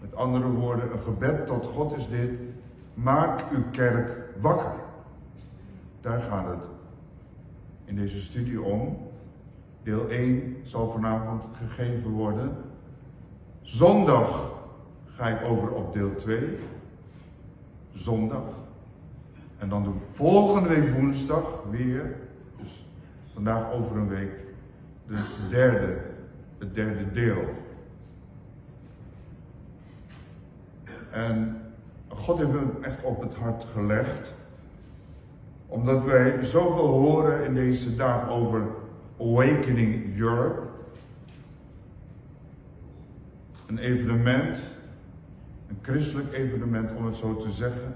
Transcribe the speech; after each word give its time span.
Met 0.00 0.14
andere 0.14 0.48
woorden, 0.48 0.92
een 0.92 0.98
gebed 0.98 1.46
tot 1.46 1.66
God 1.66 1.96
is 1.96 2.08
dit. 2.08 2.30
Maak 2.94 3.50
uw 3.52 3.62
kerk 3.70 4.18
wakker. 4.40 4.74
Daar 6.00 6.20
gaat 6.20 6.46
het 6.46 6.62
in 7.84 7.96
deze 7.96 8.20
studie 8.20 8.62
om. 8.62 8.98
Deel 9.82 10.08
1 10.08 10.56
zal 10.62 10.90
vanavond 10.90 11.44
gegeven 11.52 12.10
worden. 12.10 12.56
Zondag 13.62 14.52
ga 15.06 15.28
ik 15.28 15.44
over 15.44 15.70
op 15.70 15.92
deel 15.92 16.14
2. 16.14 16.58
Zondag. 17.92 18.44
En 19.58 19.68
dan 19.68 19.82
de 19.82 19.90
volgende 20.10 20.68
week 20.68 20.92
woensdag 20.94 21.64
weer, 21.70 22.16
dus 22.56 22.86
vandaag 23.32 23.72
over 23.72 23.96
een 23.96 24.08
week, 24.08 24.32
de 25.06 25.22
derde, 25.50 25.96
het 26.58 26.74
derde 26.74 27.12
deel. 27.12 27.44
En 31.10 31.62
God 32.08 32.38
heeft 32.38 32.50
me 32.50 32.60
echt 32.80 33.02
op 33.02 33.20
het 33.20 33.34
hart 33.34 33.66
gelegd, 33.72 34.34
omdat 35.66 36.04
wij 36.04 36.44
zoveel 36.44 36.88
horen 36.88 37.44
in 37.44 37.54
deze 37.54 37.96
dag 37.96 38.30
over 38.30 38.66
Awakening 39.20 40.18
Europe. 40.18 40.60
Een 43.66 43.78
evenement, 43.78 44.66
een 45.68 45.78
christelijk 45.82 46.32
evenement 46.32 46.90
om 46.96 47.06
het 47.06 47.16
zo 47.16 47.36
te 47.36 47.52
zeggen, 47.52 47.94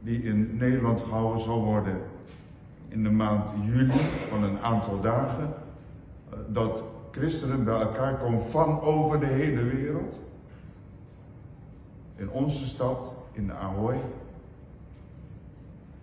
die 0.00 0.22
in 0.22 0.56
Nederland 0.56 1.00
gehouden 1.00 1.42
zal 1.42 1.64
worden 1.64 2.00
in 2.88 3.02
de 3.02 3.10
maand 3.10 3.50
juli 3.62 4.00
van 4.28 4.42
een 4.42 4.58
aantal 4.58 5.00
dagen. 5.00 5.54
Dat 6.48 6.82
christenen 7.10 7.64
bij 7.64 7.80
elkaar 7.80 8.16
komen 8.16 8.46
van 8.46 8.80
over 8.80 9.20
de 9.20 9.26
hele 9.26 9.62
wereld. 9.62 10.20
In 12.16 12.30
onze 12.30 12.66
stad, 12.66 13.12
in 13.32 13.52
Ahoy. 13.52 14.00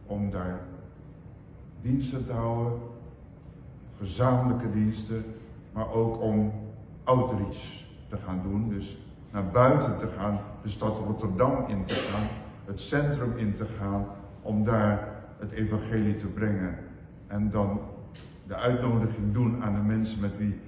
Om 0.05 0.31
daar 0.31 0.59
diensten 1.81 2.25
te 2.25 2.31
houden, 2.31 2.79
gezamenlijke 3.97 4.69
diensten, 4.69 5.25
maar 5.73 5.91
ook 5.91 6.21
om 6.21 6.51
outreach 7.03 7.83
te 8.07 8.17
gaan 8.17 8.41
doen. 8.43 8.69
Dus 8.69 8.97
naar 9.31 9.47
buiten 9.47 9.97
te 9.97 10.07
gaan, 10.07 10.39
de 10.61 10.69
stad 10.69 10.97
Rotterdam 10.97 11.67
in 11.67 11.83
te 11.85 11.93
gaan, 11.93 12.27
het 12.65 12.79
centrum 12.79 13.37
in 13.37 13.53
te 13.53 13.65
gaan, 13.65 14.05
om 14.41 14.63
daar 14.63 15.07
het 15.39 15.51
evangelie 15.51 16.15
te 16.15 16.27
brengen. 16.27 16.77
En 17.27 17.49
dan 17.49 17.79
de 18.47 18.55
uitnodiging 18.55 19.33
doen 19.33 19.63
aan 19.63 19.73
de 19.73 19.81
mensen 19.81 20.19
met 20.19 20.37
wie 20.37 20.59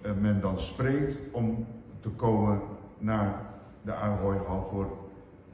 eh, 0.00 0.10
men 0.20 0.40
dan 0.40 0.58
spreekt, 0.58 1.16
om 1.32 1.66
te 2.00 2.08
komen 2.08 2.60
naar 2.98 3.47
de 3.82 3.94
Ahoy-hal 3.94 4.68
voor 4.70 4.96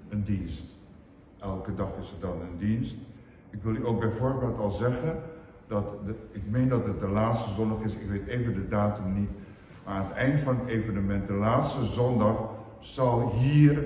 een 0.09 0.25
dienst. 0.25 0.65
Elke 1.41 1.75
dag 1.75 1.89
is 2.01 2.11
er 2.11 2.21
dan 2.21 2.41
een 2.41 2.59
dienst. 2.59 2.97
Ik 3.51 3.63
wil 3.63 3.75
u 3.75 3.87
ook 3.87 4.01
bijvoorbeeld 4.01 4.59
al 4.59 4.71
zeggen 4.71 5.23
dat, 5.67 5.85
ik 6.31 6.43
meen 6.51 6.69
dat 6.69 6.87
het 6.87 7.01
de 7.01 7.09
laatste 7.09 7.51
zondag 7.51 7.81
is, 7.81 7.95
ik 7.95 8.09
weet 8.09 8.27
even 8.27 8.55
de 8.55 8.69
datum 8.69 9.13
niet, 9.13 9.31
maar 9.85 9.95
aan 9.95 10.07
het 10.07 10.17
eind 10.17 10.41
van 10.41 10.59
het 10.59 10.69
evenement, 10.69 11.27
de 11.27 11.33
laatste 11.33 11.85
zondag, 11.85 12.37
zal 12.79 13.33
hier 13.33 13.85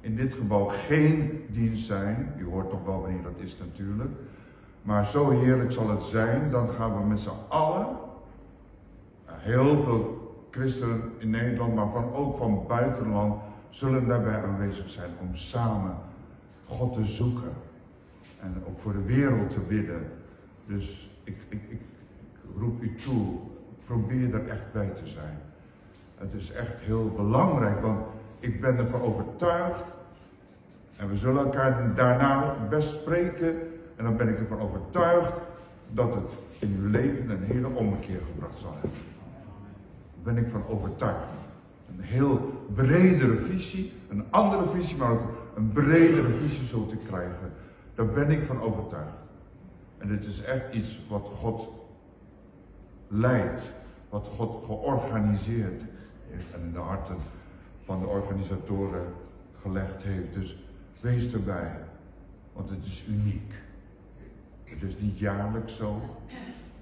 in 0.00 0.16
dit 0.16 0.34
gebouw 0.34 0.64
geen 0.64 1.44
dienst 1.48 1.86
zijn. 1.86 2.34
U 2.38 2.44
hoort 2.44 2.70
toch 2.70 2.84
wel 2.84 3.00
wanneer 3.00 3.22
dat 3.22 3.36
is 3.36 3.58
natuurlijk. 3.58 4.10
Maar 4.82 5.06
zo 5.06 5.30
heerlijk 5.30 5.72
zal 5.72 5.88
het 5.88 6.02
zijn, 6.02 6.50
dan 6.50 6.68
gaan 6.68 6.98
we 7.00 7.06
met 7.06 7.20
z'n 7.20 7.30
allen, 7.48 7.86
heel 9.24 9.82
veel 9.82 10.18
christenen 10.50 11.12
in 11.18 11.30
Nederland, 11.30 11.74
maar 11.74 11.90
van, 11.90 12.12
ook 12.12 12.36
van 12.36 12.64
buitenland, 12.68 13.34
zullen 13.70 14.06
daarbij 14.06 14.44
aanwezig 14.44 14.90
zijn 14.90 15.10
om 15.20 15.36
samen 15.36 15.94
God 16.66 16.92
te 16.92 17.04
zoeken. 17.04 17.52
En 18.40 18.64
ook 18.68 18.80
voor 18.80 18.92
de 18.92 19.02
wereld 19.02 19.50
te 19.50 19.60
bidden. 19.60 20.12
Dus 20.66 21.10
ik, 21.24 21.36
ik, 21.48 21.60
ik, 21.68 21.80
roep 22.58 22.82
u 22.82 22.94
toe, 22.94 23.38
probeer 23.84 24.34
er 24.34 24.48
echt 24.48 24.72
bij 24.72 24.88
te 24.88 25.06
zijn. 25.06 25.38
Het 26.14 26.32
is 26.32 26.52
echt 26.52 26.78
heel 26.78 27.12
belangrijk, 27.16 27.80
want 27.80 28.06
ik 28.38 28.60
ben 28.60 28.76
ervan 28.76 29.00
overtuigd. 29.00 29.92
En 30.96 31.08
we 31.08 31.16
zullen 31.16 31.44
elkaar 31.44 31.94
daarna 31.94 32.56
best 32.68 32.88
spreken. 32.88 33.56
En 33.96 34.04
dan 34.04 34.16
ben 34.16 34.28
ik 34.28 34.38
ervan 34.38 34.60
overtuigd 34.60 35.40
dat 35.92 36.14
het 36.14 36.30
in 36.58 36.76
uw 36.80 36.90
leven 36.90 37.30
een 37.30 37.42
hele 37.42 37.68
ommekeer 37.68 38.20
gebracht 38.32 38.58
zal 38.58 38.72
hebben. 38.72 38.98
Daar 40.22 40.34
ben 40.34 40.44
ik 40.44 40.50
van 40.52 40.66
overtuigd. 40.66 41.39
Een 42.00 42.06
heel 42.06 42.64
bredere 42.74 43.38
visie, 43.38 43.92
een 44.08 44.24
andere 44.30 44.68
visie, 44.68 44.96
maar 44.96 45.10
ook 45.10 45.52
een 45.56 45.72
bredere 45.72 46.28
visie 46.28 46.66
zult 46.66 46.92
u 46.92 46.96
krijgen. 46.96 47.52
Daar 47.94 48.06
ben 48.06 48.30
ik 48.30 48.44
van 48.44 48.60
overtuigd. 48.60 49.16
En 49.98 50.08
dit 50.08 50.24
is 50.24 50.42
echt 50.42 50.74
iets 50.74 51.00
wat 51.08 51.30
God 51.34 51.68
leidt, 53.08 53.72
wat 54.08 54.26
God 54.26 54.64
georganiseerd 54.64 55.82
heeft 56.30 56.52
en 56.54 56.60
in 56.60 56.72
de 56.72 56.78
harten 56.78 57.16
van 57.84 58.00
de 58.00 58.06
organisatoren 58.06 59.04
gelegd 59.62 60.02
heeft. 60.02 60.34
Dus 60.34 60.64
wees 61.00 61.32
erbij, 61.32 61.78
want 62.52 62.70
het 62.70 62.84
is 62.84 63.04
uniek. 63.08 63.52
Het 64.64 64.82
is 64.82 64.98
niet 64.98 65.18
jaarlijks 65.18 65.76
zo, 65.76 66.00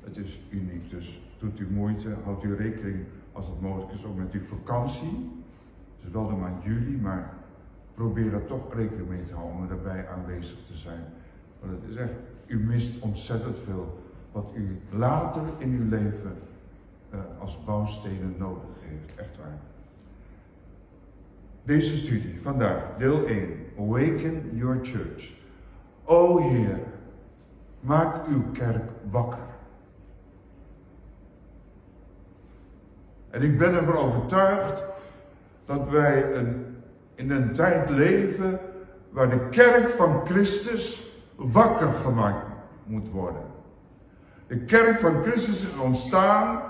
het 0.04 0.16
is 0.16 0.40
uniek. 0.50 0.90
Dus 0.90 1.20
doet 1.38 1.58
u 1.58 1.66
moeite, 1.70 2.16
houdt 2.24 2.44
u 2.44 2.54
rekening 2.54 3.04
als 3.38 3.46
het 3.46 3.60
mogelijk 3.60 3.92
is 3.92 4.04
ook 4.04 4.16
met 4.16 4.32
uw 4.32 4.44
vakantie. 4.44 5.30
Het 5.96 6.06
is 6.06 6.12
wel 6.12 6.26
de 6.26 6.34
maand 6.34 6.62
juli, 6.64 6.96
maar 6.96 7.34
probeer 7.94 8.34
er 8.34 8.44
toch 8.44 8.74
rekening 8.74 9.08
mee 9.08 9.24
te 9.24 9.34
houden 9.34 9.56
om 9.56 9.70
erbij 9.70 10.08
aanwezig 10.08 10.58
te 10.66 10.76
zijn. 10.76 11.04
Want 11.60 11.72
het 11.72 11.90
is 11.90 11.96
echt, 11.96 12.12
u 12.46 12.58
mist 12.58 13.00
ontzettend 13.00 13.56
veel 13.64 13.98
wat 14.32 14.50
u 14.54 14.80
later 14.90 15.42
in 15.58 15.70
uw 15.70 15.88
leven 15.88 16.36
uh, 17.14 17.20
als 17.38 17.64
bouwstenen 17.64 18.34
nodig 18.38 18.70
heeft. 18.80 19.14
Echt 19.14 19.36
waar. 19.36 19.58
Deze 21.64 21.96
studie 21.96 22.40
vandaag, 22.42 22.96
deel 22.96 23.26
1. 23.26 23.48
Awaken 23.78 24.50
your 24.56 24.78
church. 24.82 25.32
O 26.04 26.38
Heer, 26.38 26.78
maak 27.80 28.26
uw 28.26 28.50
kerk 28.52 28.90
wakker. 29.10 29.47
En 33.38 33.44
ik 33.44 33.58
ben 33.58 33.74
ervan 33.74 33.96
overtuigd 33.96 34.82
dat 35.66 35.88
wij 35.88 36.24
in 37.14 37.30
een 37.30 37.52
tijd 37.52 37.90
leven 37.90 38.60
waar 39.10 39.30
de 39.30 39.48
kerk 39.50 39.88
van 39.88 40.26
Christus 40.26 41.12
wakker 41.36 41.88
gemaakt 41.88 42.46
moet 42.84 43.08
worden. 43.08 43.42
De 44.46 44.58
kerk 44.58 45.00
van 45.00 45.22
Christus 45.22 45.62
is 45.62 45.78
ontstaan 45.82 46.62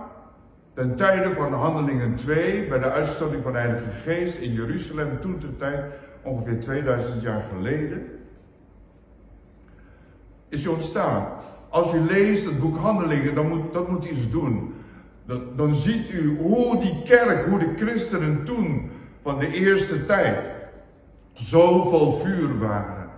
ten 0.75 0.95
tijde 0.95 1.35
van 1.35 1.53
Handelingen 1.53 2.15
2, 2.15 2.67
bij 2.67 2.79
de 2.79 2.91
uitstorting 2.91 3.43
van 3.43 3.53
de 3.53 3.59
Heilige 3.59 3.91
Geest 4.05 4.37
in 4.37 4.53
Jeruzalem, 4.53 5.21
toen 5.21 5.39
ter 5.39 5.57
tijd, 5.57 5.85
ongeveer 6.23 6.61
2000 6.61 7.23
jaar 7.23 7.45
geleden, 7.55 8.07
is 10.49 10.65
hij 10.65 10.73
ontstaan. 10.73 11.29
Als 11.69 11.95
u 11.95 12.01
leest 12.01 12.45
het 12.45 12.61
boek 12.61 12.77
Handelingen, 12.77 13.35
dan 13.35 13.49
moet, 13.49 13.73
dat 13.73 13.89
moet 13.89 14.05
iets 14.05 14.31
doen. 14.31 14.75
Dan, 15.29 15.43
dan 15.57 15.75
ziet 15.75 16.11
u 16.11 16.39
hoe 16.41 16.81
die 16.81 17.03
kerk, 17.05 17.47
hoe 17.47 17.59
de 17.59 17.73
christenen 17.77 18.45
toen, 18.45 18.91
van 19.23 19.39
de 19.39 19.53
eerste 19.53 20.05
tijd, 20.05 20.37
zo 21.33 21.91
vol 21.91 22.19
vuur 22.19 22.59
waren. 22.59 23.09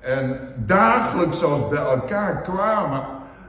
En 0.00 0.40
dagelijks 0.56 1.38
zelfs 1.38 1.68
bij 1.68 1.84
elkaar 1.84 2.42
kwamen 2.42 3.04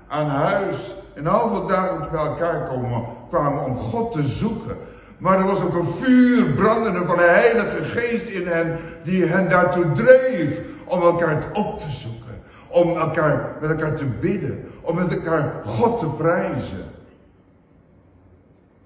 aan 0.07 0.27
huis. 0.27 0.95
En 1.13 1.25
halve 1.25 1.67
dagelijks 1.67 2.09
bij 2.09 2.25
elkaar 2.25 2.67
komen, 2.67 3.05
kwamen 3.29 3.63
om 3.63 3.75
God 3.75 4.11
te 4.11 4.23
zoeken. 4.23 4.77
Maar 5.17 5.39
er 5.39 5.45
was 5.45 5.61
ook 5.61 5.75
een 5.75 5.93
vuur 6.01 6.45
brandende 6.45 7.05
van 7.05 7.17
de 7.17 7.23
Heilige 7.23 7.83
Geest 7.83 8.27
in 8.27 8.47
hen, 8.47 8.77
die 9.03 9.25
hen 9.25 9.49
daartoe 9.49 9.91
dreef 9.91 10.61
om 10.85 11.01
elkaar 11.01 11.43
op 11.53 11.79
te 11.79 11.89
zoeken. 11.89 12.41
Om 12.67 12.97
elkaar, 12.97 13.55
met 13.61 13.69
elkaar 13.69 13.95
te 13.95 14.05
bidden, 14.05 14.63
om 14.81 14.95
met 14.95 15.15
elkaar 15.15 15.53
God 15.65 15.99
te 15.99 16.07
prijzen. 16.07 16.94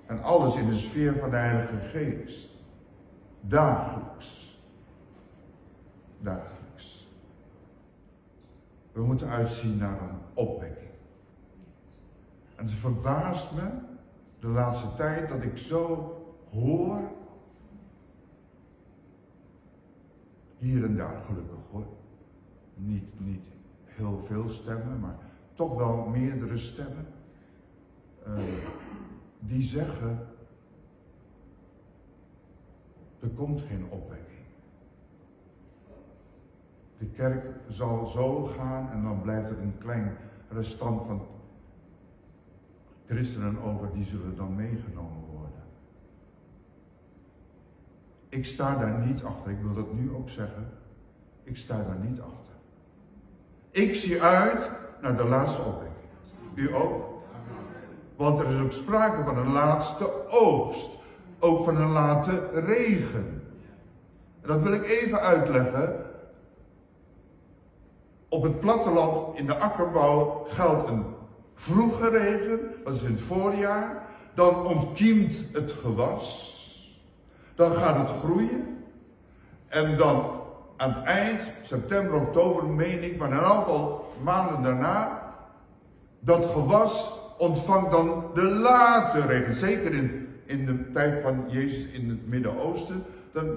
En 0.10 0.24
alles 0.24 0.56
in 0.56 0.66
de 0.66 0.76
sfeer 0.76 1.16
van 1.16 1.30
de 1.30 1.36
Heilige 1.36 1.76
Geest. 1.76 2.50
Dagelijks. 3.42 4.60
Dagelijks. 6.20 7.10
We 8.92 9.02
moeten 9.02 9.28
uitzien 9.28 9.78
naar 9.78 10.02
een 10.02 10.20
opwekking. 10.34 10.90
En 12.56 12.66
het 12.66 12.74
verbaast 12.74 13.52
me 13.52 13.70
de 14.40 14.48
laatste 14.48 14.94
tijd 14.94 15.30
dat 15.30 15.44
ik 15.44 15.58
zo 15.58 16.16
hoor. 16.52 17.12
Hier 20.58 20.84
en 20.84 20.96
daar 20.96 21.22
gelukkig 21.24 21.60
hoor. 21.72 21.86
Niet, 22.76 23.20
niet 23.20 23.46
heel 23.86 24.20
veel 24.24 24.50
stemmen, 24.50 25.00
maar 25.00 25.18
toch 25.54 25.76
wel 25.76 26.06
meerdere 26.06 26.58
stemmen. 26.58 27.08
Uh, 28.28 28.34
die 29.40 29.64
zeggen, 29.64 30.28
er 33.20 33.30
komt 33.30 33.62
geen 33.62 33.86
opwekking. 33.90 34.28
De 36.98 37.06
kerk 37.06 37.46
zal 37.70 38.08
zo 38.08 38.46
gaan 38.46 38.92
en 38.92 39.04
dan 39.04 39.22
blijft 39.22 39.50
er 39.50 39.60
een 39.60 39.78
klein 39.78 40.18
restant 40.50 41.06
van 41.06 41.22
christenen 43.06 43.62
over, 43.62 43.92
die 43.94 44.06
zullen 44.06 44.36
dan 44.36 44.56
meegenomen 44.56 45.24
worden. 45.32 45.64
Ik 48.30 48.46
sta 48.46 48.78
daar 48.78 49.06
niet 49.06 49.24
achter, 49.24 49.52
ik 49.52 49.62
wil 49.62 49.74
dat 49.74 49.94
nu 49.94 50.14
ook 50.14 50.30
zeggen. 50.30 50.70
Ik 51.44 51.58
sta 51.58 51.84
daar 51.84 52.00
niet 52.00 52.20
achter. 52.20 52.56
Ik 53.72 53.96
zie 53.96 54.22
uit 54.22 54.72
naar 55.02 55.18
de 55.18 55.24
laatste 55.24 55.62
opwekking. 55.62 56.10
U 56.56 56.74
ook? 56.74 57.19
Want 58.20 58.40
er 58.40 58.52
is 58.52 58.62
ook 58.62 58.72
sprake 58.72 59.24
van 59.24 59.38
een 59.38 59.52
laatste 59.52 60.30
oogst. 60.30 60.90
Ook 61.40 61.66
van 61.66 61.76
een 61.76 61.92
late 61.92 62.50
regen. 62.54 63.44
En 64.42 64.48
dat 64.48 64.62
wil 64.62 64.74
ik 64.74 64.86
even 64.86 65.20
uitleggen. 65.20 66.06
Op 68.30 68.44
het 68.44 68.60
platteland 68.60 69.38
in 69.38 69.46
de 69.46 69.58
akkerbouw 69.58 70.46
geldt 70.50 70.90
een 70.90 71.06
vroege 71.56 72.10
regen, 72.10 72.60
dat 72.84 72.96
is 72.96 73.02
in 73.02 73.12
het 73.12 73.22
voorjaar. 73.22 74.04
Dan 74.36 74.66
ontkiemt 74.66 75.44
het 75.54 75.72
gewas. 75.72 76.48
Dan 77.56 77.72
gaat 77.72 77.98
het 77.98 78.18
groeien. 78.24 78.84
En 79.68 79.98
dan 79.98 80.32
aan 80.78 80.94
het 80.94 81.04
eind, 81.04 81.42
september, 81.62 82.22
oktober, 82.22 82.66
meen 82.66 83.04
ik, 83.04 83.18
maar 83.18 83.32
elk 83.32 83.64
geval 83.64 84.14
maanden 84.24 84.64
daarna, 84.64 85.22
dat 86.20 86.46
gewas 86.46 87.19
ontvangt 87.40 87.92
dan 87.92 88.24
de 88.34 88.44
late 88.44 89.22
regen. 89.22 89.56
Zeker 89.56 89.94
in, 89.94 90.28
in 90.46 90.66
de 90.66 90.90
tijd 90.90 91.22
van 91.22 91.44
Jezus 91.48 91.86
in 91.86 92.10
het 92.10 92.28
Midden-Oosten. 92.28 93.04
Dan, 93.34 93.56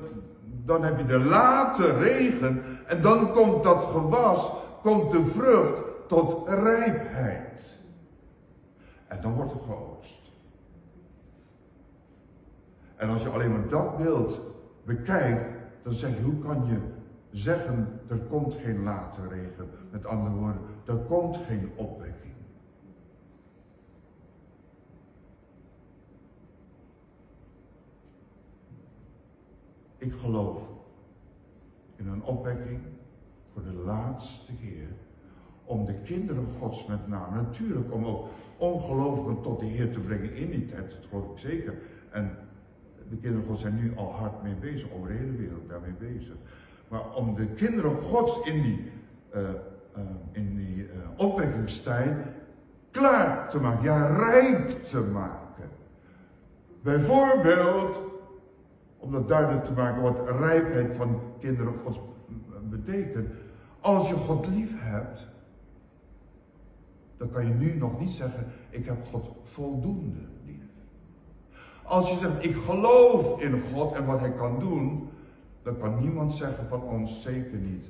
dan 0.64 0.82
heb 0.82 0.99
je 0.99 1.06
de 1.06 1.19
late 1.19 1.93
regen 1.93 2.62
en 2.87 3.02
dan 3.02 3.32
komt 3.32 3.62
dat 3.62 3.84
gewas, 3.84 4.50
komt 4.82 5.11
de 5.11 5.25
vrucht 5.25 5.82
tot 6.06 6.49
rijpheid. 6.49 7.79
En 9.08 9.20
dan 9.20 9.32
wordt 9.32 9.52
er 9.52 9.61
geoogst. 9.67 10.20
En 12.96 13.08
als 13.08 13.23
je 13.23 13.28
alleen 13.28 13.52
maar 13.52 13.69
dat 13.69 13.96
beeld 13.96 14.40
bekijkt, 14.85 15.44
dan 15.82 15.93
zeg 15.93 16.17
je, 16.17 16.23
hoe 16.23 16.38
kan 16.38 16.67
je 16.67 16.78
zeggen, 17.31 18.00
er 18.08 18.19
komt 18.19 18.55
geen 18.55 18.82
late 18.82 19.20
regen. 19.28 19.70
Met 19.90 20.06
andere 20.06 20.35
woorden, 20.35 20.62
er 20.87 20.96
komt 20.96 21.38
geen 21.46 21.73
opwekking. 21.76 22.31
Ik 30.02 30.12
geloof 30.12 30.58
in 31.96 32.08
een 32.08 32.22
opwekking 32.22 32.81
voor 33.52 33.62
de 33.62 33.72
laatste 33.72 34.52
keer. 34.54 34.88
Om 35.64 35.87
de 35.87 35.94
kinderen 35.94 36.46
gods 36.46 36.87
met 36.87 37.08
name, 37.08 37.43
natuurlijk 37.43 37.93
om 37.93 38.04
ook 38.04 38.28
ongelovigen 38.56 39.40
tot 39.40 39.60
de 39.60 39.66
Heer 39.66 39.93
te 39.93 40.00
brengen 40.00 40.34
in 40.34 40.50
die 40.50 40.64
tijd, 40.64 40.90
dat 40.90 41.06
geloof 41.08 41.31
ik 41.31 41.38
zeker. 41.38 41.75
En 42.10 42.37
de 43.10 43.16
kinderen 43.16 43.46
gods 43.46 43.60
zijn 43.60 43.75
nu 43.75 43.96
al 43.96 44.12
hard 44.12 44.43
mee 44.43 44.54
bezig, 44.54 44.93
over 44.93 45.08
de 45.08 45.14
hele 45.14 45.37
wereld 45.37 45.69
daarmee 45.69 45.94
bezig. 45.99 46.34
Maar 46.88 47.14
om 47.14 47.34
de 47.34 47.46
kinderen 47.46 47.96
gods 47.96 48.40
in 48.44 48.62
die, 48.62 48.90
uh, 49.34 49.40
in 50.32 50.56
die 50.56 50.76
uh, 50.76 50.90
opwekkingstijd 51.16 52.26
klaar 52.90 53.50
te 53.50 53.60
maken, 53.60 53.84
ja 53.84 54.06
rijp 54.06 54.84
te 54.84 55.00
maken. 55.00 55.69
Bijvoorbeeld, 56.82 58.12
om 59.02 59.12
dat 59.12 59.28
duidelijk 59.28 59.64
te 59.64 59.72
maken 59.72 60.02
wat 60.02 60.28
rijpheid 60.38 60.96
van 60.96 61.20
kinderen 61.38 61.75
gods 61.84 62.00
betekent. 62.62 63.28
Als 63.81 64.08
je 64.08 64.14
God 64.14 64.46
lief 64.46 64.70
hebt, 64.75 65.26
dan 67.16 67.31
kan 67.31 67.46
je 67.46 67.54
nu 67.54 67.75
nog 67.75 68.00
niet 68.00 68.12
zeggen, 68.12 68.46
ik 68.70 68.87
heb 68.87 69.04
God 69.04 69.31
voldoende 69.44 70.20
lief. 70.44 70.64
Als 71.82 72.10
je 72.10 72.16
zegt, 72.16 72.44
ik 72.44 72.54
geloof 72.54 73.40
in 73.40 73.62
God 73.72 73.93
en 73.93 74.04
wat 74.06 74.20
hij 74.20 74.32
kan 74.32 74.58
doen, 74.58 75.08
dan 75.62 75.78
kan 75.78 75.99
niemand 75.99 76.32
zeggen 76.32 76.69
van 76.69 76.82
ons, 76.82 77.22
zeker 77.22 77.58
niet. 77.58 77.87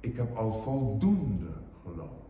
Ik 0.00 0.16
heb 0.16 0.36
al 0.36 0.58
voldoende 0.58 1.52
geloof. 1.82 2.24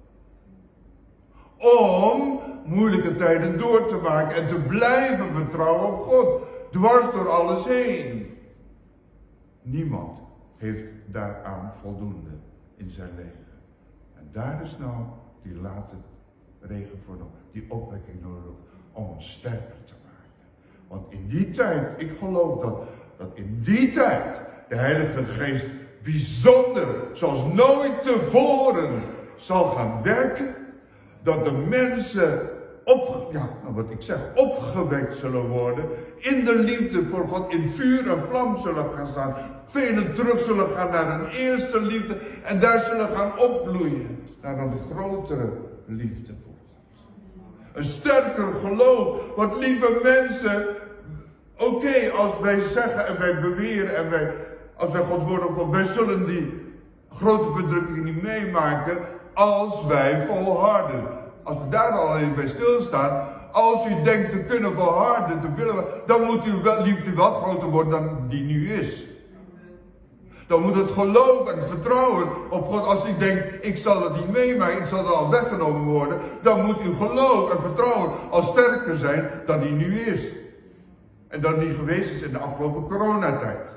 Om 1.59 2.39
moeilijke 2.65 3.15
tijden 3.15 3.59
door 3.59 3.87
te 3.87 3.97
maken 3.97 4.37
en 4.37 4.49
te 4.49 4.61
blijven 4.61 5.33
vertrouwen 5.33 5.93
op 5.93 6.09
God. 6.09 6.46
Dwars 6.71 7.13
door 7.13 7.29
alles 7.29 7.65
heen. 7.65 8.39
Niemand 9.63 10.19
heeft 10.57 10.93
daaraan 11.07 11.73
voldoende 11.75 12.31
in 12.77 12.91
zijn 12.91 13.11
leven. 13.17 13.61
En 14.15 14.29
daar 14.33 14.63
is 14.63 14.77
nou 14.79 15.05
die 15.43 15.55
late 15.55 15.95
regen 16.61 16.99
voor 17.05 17.17
nodig, 17.17 17.41
die 17.53 17.71
opwekking 17.71 18.23
nodig 18.23 18.53
om 18.93 19.05
ons 19.05 19.33
sterker 19.33 19.85
te 19.85 19.95
maken. 20.05 20.49
Want 20.89 21.13
in 21.13 21.29
die 21.29 21.51
tijd, 21.51 22.01
ik 22.01 22.19
geloof 22.19 22.61
dat 22.61 22.87
dat 23.17 23.31
in 23.35 23.61
die 23.63 23.91
tijd 23.91 24.41
de 24.69 24.75
Heilige 24.75 25.25
Geest 25.25 25.67
bijzonder, 26.03 26.87
zoals 27.13 27.45
nooit 27.53 28.03
tevoren, 28.03 29.03
zal 29.37 29.65
gaan 29.65 30.03
werken. 30.03 30.55
Dat 31.23 31.45
de 31.45 31.53
mensen 31.53 32.49
op, 32.87 33.29
ja, 33.33 33.49
nou 33.63 33.75
wat 33.75 33.91
ik 33.91 34.03
zeg, 34.03 34.19
opgewekt 34.35 35.17
zullen 35.17 35.49
worden. 35.49 35.85
In 36.17 36.45
de 36.45 36.59
liefde 36.59 37.05
voor 37.05 37.29
God, 37.29 37.53
in 37.53 37.71
vuur 37.71 38.11
en 38.11 38.25
vlam 38.25 38.59
zullen 38.59 38.87
gaan 38.95 39.09
staan. 39.09 39.35
Velen 39.67 40.15
terug 40.15 40.41
zullen 40.41 40.69
gaan 40.75 40.91
naar 40.91 41.21
een 41.21 41.29
eerste 41.29 41.81
liefde. 41.81 42.17
En 42.43 42.61
daar 42.61 42.81
zullen 42.81 43.09
gaan 43.17 43.39
opbloeien. 43.39 44.25
Naar 44.43 44.59
een 44.59 44.73
grotere 44.91 45.53
liefde 45.87 46.33
voor 46.45 46.55
God. 46.55 47.17
Een 47.73 47.85
sterker 47.85 48.47
geloof. 48.63 49.21
Want 49.37 49.57
lieve 49.57 50.01
mensen, 50.03 50.67
Oké, 51.59 52.11
als 52.17 52.39
wij 52.41 52.61
zeggen 52.61 53.07
en 53.07 53.19
wij 53.19 53.41
beweren 53.41 53.97
en 53.97 54.11
wij, 54.11 54.35
als 54.77 54.93
wij 54.93 55.03
Gods 55.03 55.25
woord 55.25 55.47
opkomen, 55.47 55.85
wij 55.85 55.93
zullen 55.93 56.27
die 56.27 56.75
grote 57.11 57.53
verdrukking 57.53 58.05
niet 58.05 58.23
meemaken 58.23 58.99
als 59.35 59.87
wij 59.87 60.27
volharden. 60.27 61.05
Als 61.47 61.59
we 61.59 61.69
daar 61.69 61.91
al 61.91 62.17
even 62.17 62.35
bij 62.35 62.49
stilstaan, 62.49 63.29
als 63.53 63.87
u 63.87 64.03
denkt 64.03 64.31
te 64.31 64.39
kunnen 64.39 64.75
volharden, 64.75 65.41
te 65.41 65.55
willen, 65.55 65.85
dan 66.07 66.23
moet 66.23 66.45
uw 66.45 66.83
liefde 66.83 67.15
wel 67.15 67.31
groter 67.31 67.69
worden 67.69 67.91
dan 67.91 68.29
die 68.29 68.43
nu 68.43 68.73
is. 68.73 69.07
Dan 70.47 70.63
moet 70.63 70.75
het 70.75 70.91
geloof 70.91 71.49
en 71.49 71.59
het 71.59 71.69
vertrouwen 71.69 72.29
op 72.51 72.67
God, 72.67 72.87
als 72.87 73.09
u 73.09 73.17
denkt, 73.19 73.67
ik 73.67 73.77
zal 73.77 74.03
het 74.03 74.17
niet 74.17 74.31
meemaken, 74.31 74.79
ik 74.79 74.87
zal 74.87 74.99
er 74.99 75.13
al 75.13 75.31
weggenomen 75.31 75.83
worden, 75.83 76.21
dan 76.43 76.65
moet 76.65 76.81
uw 76.81 76.95
geloof 76.95 77.51
en 77.51 77.61
vertrouwen 77.61 78.11
al 78.31 78.43
sterker 78.43 78.97
zijn 78.97 79.31
dan 79.47 79.61
die 79.61 79.73
nu 79.73 80.01
is. 80.01 80.33
En 81.29 81.41
dat 81.41 81.57
niet 81.57 81.77
geweest 81.77 82.11
is 82.11 82.23
in 82.23 82.33
de 82.33 82.39
afgelopen 82.39 82.83
coronatijd. 82.83 83.77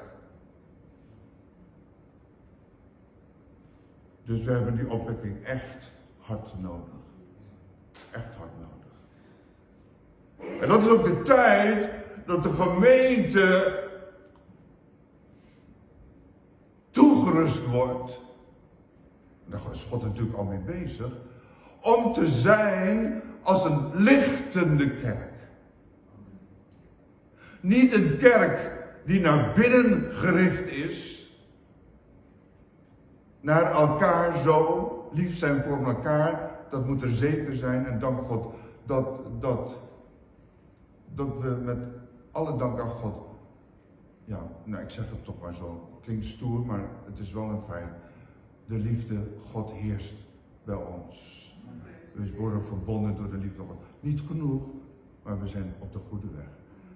Dus 4.26 4.44
we 4.44 4.52
hebben 4.52 4.76
die 4.76 4.90
opwekking 4.90 5.46
echt 5.46 5.92
hard 6.20 6.60
nodig. 6.62 6.98
Echt 8.12 8.36
hard 8.36 8.52
nodig. 8.60 8.70
En 10.62 10.68
dat 10.68 10.82
is 10.82 10.90
ook 10.90 11.04
de 11.04 11.22
tijd 11.22 11.90
dat 12.26 12.44
de 12.44 12.52
gemeente 12.54 13.78
toegerust 16.90 17.66
wordt. 17.66 18.20
Daar 19.46 19.60
is 19.72 19.88
God 19.90 20.04
natuurlijk 20.04 20.38
al 20.38 20.44
mee 20.44 20.60
bezig. 20.60 21.12
Om 21.82 22.14
te 22.14 22.28
zijn 22.28 23.22
als 23.44 23.64
een 23.64 23.92
lichtende 23.94 24.90
kerk. 24.90 25.34
Niet 27.62 27.94
een 27.94 28.18
kerk 28.18 28.72
die 29.06 29.20
naar 29.20 29.52
binnen 29.56 30.12
gericht 30.12 30.70
is. 30.70 31.28
Naar 33.42 33.72
elkaar 33.72 34.38
zo. 34.38 35.10
Lief 35.14 35.38
zijn 35.38 35.64
voor 35.64 35.86
elkaar. 35.86 36.52
Dat 36.70 36.88
moet 36.88 37.02
er 37.02 37.12
zeker 37.12 37.56
zijn. 37.56 37.86
En 37.86 38.00
dank 38.00 38.20
God 38.20 38.54
dat, 38.86 39.08
dat, 39.40 39.80
dat 41.16 41.38
we 41.40 41.50
met 41.50 41.78
alle 42.32 42.58
dank 42.58 42.80
aan 42.80 42.90
God. 42.90 43.28
Ja, 44.26 44.48
nou 44.64 44.84
ik 44.84 44.90
zeg 44.90 45.10
het 45.10 45.24
toch 45.24 45.42
maar 45.42 45.54
zo. 45.54 46.00
Klinkt 46.02 46.26
stoer, 46.26 46.66
maar 46.66 46.90
het 47.06 47.20
is 47.20 47.34
wel 47.34 47.50
een 47.50 47.62
feit. 47.68 47.94
De 48.66 48.78
liefde 48.78 49.16
God 49.52 49.72
heerst 49.72 50.14
bij 50.64 50.76
ons. 50.76 51.38
We 52.14 52.36
worden 52.38 52.62
verbonden 52.62 53.16
door 53.16 53.30
de 53.30 53.38
liefde 53.38 53.62
God. 53.62 53.82
Niet 54.00 54.22
genoeg, 54.28 54.64
maar 55.24 55.40
we 55.40 55.48
zijn 55.48 55.74
op 55.80 55.94
de 55.94 56.00
goede 56.10 56.28
weg. 56.36 56.48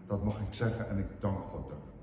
Dat 0.07 0.23
mag 0.23 0.39
ik 0.39 0.53
zeggen 0.53 0.89
en 0.89 0.97
ik 0.97 1.05
dank 1.19 1.41
God 1.41 1.69
daarvoor. 1.69 1.93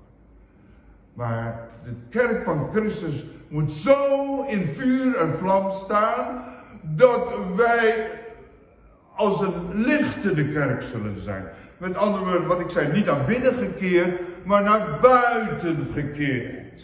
Maar 1.13 1.69
de 1.83 1.93
kerk 2.09 2.43
van 2.43 2.69
Christus 2.71 3.25
moet 3.49 3.71
zo 3.71 4.43
in 4.47 4.67
vuur 4.67 5.15
en 5.15 5.33
vlam 5.33 5.71
staan 5.71 6.43
dat 6.83 7.29
wij 7.55 8.11
als 9.15 9.41
een 9.41 9.73
lichtende 9.73 10.51
kerk 10.51 10.81
zullen 10.81 11.19
zijn. 11.19 11.45
Met 11.81 11.95
andere 11.97 12.23
woorden, 12.23 12.47
wat 12.47 12.59
ik 12.59 12.69
zei, 12.69 12.91
niet 12.91 13.05
naar 13.05 13.25
binnen 13.25 13.53
gekeerd, 13.53 14.21
maar 14.43 14.63
naar 14.63 14.97
buiten 15.01 15.87
gekeerd. 15.93 16.81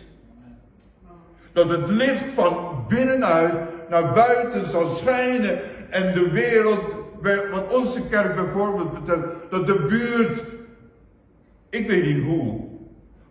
Dat 1.54 1.70
het 1.70 1.88
licht 1.88 2.32
van 2.34 2.86
binnenuit 2.88 3.54
naar 3.90 4.14
buiten 4.14 4.66
zal 4.66 4.88
schijnen 4.88 5.60
en 5.90 6.14
de 6.14 6.32
wereld, 6.32 6.80
wat 7.52 7.76
onze 7.76 8.02
kerk 8.10 8.36
bijvoorbeeld 8.36 8.94
betreft, 8.94 9.24
dat 9.50 9.68
de 9.68 9.86
buurt, 9.90 10.44
ik 11.70 11.88
weet 11.88 12.06
niet 12.06 12.24
hoe, 12.24 12.68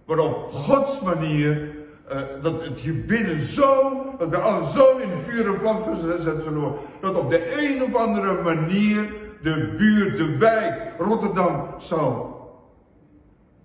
maar 0.06 0.18
op 0.18 0.50
Gods 0.52 1.00
manier, 1.00 1.70
uh, 2.12 2.18
dat 2.42 2.64
het 2.64 2.80
hier 2.80 3.04
binnen 3.04 3.40
zo, 3.40 4.02
dat 4.18 4.30
we 4.30 4.38
al 4.38 4.64
zo 4.64 4.98
in 4.98 5.08
vuur 5.28 5.46
en 5.46 5.58
vlam 5.58 5.82
gezet 5.82 6.42
zullen 6.42 6.60
worden, 6.60 6.80
dat 7.00 7.18
op 7.18 7.30
de 7.30 7.62
een 7.62 7.82
of 7.82 7.94
andere 7.94 8.42
manier 8.42 9.24
de 9.46 9.74
buurt, 9.76 10.16
de 10.16 10.36
wijk, 10.36 10.94
Rotterdam 10.98 11.80
zal 11.80 12.34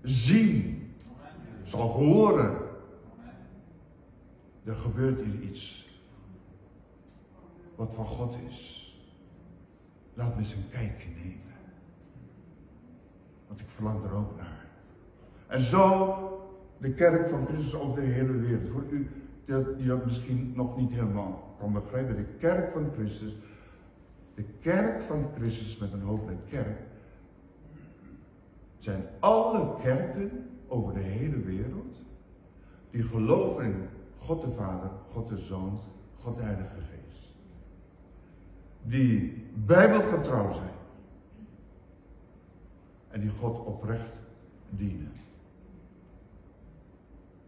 zien, 0.01 0.93
zal 1.63 1.87
horen. 1.87 2.57
Er 4.63 4.75
gebeurt 4.75 5.21
hier 5.21 5.41
iets 5.41 5.89
wat 7.75 7.93
van 7.93 8.05
God 8.05 8.37
is. 8.47 8.89
Laat 10.13 10.33
me 10.33 10.39
eens 10.39 10.53
een 10.53 10.69
kijkje 10.69 11.09
nemen. 11.09 11.55
Want 13.47 13.59
ik 13.59 13.69
verlang 13.69 14.03
er 14.03 14.13
ook 14.13 14.37
naar. 14.37 14.65
En 15.47 15.61
zo 15.61 16.15
de 16.77 16.93
kerk 16.93 17.29
van 17.29 17.45
Christus 17.45 17.73
op 17.73 17.95
de 17.95 18.01
hele 18.01 18.33
wereld. 18.33 18.69
Voor 18.69 18.83
u 18.89 19.09
die 19.77 19.87
dat 19.87 20.05
misschien 20.05 20.51
nog 20.55 20.77
niet 20.77 20.91
helemaal 20.91 21.55
kan 21.59 21.73
begrijpen. 21.73 22.15
De 22.15 22.37
kerk 22.39 22.71
van 22.71 22.91
Christus. 22.93 23.35
De 24.41 24.47
kerk 24.59 25.01
van 25.01 25.29
Christus 25.35 25.77
met 25.77 25.93
een 25.93 26.01
hoofdletter 26.01 26.45
kerk. 26.49 26.79
Zijn 28.77 29.05
alle 29.19 29.75
kerken 29.81 30.49
over 30.67 30.93
de 30.93 30.99
hele 30.99 31.39
wereld. 31.39 31.95
Die 32.89 33.03
geloven 33.03 33.65
in 33.65 33.89
God 34.17 34.41
de 34.41 34.51
Vader, 34.51 34.89
God 35.07 35.29
de 35.29 35.37
Zoon, 35.37 35.79
God 36.19 36.35
de 36.35 36.43
Heilige 36.43 36.75
Geest. 36.75 37.33
Die 38.81 39.43
bijbelgetrouw 39.53 40.53
zijn. 40.53 40.73
En 43.09 43.21
die 43.21 43.29
God 43.29 43.65
oprecht 43.65 44.11
dienen. 44.69 45.11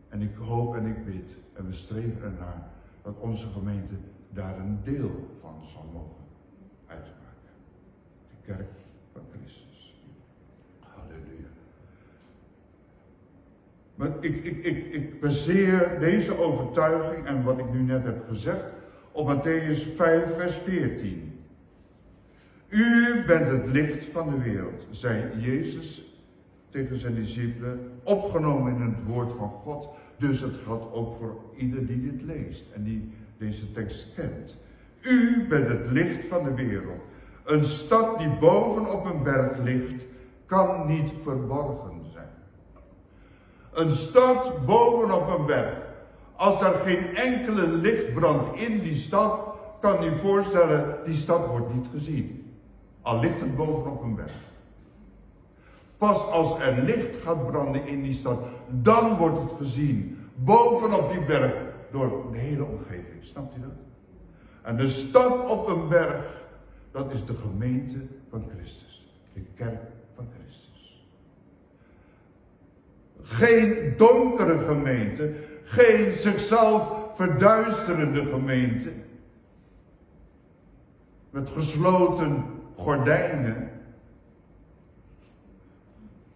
En 0.09 0.21
ik 0.21 0.35
hoop 0.35 0.75
en 0.75 0.85
ik 0.85 1.05
bid 1.05 1.35
en 1.53 1.65
we 1.65 1.73
streven 1.73 2.21
ernaar 2.21 2.71
dat 3.01 3.19
onze 3.19 3.47
gemeente 3.47 3.95
daar 4.29 4.59
een 4.59 4.83
deel 4.83 5.38
van 5.41 5.55
zal 5.65 5.85
mogen 5.93 6.23
uitmaken. 6.88 7.54
De 8.30 8.54
kerk 8.54 8.70
van 9.13 9.22
Christus. 9.32 9.96
Halleluja. 10.80 11.50
Maar 13.96 14.12
ik, 14.20 14.44
ik, 14.44 14.66
ik, 14.66 14.94
ik 14.94 15.20
baseer 15.20 16.00
deze 16.00 16.38
overtuiging 16.38 17.25
en 17.25 17.44
wat 17.44 17.60
ik 17.60 17.74
nu 17.74 17.82
net 17.82 18.04
heb 18.04 18.28
gezegd 18.28 18.63
op 19.12 19.28
Matthäus 19.28 19.96
5, 19.96 20.36
vers 20.38 20.56
14. 20.56 21.40
U 22.68 23.24
bent 23.28 23.48
het 23.48 23.68
licht 23.68 24.06
van 24.06 24.30
de 24.30 24.38
wereld, 24.38 24.88
zei 24.92 25.40
Jezus 25.40 26.04
tegen 26.70 26.98
zijn 26.98 27.16
discipelen, 27.16 27.92
opgenomen 28.04 28.75
in 28.75 28.82
het 28.82 29.06
woord 29.06 29.34
van 29.34 29.50
God. 29.50 29.90
Dus 30.18 30.40
het 30.40 30.56
geldt 30.66 30.94
ook 30.94 31.18
voor 31.18 31.42
ieder 31.58 31.86
die 31.86 32.02
dit 32.02 32.22
leest 32.22 32.63
en 32.74 32.84
die 32.84 33.10
deze 33.38 33.72
tekst 33.72 34.13
kent. 34.16 34.58
U 35.03 35.48
bent 35.48 35.67
het 35.67 35.91
licht 35.91 36.25
van 36.25 36.43
de 36.43 36.53
wereld. 36.53 37.01
Een 37.43 37.65
stad 37.65 38.17
die 38.17 38.29
bovenop 38.29 39.05
een 39.05 39.24
berg 39.24 39.57
ligt, 39.57 40.05
kan 40.45 40.88
niet 40.88 41.12
verborgen 41.22 42.01
zijn. 42.13 42.29
Een 43.74 43.91
stad 43.91 44.65
bovenop 44.65 45.39
een 45.39 45.45
berg. 45.45 45.77
Als 46.36 46.62
er 46.62 46.74
geen 46.74 47.15
enkele 47.15 47.67
licht 47.67 48.13
brandt 48.13 48.60
in 48.60 48.81
die 48.81 48.95
stad, 48.95 49.39
kan 49.81 50.03
u 50.03 50.15
voorstellen, 50.15 50.98
die 51.05 51.15
stad 51.15 51.48
wordt 51.48 51.74
niet 51.74 51.88
gezien. 51.91 52.53
Al 53.01 53.19
ligt 53.19 53.39
het 53.39 53.55
bovenop 53.55 54.03
een 54.03 54.15
berg. 54.15 54.51
Pas 55.98 56.25
als 56.25 56.60
er 56.60 56.81
licht 56.81 57.15
gaat 57.15 57.48
branden 57.48 57.88
in 57.88 58.03
die 58.03 58.13
stad, 58.13 58.39
dan 58.69 59.17
wordt 59.17 59.39
het 59.39 59.53
gezien. 59.57 60.17
Bovenop 60.36 61.12
die 61.12 61.25
berg, 61.25 61.53
door 61.91 62.31
de 62.31 62.38
hele 62.38 62.65
omgeving. 62.65 63.19
Snapt 63.22 63.57
u 63.57 63.62
dat? 63.62 63.92
En 64.63 64.77
de 64.77 64.88
stad 64.88 65.50
op 65.50 65.67
een 65.67 65.88
berg, 65.88 66.46
dat 66.91 67.12
is 67.12 67.25
de 67.25 67.34
gemeente 67.34 67.98
van 68.29 68.50
Christus. 68.55 69.08
De 69.34 69.41
kerk 69.55 69.82
van 70.15 70.27
Christus. 70.39 71.08
Geen 73.22 73.93
donkere 73.98 74.58
gemeente, 74.58 75.34
geen 75.63 76.13
zichzelf 76.13 76.91
verduisterende 77.15 78.25
gemeente. 78.25 78.93
Met 81.29 81.50
gesloten 81.50 82.43
gordijnen 82.75 83.72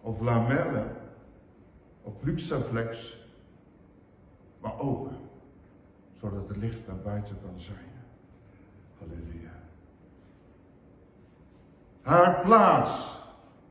of 0.00 0.20
lamellen 0.20 0.96
of 2.02 2.22
luxaflex, 2.22 3.18
maar 4.60 4.78
open, 4.78 5.16
zodat 6.20 6.48
het 6.48 6.56
licht 6.56 6.86
naar 6.86 7.00
buiten 7.00 7.36
kan 7.42 7.60
zijn. 7.60 7.87
Halleluja. 8.98 9.50
Haar 12.02 12.40
plaats, 12.40 13.18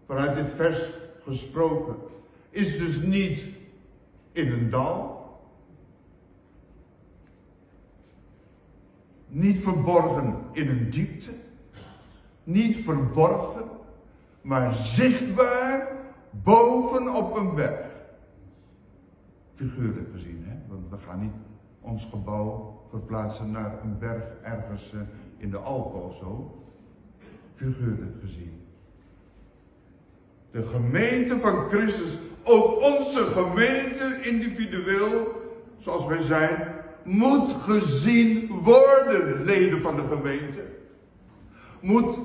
vanuit 0.06 0.36
dit 0.36 0.52
vers 0.56 0.90
gesproken, 1.22 1.96
is 2.50 2.78
dus 2.78 3.02
niet 3.02 3.46
in 4.32 4.52
een 4.52 4.70
dal, 4.70 5.18
niet 9.28 9.64
verborgen 9.64 10.36
in 10.52 10.70
een 10.70 10.90
diepte, 10.90 11.32
niet 12.44 12.76
verborgen, 12.76 13.66
maar 14.42 14.74
zichtbaar 14.74 15.88
bovenop 16.32 17.36
een 17.36 17.56
berg. 17.56 17.86
Figuurlijk 19.54 20.12
gezien, 20.14 20.44
hè? 20.46 20.56
want 20.68 20.90
we 20.90 20.98
gaan 20.98 21.20
niet 21.20 21.34
ons 21.82 22.06
gebouw 22.06 22.77
verplaatsen 22.90 23.52
naar 23.52 23.80
een 23.84 23.98
berg 24.00 24.24
ergens 24.42 24.94
eh, 24.94 25.00
in 25.38 25.50
de 25.50 25.58
Alpen 25.58 26.04
of 26.04 26.16
zo. 26.16 26.62
Figuurlijk 27.54 28.16
gezien. 28.22 28.62
De 30.52 30.64
gemeente 30.64 31.40
van 31.40 31.70
Christus, 31.70 32.18
ook 32.44 32.82
onze 32.82 33.24
gemeente 33.24 34.20
individueel, 34.22 35.28
zoals 35.78 36.06
wij 36.06 36.22
zijn, 36.22 36.76
moet 37.04 37.52
gezien 37.52 38.48
worden, 38.48 39.44
leden 39.44 39.82
van 39.82 39.96
de 39.96 40.04
gemeente. 40.10 40.66
Moet 41.80 42.18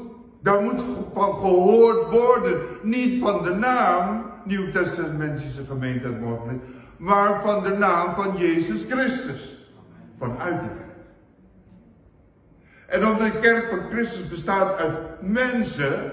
daar 0.43 0.63
moet 0.63 0.85
van 1.13 1.35
gehoord 1.35 2.11
worden. 2.11 2.61
Niet 2.83 3.21
van 3.21 3.43
de 3.43 3.55
naam 3.55 4.25
Nieuw-Testamentische 4.45 5.65
gemeente 5.65 6.09
morgen, 6.09 6.61
maar 6.97 7.43
van 7.43 7.63
de 7.63 7.77
naam 7.77 8.15
van 8.15 8.37
Jezus 8.37 8.85
Christus. 8.89 9.52
Vanuit 10.23 10.61
de 10.61 10.69
kerk. 10.69 10.97
En 12.87 13.07
omdat 13.07 13.33
de 13.33 13.39
kerk 13.39 13.71
van 13.71 13.91
Christus 13.91 14.29
bestaat 14.29 14.81
uit 14.81 14.99
mensen, 15.21 16.13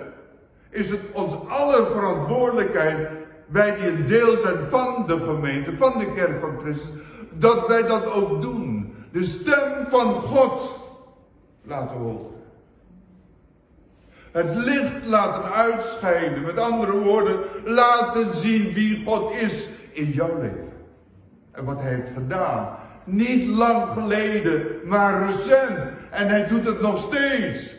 is 0.69 0.89
het 0.89 0.99
ons 1.11 1.33
aller 1.47 1.85
verantwoordelijkheid, 1.85 3.09
wij 3.47 3.75
die 3.75 3.87
een 3.87 4.07
deel 4.07 4.37
zijn 4.37 4.69
van 4.69 5.03
de 5.07 5.17
gemeente, 5.17 5.77
van 5.77 5.97
de 5.97 6.13
kerk 6.13 6.41
van 6.41 6.59
Christus, 6.63 6.89
dat 7.31 7.67
wij 7.67 7.83
dat 7.83 8.13
ook 8.13 8.41
doen. 8.41 8.93
De 9.11 9.23
stem 9.23 9.87
van 9.87 10.13
God 10.13 10.79
laten 11.61 11.97
horen. 11.97 12.31
Het 14.31 14.55
licht 14.55 15.05
laten 15.05 15.51
uitschijnen. 15.51 16.41
Met 16.41 16.59
andere 16.59 16.99
woorden, 16.99 17.39
laten 17.65 18.35
zien 18.35 18.73
wie 18.73 19.03
God 19.05 19.33
is 19.33 19.69
in 19.91 20.09
jouw 20.09 20.39
leven. 20.39 20.69
En 21.51 21.65
wat 21.65 21.81
hij 21.81 21.93
heeft 21.93 22.11
gedaan. 22.13 22.77
Niet 23.09 23.47
lang 23.47 23.89
geleden, 23.89 24.87
maar 24.87 25.25
recent. 25.25 25.79
En 26.11 26.27
hij 26.27 26.47
doet 26.47 26.65
het 26.65 26.81
nog 26.81 26.97
steeds. 26.97 27.75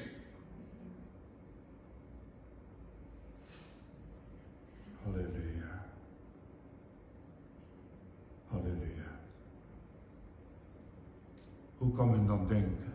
Halleluja. 5.03 5.85
Halleluja. 8.47 9.19
Hoe 11.79 11.93
kan 11.93 12.11
men 12.11 12.27
dan 12.27 12.47
denken? 12.49 12.93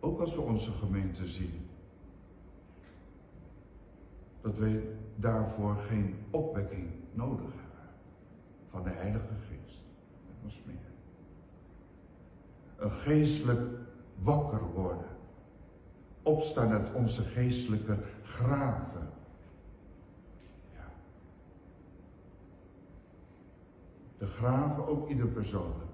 Ook 0.00 0.20
als 0.20 0.34
we 0.34 0.40
onze 0.40 0.70
gemeente 0.70 1.26
zien. 1.26 1.66
Dat 4.40 4.56
wij 4.56 4.82
daarvoor 5.16 5.76
geen 5.76 6.14
opwekking 6.30 6.86
nodig. 7.12 7.57
Van 8.70 8.82
de 8.82 8.90
Heilige 8.90 9.34
Geest. 9.48 9.80
Ons 10.42 10.62
meer. 10.66 10.76
Een 12.76 12.90
geestelijk 12.90 13.60
wakker 14.18 14.72
worden. 14.72 15.06
opstaan 16.22 16.70
uit 16.70 16.92
onze 16.92 17.22
geestelijke 17.22 17.98
graven. 18.22 19.08
Ja. 20.72 20.90
De 24.18 24.26
graven, 24.26 24.86
ook 24.86 25.08
ieder 25.08 25.26
persoonlijk. 25.26 25.90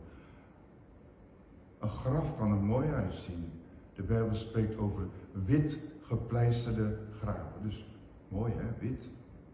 Een 1.78 1.88
graf 1.88 2.37
kan 2.37 2.50
er 2.50 2.62
mooi 2.62 2.88
uitzien. 2.88 3.52
De 3.95 4.02
Bijbel 4.02 4.35
spreekt 4.35 4.76
over 4.76 5.09
wit 5.33 5.78
gepleisterde 6.00 6.99
graven. 7.21 7.62
Dus 7.62 7.87
mooi 8.28 8.52
hè, 8.52 8.78
wit 8.78 9.09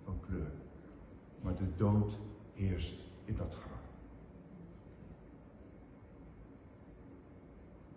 van 0.05 0.21
kleur. 0.21 0.53
Maar 1.41 1.57
de 1.57 1.77
dood 1.77 2.19
heerst 2.55 3.10
in 3.31 3.37
dat 3.37 3.55
graf. 3.55 3.81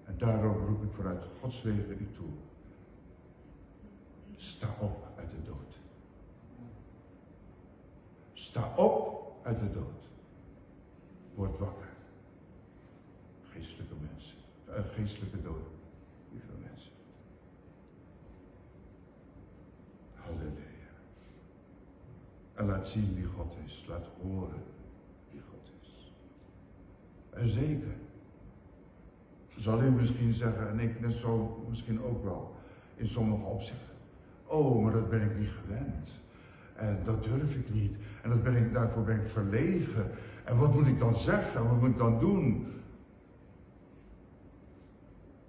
En 0.03 0.17
daarom 0.17 0.65
roep 0.65 0.83
ik 0.83 0.91
vanuit 0.91 1.23
Gods 1.41 1.61
wegen 1.61 2.01
u 2.01 2.11
toe. 2.11 2.29
Sta 4.35 4.75
op 4.79 5.07
uit 5.15 5.31
de 5.31 5.41
dood. 5.41 5.79
Sta 8.33 8.75
op 8.75 9.35
uit 9.43 9.59
de 9.59 9.71
dood. 9.71 10.07
Word 11.35 11.57
wakker. 11.57 11.89
Geestelijke 13.41 13.95
mensen. 14.11 14.37
Uh, 14.67 14.93
geestelijke 14.93 15.41
dood. 15.41 15.67
Lieve 16.31 16.51
mensen. 16.61 16.91
Halleluja. 20.13 20.91
En 22.53 22.65
laat 22.65 22.87
zien 22.87 23.15
wie 23.15 23.25
God 23.25 23.55
is. 23.65 23.85
Laat 23.87 24.07
horen. 24.21 24.63
En 27.35 27.47
zeker. 27.47 27.95
Zal 29.57 29.83
u 29.83 29.91
misschien 29.91 30.33
zeggen, 30.33 30.69
en 30.69 30.79
ik 30.79 30.99
net 30.99 31.13
zo 31.13 31.65
misschien 31.69 32.03
ook 32.03 32.23
wel, 32.23 32.55
in 32.95 33.09
sommige 33.09 33.45
opzichten. 33.45 33.93
Oh, 34.45 34.83
maar 34.83 34.91
dat 34.91 35.09
ben 35.09 35.21
ik 35.21 35.37
niet 35.39 35.49
gewend. 35.49 36.09
En 36.75 36.99
dat 37.03 37.23
durf 37.23 37.55
ik 37.55 37.73
niet. 37.73 37.95
En 38.21 38.29
dat 38.29 38.43
ben 38.43 38.55
ik, 38.55 38.73
daarvoor 38.73 39.03
ben 39.03 39.19
ik 39.19 39.27
verlegen. 39.27 40.11
En 40.43 40.57
wat 40.57 40.73
moet 40.73 40.87
ik 40.87 40.99
dan 40.99 41.15
zeggen? 41.15 41.67
Wat 41.69 41.79
moet 41.79 41.89
ik 41.89 41.97
dan 41.97 42.19
doen? 42.19 42.67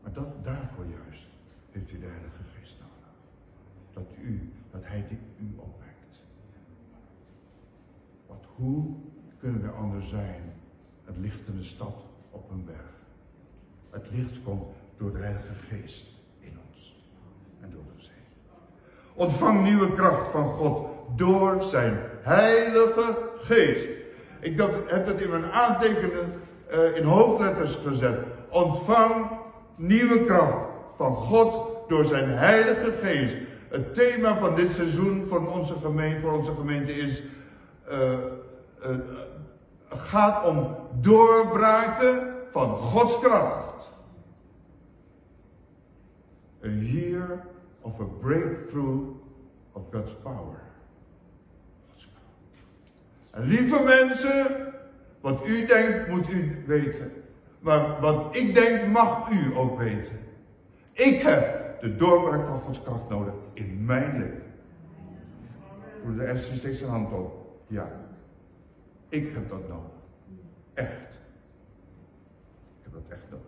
Maar 0.02 0.12
dat, 0.12 0.44
daarvoor 0.44 0.84
juist 1.04 1.28
heeft 1.70 1.92
u 1.92 1.98
de 1.98 2.06
Heilige 2.06 2.42
Geest 2.54 2.76
nodig. 2.80 3.14
Dat 3.92 4.16
u, 4.22 4.52
dat 4.70 4.82
Hij 4.84 5.06
u 5.40 5.54
opwekt. 5.56 6.22
Want 8.26 8.44
hoe 8.56 8.94
kunnen 9.38 9.62
we 9.62 9.68
anders 9.68 10.08
zijn? 10.08 10.42
Het 11.04 11.16
lichtende 11.20 11.62
stad 11.62 11.94
op 12.30 12.50
een 12.50 12.64
berg. 12.64 12.92
Het 13.90 14.06
licht 14.12 14.42
komt 14.42 14.72
door 14.96 15.12
de 15.12 15.18
Heilige 15.18 15.54
Geest 15.68 16.06
in 16.40 16.58
ons 16.68 16.96
en 17.60 17.70
door 17.70 17.82
ons 17.94 18.10
heen. 18.14 18.52
Ontvang 19.14 19.62
nieuwe 19.62 19.92
kracht 19.92 20.30
van 20.30 20.48
God 20.48 20.88
door 21.16 21.62
zijn 21.62 21.98
Heilige 22.22 23.16
Geest. 23.38 23.88
Ik 24.40 24.58
heb 24.86 25.06
dat 25.06 25.20
in 25.20 25.30
mijn 25.30 25.52
aantekeningen 25.52 26.32
uh, 26.72 26.96
in 26.96 27.04
hoofdletters 27.04 27.78
gezet. 27.86 28.18
Ontvang 28.48 29.26
nieuwe 29.76 30.24
kracht 30.24 30.66
van 30.96 31.16
God 31.16 31.74
door 31.88 32.04
zijn 32.04 32.28
Heilige 32.28 32.92
Geest. 33.02 33.36
Het 33.68 33.94
thema 33.94 34.38
van 34.38 34.54
dit 34.54 34.70
seizoen 34.70 35.26
onze 35.48 35.78
voor 36.20 36.32
onze 36.32 36.52
gemeente 36.54 36.92
is, 36.96 37.22
uh, 37.90 38.12
gaat 39.96 40.46
om 40.46 40.76
doorbraken 41.00 42.34
van 42.50 42.76
Gods 42.76 43.18
kracht. 43.18 43.92
A 46.64 46.68
year 46.68 47.46
of 47.80 48.00
a 48.00 48.04
breakthrough 48.04 49.08
of 49.72 49.82
God's 49.92 50.14
power. 50.22 50.60
Gods. 51.90 52.08
En 53.30 53.42
lieve 53.42 53.82
mensen, 53.82 54.72
wat 55.20 55.46
u 55.46 55.66
denkt 55.66 56.08
moet 56.08 56.28
u 56.30 56.62
weten. 56.66 57.12
Maar 57.60 58.00
wat 58.00 58.36
ik 58.36 58.54
denk 58.54 58.86
mag 58.86 59.30
u 59.30 59.56
ook 59.56 59.78
weten. 59.78 60.18
Ik 60.92 61.22
heb 61.22 61.80
de 61.80 61.96
doorbraak 61.96 62.46
van 62.46 62.58
Gods 62.58 62.82
kracht 62.82 63.08
nodig 63.08 63.34
in 63.52 63.84
mijn 63.84 64.18
leven. 64.18 64.42
Hoe 66.02 66.16
de 66.16 66.36
steeds 66.36 66.78
zijn 66.78 66.90
hand 66.90 67.12
op. 67.12 67.56
Ja. 67.66 68.03
Ik 69.08 69.34
heb 69.34 69.48
dat 69.48 69.68
nodig. 69.68 69.92
Echt. 70.74 71.12
Ik 72.78 72.82
heb 72.82 72.92
dat 72.92 73.02
echt 73.08 73.30
nodig. 73.30 73.44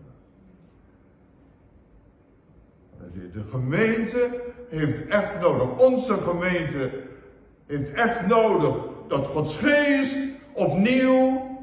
De 3.32 3.44
gemeente 3.50 4.42
heeft 4.68 5.06
echt 5.06 5.40
nodig. 5.40 5.86
Onze 5.86 6.14
gemeente 6.14 7.02
heeft 7.66 7.92
echt 7.92 8.26
nodig 8.26 8.76
dat 9.08 9.26
Gods 9.26 9.56
geest 9.56 10.18
opnieuw 10.52 11.54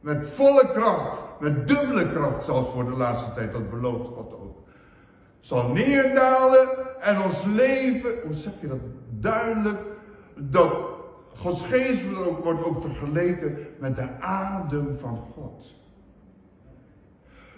met 0.00 0.28
volle 0.28 0.70
kracht, 0.72 1.18
met 1.40 1.68
dubbele 1.68 2.12
kracht, 2.12 2.44
zoals 2.44 2.68
voor 2.68 2.84
de 2.84 2.96
laatste 2.96 3.32
tijd, 3.34 3.52
dat 3.52 3.70
belooft 3.70 4.08
God 4.08 4.32
ook, 4.32 4.58
zal 5.40 5.68
neerdalen 5.68 6.68
en 7.00 7.22
ons 7.22 7.44
leven, 7.44 8.10
hoe 8.24 8.34
zeg 8.34 8.52
je 8.60 8.68
dat 8.68 8.78
duidelijk, 9.10 9.78
dat 10.34 10.72
Gods 11.34 11.62
geest 11.62 12.02
wordt 12.42 12.64
ook 12.64 12.80
vergeleken 12.80 13.66
met 13.78 13.96
de 13.96 14.20
adem 14.20 14.98
van 14.98 15.16
God. 15.16 15.74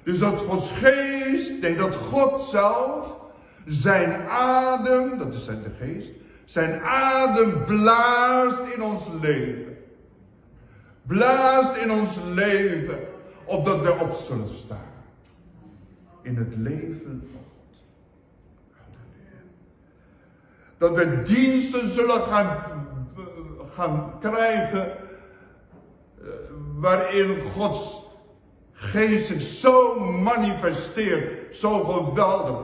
Dus 0.02 0.18
dat 0.18 0.40
Gods 0.40 0.70
geest, 0.70 1.60
nee, 1.60 1.76
dat 1.76 1.94
God 1.94 2.40
zelf 2.40 3.18
zijn 3.66 4.28
adem, 4.28 5.18
dat 5.18 5.34
is 5.34 5.44
zijn 5.44 5.62
de 5.62 5.70
geest, 5.80 6.10
zijn 6.44 6.82
adem 6.82 7.64
blaast 7.64 8.74
in 8.74 8.82
ons 8.82 9.08
leven. 9.20 9.76
Blaast 11.06 11.76
in 11.76 11.90
ons 11.90 12.18
leven, 12.34 12.98
opdat 13.44 13.80
we 13.80 13.98
op 14.00 14.12
zullen 14.12 14.54
staan. 14.54 14.92
In 16.22 16.36
het 16.36 16.56
leven 16.56 17.28
van 17.32 17.40
God. 17.42 17.76
Dat 20.78 20.94
we 20.94 21.22
diensten 21.22 21.88
zullen 21.88 22.20
gaan, 22.20 22.73
gaan 23.74 24.12
krijgen 24.20 24.86
eh, 24.86 26.26
waarin 26.76 27.40
Gods 27.40 28.02
geest 28.72 29.26
zich 29.26 29.42
zo 29.42 30.00
manifesteert, 30.00 31.56
zo 31.56 31.84
geweldig. 31.84 32.60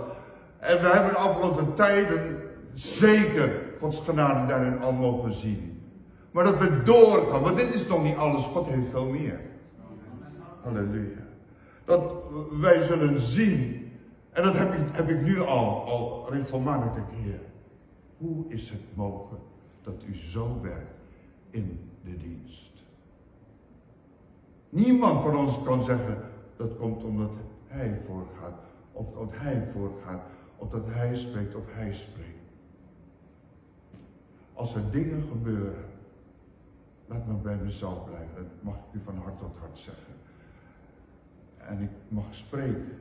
En 0.59 0.81
we 0.81 0.88
hebben 0.88 1.11
de 1.11 1.16
afgelopen 1.16 1.75
tijden 1.75 2.37
zeker 2.75 3.62
Gods 3.79 4.01
genade 4.01 4.46
daarin 4.46 4.81
al 4.81 4.92
mogen 4.92 5.33
zien. 5.33 5.83
Maar 6.31 6.44
dat 6.44 6.59
we 6.59 6.83
doorgaan, 6.83 7.42
want 7.42 7.57
dit 7.57 7.75
is 7.75 7.87
nog 7.87 8.03
niet 8.03 8.16
alles, 8.16 8.42
God 8.42 8.66
heeft 8.66 8.90
veel 8.90 9.07
meer. 9.07 9.40
Halleluja. 10.62 11.27
Dat 11.85 12.12
wij 12.51 12.83
zullen 12.83 13.18
zien, 13.18 13.90
en 14.31 14.42
dat 14.42 14.57
heb 14.57 14.73
ik, 14.73 14.81
heb 14.92 15.09
ik 15.09 15.23
nu 15.23 15.40
al, 15.40 15.85
al 15.85 16.27
regelmatig, 16.31 17.03
Heer, 17.11 17.40
hoe 18.16 18.44
is 18.49 18.70
het 18.70 18.81
mogelijk 18.94 19.44
dat 19.83 20.03
u 20.07 20.16
zo 20.16 20.59
werkt 20.62 21.00
in 21.51 21.91
de 22.05 22.17
dienst? 22.17 22.85
Niemand 24.69 25.23
van 25.23 25.37
ons 25.37 25.63
kan 25.63 25.83
zeggen 25.83 26.23
dat 26.57 26.77
komt 26.77 27.05
omdat 27.05 27.31
hij 27.67 28.01
voorgaat, 28.05 28.61
of 28.93 29.17
omdat 29.17 29.39
hij 29.39 29.67
voorgaat, 29.67 30.23
of 30.57 30.69
dat 30.69 30.87
hij 30.87 31.17
spreekt 31.17 31.55
of 31.55 31.65
hij 31.67 31.93
spreekt. 31.93 32.29
Als 34.53 34.75
er 34.75 34.91
dingen 34.91 35.23
gebeuren, 35.23 35.85
laat 37.07 37.27
me 37.27 37.35
bij 37.35 37.57
mezelf 37.57 38.05
blijven. 38.05 38.35
Dat 38.35 38.45
mag 38.61 38.75
ik 38.75 39.01
u 39.01 39.01
van 39.05 39.17
hart 39.17 39.39
tot 39.39 39.57
hart 39.59 39.79
zeggen. 39.79 40.15
En 41.57 41.81
ik 41.81 41.91
mag 42.09 42.25
spreken. 42.31 42.99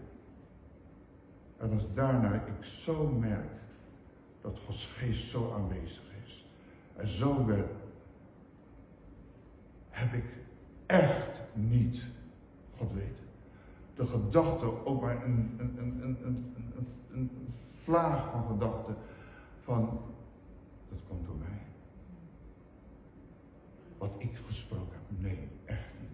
En 1.57 1.73
als 1.73 1.85
daarna 1.93 2.33
ik 2.33 2.63
zo 2.65 3.07
merk 3.07 3.49
dat 4.41 4.59
Gods 4.65 4.85
geest 4.85 5.29
zo 5.29 5.53
aanwezig 5.53 6.03
is. 6.25 6.45
En 6.95 7.07
zo 7.07 7.45
werd, 7.45 7.71
heb 9.99 10.13
ik 10.13 10.25
echt 10.85 11.41
niet 11.53 12.03
God 12.77 12.93
weet. 12.93 13.17
De 13.95 14.05
gedachte, 14.05 14.85
ook 14.85 15.01
maar 15.01 15.25
een, 15.25 15.55
een, 15.57 15.77
een, 15.77 16.17
een, 16.23 16.53
een, 17.11 17.31
vlaag 17.83 18.31
van 18.31 18.45
gedachte 18.47 18.93
van, 19.63 19.99
dat 20.89 20.99
komt 21.07 21.25
door 21.25 21.35
mij. 21.37 21.61
Wat 23.97 24.11
ik 24.17 24.39
gesproken 24.45 24.91
heb, 24.91 25.21
nee, 25.21 25.47
echt 25.65 25.91
niet. 26.01 26.09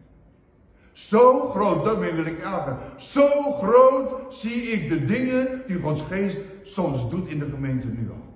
Zo 0.91 1.50
groot, 1.50 1.86
daarmee 1.86 2.13
wil 2.13 2.26
ik 2.26 2.43
aangaan. 2.43 2.80
Zo 3.00 3.28
groot 3.52 4.36
zie 4.36 4.62
ik 4.62 4.89
de 4.89 5.06
dingen 5.06 5.62
die 5.67 5.80
Gods 5.80 6.02
geest 6.02 6.39
soms 6.63 7.10
doet 7.10 7.28
in 7.28 7.39
de 7.39 7.50
gemeente 7.50 7.88
nu 7.88 8.10
al. 8.10 8.34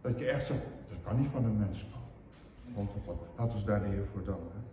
Dat 0.00 0.18
je 0.18 0.26
echt 0.26 0.46
zegt, 0.46 0.62
dat 0.88 0.98
kan 1.02 1.20
niet 1.20 1.30
van 1.32 1.44
een 1.44 1.58
mens 1.58 1.82
komen. 1.82 1.97
Gewoon 2.78 2.92
van 2.92 3.14
God. 3.14 3.28
Laten 3.36 3.58
we 3.58 3.64
daar 3.64 3.80
de 3.80 3.88
Heer 3.88 4.06
voor 4.12 4.24
danken. 4.24 4.64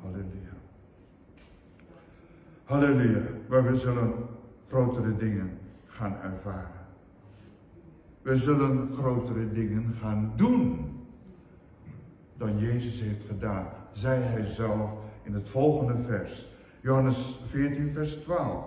Halleluja. 0.00 0.54
Halleluja. 2.64 3.20
Waar 3.48 3.64
we 3.64 3.76
zullen 3.76 4.12
grotere 4.68 5.16
dingen 5.16 5.58
gaan 5.86 6.16
ervaren. 6.22 6.86
We 8.22 8.36
zullen 8.36 8.90
grotere 8.90 9.52
dingen 9.52 9.94
gaan 10.00 10.32
doen 10.36 10.90
dan 12.36 12.58
Jezus 12.58 13.00
heeft 13.00 13.24
gedaan, 13.26 13.66
zei 13.92 14.22
hij 14.22 14.46
zelf 14.46 14.90
in 15.22 15.34
het 15.34 15.48
volgende 15.48 16.02
vers. 16.02 16.48
Johannes 16.80 17.38
14, 17.46 17.92
vers 17.92 18.14
12. 18.14 18.64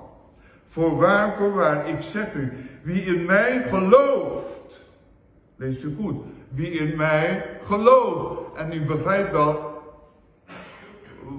Voorwaar, 0.65 1.37
voorwaar, 1.37 1.87
ik 1.89 2.01
zeg 2.01 2.33
u, 2.33 2.53
wie 2.83 3.01
in 3.01 3.25
mij 3.25 3.63
gelooft, 3.63 4.85
lees 5.55 5.83
u 5.83 5.95
goed, 5.95 6.23
wie 6.49 6.69
in 6.69 6.97
mij 6.97 7.57
gelooft. 7.61 8.44
En 8.55 8.73
u 8.73 8.85
begrijpt 8.85 9.31
wel 9.31 9.73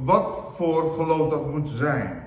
wat 0.04 0.52
voor 0.56 0.94
geloof 0.94 1.30
dat 1.30 1.50
moet 1.50 1.68
zijn. 1.68 2.22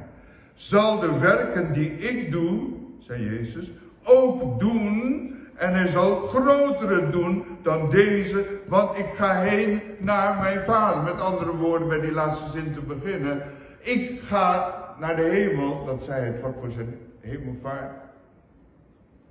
Zal 0.54 0.99
de 0.99 1.19
werken 1.19 1.73
die 1.73 1.91
ik 1.91 2.32
doe, 2.32 2.60
zei 2.99 3.23
Jezus, 3.23 3.71
ook 4.04 4.60
doen 4.60 5.28
en 5.56 5.73
hij 5.73 5.88
zal 5.88 6.15
grotere 6.15 7.10
doen 7.10 7.43
dan 7.62 7.89
deze, 7.89 8.45
want 8.67 8.97
ik 8.97 9.06
ga 9.15 9.34
heen 9.34 9.82
naar 9.97 10.38
mijn 10.38 10.65
vader. 10.65 11.04
Met 11.04 11.21
andere 11.21 11.56
woorden, 11.56 11.88
bij 11.88 11.99
die 11.99 12.12
laatste 12.12 12.49
zin 12.49 12.73
te 12.73 12.82
beginnen. 12.82 13.43
Ik 13.80 14.21
ga 14.21 14.73
naar 14.99 15.15
de 15.15 15.21
hemel, 15.21 15.86
dat 15.86 16.04
zei 16.04 16.21
hij 16.21 16.39
vlak 16.39 16.60
voor 16.60 16.71
zijn 16.71 16.95
hemelvaart. 17.19 17.91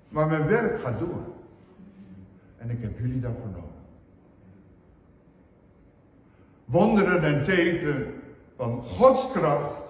Maar 0.09 0.27
mijn 0.27 0.47
werk 0.47 0.81
gaat 0.81 0.99
door. 0.99 1.23
En 2.57 2.71
ik 2.71 2.79
heb 2.81 2.99
jullie 2.99 3.21
daarvoor 3.21 3.49
nodig. 3.53 3.68
Wonderen 6.69 7.23
en 7.23 7.45
tekenen 7.45 8.15
van 8.57 8.83
Gods 8.83 9.33
kracht 9.33 9.83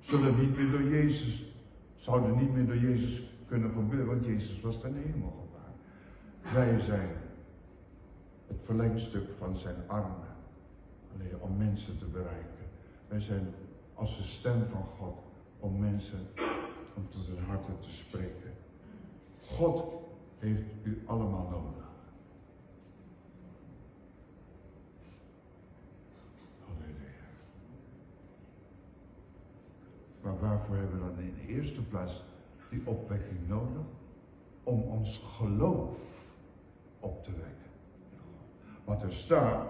zullen 0.00 0.38
niet 0.38 0.56
meer 0.56 0.70
door 0.70 0.82
Jezus, 0.82 1.52
zouden 1.94 2.36
niet 2.36 2.54
meer 2.54 2.66
door 2.66 2.78
Jezus 2.78 3.22
kunnen 3.48 3.70
gebeuren, 3.70 4.06
want 4.06 4.24
Jezus 4.24 4.60
was 4.60 4.80
ten 4.80 4.94
hemel 4.94 5.48
gegaan. 5.52 6.54
Wij 6.54 6.80
zijn 6.80 7.08
het 8.46 8.58
verlengstuk 8.64 9.28
van 9.38 9.56
zijn 9.56 9.76
armen, 9.86 10.36
alleen 11.14 11.40
om 11.40 11.56
mensen 11.56 11.98
te 11.98 12.04
bereiken. 12.04 12.66
Wij 13.08 13.20
zijn 13.20 13.54
als 13.94 14.16
de 14.16 14.22
stem 14.22 14.66
van 14.70 14.84
God 14.84 15.18
om 15.60 15.78
mensen, 15.78 16.18
om 16.96 17.08
tot 17.08 17.26
hun 17.26 17.44
harten 17.46 17.80
te 17.80 17.92
spreken. 17.92 18.52
God 19.44 19.92
heeft 20.38 20.62
u 20.82 21.02
allemaal 21.06 21.48
nodig. 21.50 21.86
Halleluja. 26.66 27.26
Maar 30.28 30.48
waarvoor 30.48 30.76
hebben 30.76 30.94
we 30.94 31.14
dan 31.14 31.24
in 31.24 31.34
de 31.34 31.52
eerste 31.54 31.82
plaats 31.82 32.24
die 32.70 32.82
opwekking 32.84 33.48
nodig 33.48 33.82
om 34.62 34.82
ons 34.82 35.22
geloof 35.36 35.96
op 37.00 37.22
te 37.22 37.30
wekken. 37.30 37.70
Want 38.84 39.02
er 39.02 39.12
staat, 39.12 39.66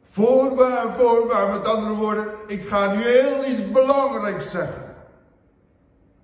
voorwaar, 0.00 0.96
voorwaar, 0.96 1.58
met 1.58 1.68
andere 1.68 1.94
woorden, 1.94 2.26
ik 2.46 2.62
ga 2.62 2.92
nu 2.92 3.02
heel 3.02 3.50
iets 3.50 3.70
belangrijks 3.70 4.50
zeggen. 4.50 4.94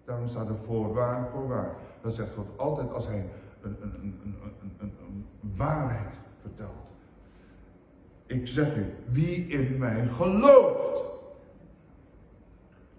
Daarom 0.05 0.29
staat 0.29 0.49
er 0.49 0.59
voorwaar, 0.67 1.29
voorwaar. 1.31 1.75
Dat 2.01 2.15
zegt 2.15 2.35
God 2.35 2.59
altijd 2.59 2.93
als 2.93 3.07
hij 3.07 3.31
een, 3.63 3.77
een, 3.81 3.93
een, 4.79 4.93
een, 5.01 5.27
waarheid 5.57 6.15
vertelt. 6.41 6.71
Ik 8.27 8.47
zeg 8.47 8.77
u, 8.77 8.95
wie 9.07 9.47
in 9.47 9.79
mij 9.79 10.07
gelooft, 10.07 11.18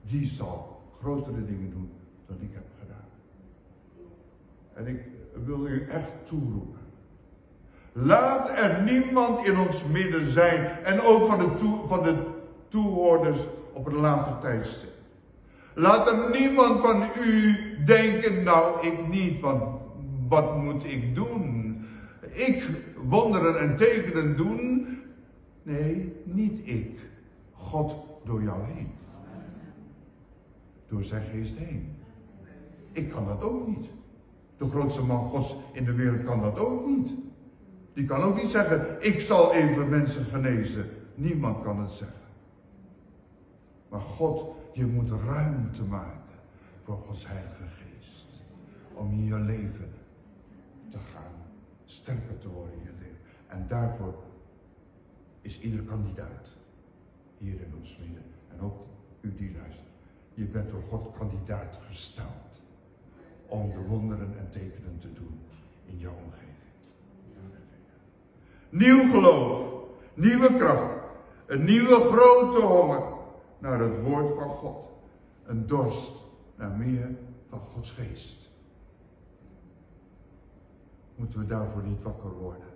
die 0.09 0.27
zal 0.27 0.81
grotere 0.99 1.45
dingen 1.45 1.69
doen 1.69 1.89
dat 2.27 2.37
ik 2.39 2.49
heb 2.53 2.65
gedaan. 2.79 3.09
En 4.73 4.87
ik 4.87 5.01
wil 5.45 5.67
u 5.67 5.87
echt 5.89 6.11
toeroepen. 6.23 6.79
Laat 7.93 8.49
er 8.49 8.83
niemand 8.83 9.47
in 9.47 9.57
ons 9.57 9.83
midden 9.83 10.27
zijn 10.27 10.65
en 10.83 11.01
ook 11.01 11.25
van 11.25 11.39
de, 11.39 11.83
van 11.85 12.03
de 12.03 12.25
toehoorders 12.67 13.47
op 13.73 13.85
een 13.85 13.95
later 13.95 14.39
tijdstip. 14.39 14.89
Laat 15.73 16.11
er 16.11 16.39
niemand 16.39 16.81
van 16.81 17.03
u 17.23 17.55
denken, 17.85 18.43
nou 18.43 18.87
ik 18.87 19.07
niet, 19.07 19.39
want 19.39 19.63
wat 20.27 20.57
moet 20.57 20.83
ik 20.83 21.15
doen? 21.15 21.75
Ik 22.21 22.63
wonderen 23.03 23.59
en 23.59 23.75
tekenen 23.75 24.37
doen? 24.37 24.87
Nee, 25.63 26.13
niet 26.23 26.59
ik. 26.63 26.99
God 27.51 27.95
door 28.25 28.43
jou 28.43 28.63
heen. 28.65 28.91
Door 30.89 31.03
zijn 31.03 31.23
geest 31.31 31.57
heen. 31.57 31.95
Ik 32.91 33.09
kan 33.09 33.25
dat 33.25 33.41
ook 33.41 33.67
niet. 33.67 33.89
De 34.57 34.69
grootste 34.69 35.03
man 35.03 35.23
Gods 35.23 35.55
in 35.73 35.85
de 35.85 35.93
wereld 35.93 36.23
kan 36.23 36.41
dat 36.41 36.59
ook 36.59 36.85
niet. 36.87 37.11
Die 37.93 38.05
kan 38.05 38.21
ook 38.21 38.35
niet 38.35 38.49
zeggen, 38.49 38.97
ik 38.99 39.21
zal 39.21 39.53
even 39.53 39.89
mensen 39.89 40.25
genezen. 40.25 40.89
Niemand 41.15 41.63
kan 41.63 41.79
het 41.79 41.91
zeggen. 41.91 42.17
Maar 43.89 44.01
God, 44.01 44.55
je 44.73 44.85
moet 44.85 45.09
ruimte 45.09 45.83
maken 45.83 46.19
voor 46.83 46.97
Gods 46.97 47.27
Heilige 47.27 47.63
Geest. 47.63 48.43
Om 48.93 49.11
in 49.11 49.25
je 49.25 49.39
leven 49.39 49.89
te 50.89 50.97
gaan, 50.97 51.33
sterker 51.85 52.37
te 52.37 52.49
worden 52.49 52.73
in 52.73 52.83
je 52.83 52.93
leven. 52.99 53.17
En 53.47 53.65
daarvoor 53.67 54.15
is 55.41 55.59
ieder 55.59 55.81
kandidaat 55.81 56.47
hier 57.37 57.61
in 57.61 57.73
ons 57.77 57.97
midden. 57.99 58.23
En 58.51 58.61
ook 58.61 58.77
u 59.21 59.35
die 59.35 59.51
luistert. 59.51 59.88
Je 60.39 60.45
bent 60.45 60.69
door 60.69 60.81
God 60.81 61.17
kandidaat 61.17 61.79
gesteld 61.87 62.61
om 63.47 63.71
de 63.71 63.81
wonderen 63.87 64.37
en 64.37 64.49
tekenen 64.49 64.99
te 64.99 65.13
doen 65.13 65.39
in 65.85 65.97
jouw 65.97 66.13
omgeving. 66.25 66.55
Nieuw 68.69 69.11
geloof, 69.11 69.73
nieuwe 70.13 70.55
kracht, 70.55 71.03
een 71.45 71.63
nieuwe 71.63 71.95
grote 71.95 72.59
honger 72.59 73.03
naar 73.57 73.79
het 73.79 74.01
woord 74.01 74.37
van 74.37 74.49
God. 74.49 74.85
Een 75.45 75.67
dorst 75.67 76.11
naar 76.55 76.71
meer 76.71 77.17
van 77.49 77.59
Gods 77.59 77.91
geest. 77.91 78.49
Moeten 81.15 81.39
we 81.39 81.45
daarvoor 81.45 81.83
niet 81.83 82.01
wakker 82.01 82.31
worden? 82.31 82.67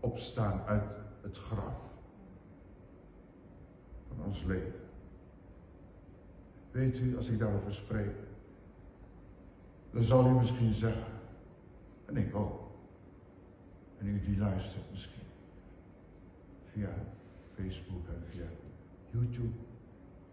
Opstaan 0.00 0.62
uit 0.66 0.84
het 1.22 1.36
graf 1.36 1.76
van 4.08 4.24
ons 4.24 4.42
leven. 4.42 4.90
Weet 6.72 6.98
u, 6.98 7.16
als 7.16 7.28
ik 7.28 7.38
daarover 7.38 7.72
spreek, 7.72 8.14
dan 9.90 10.02
zal 10.02 10.26
u 10.26 10.30
misschien 10.30 10.72
zeggen, 10.72 11.06
en 12.04 12.16
ik 12.16 12.34
ook, 12.34 12.60
en 13.98 14.06
u 14.06 14.20
die 14.20 14.38
luistert 14.38 14.90
misschien, 14.90 15.26
via 16.72 16.94
Facebook 17.54 18.08
en 18.08 18.22
via 18.30 18.46
YouTube, 19.10 19.56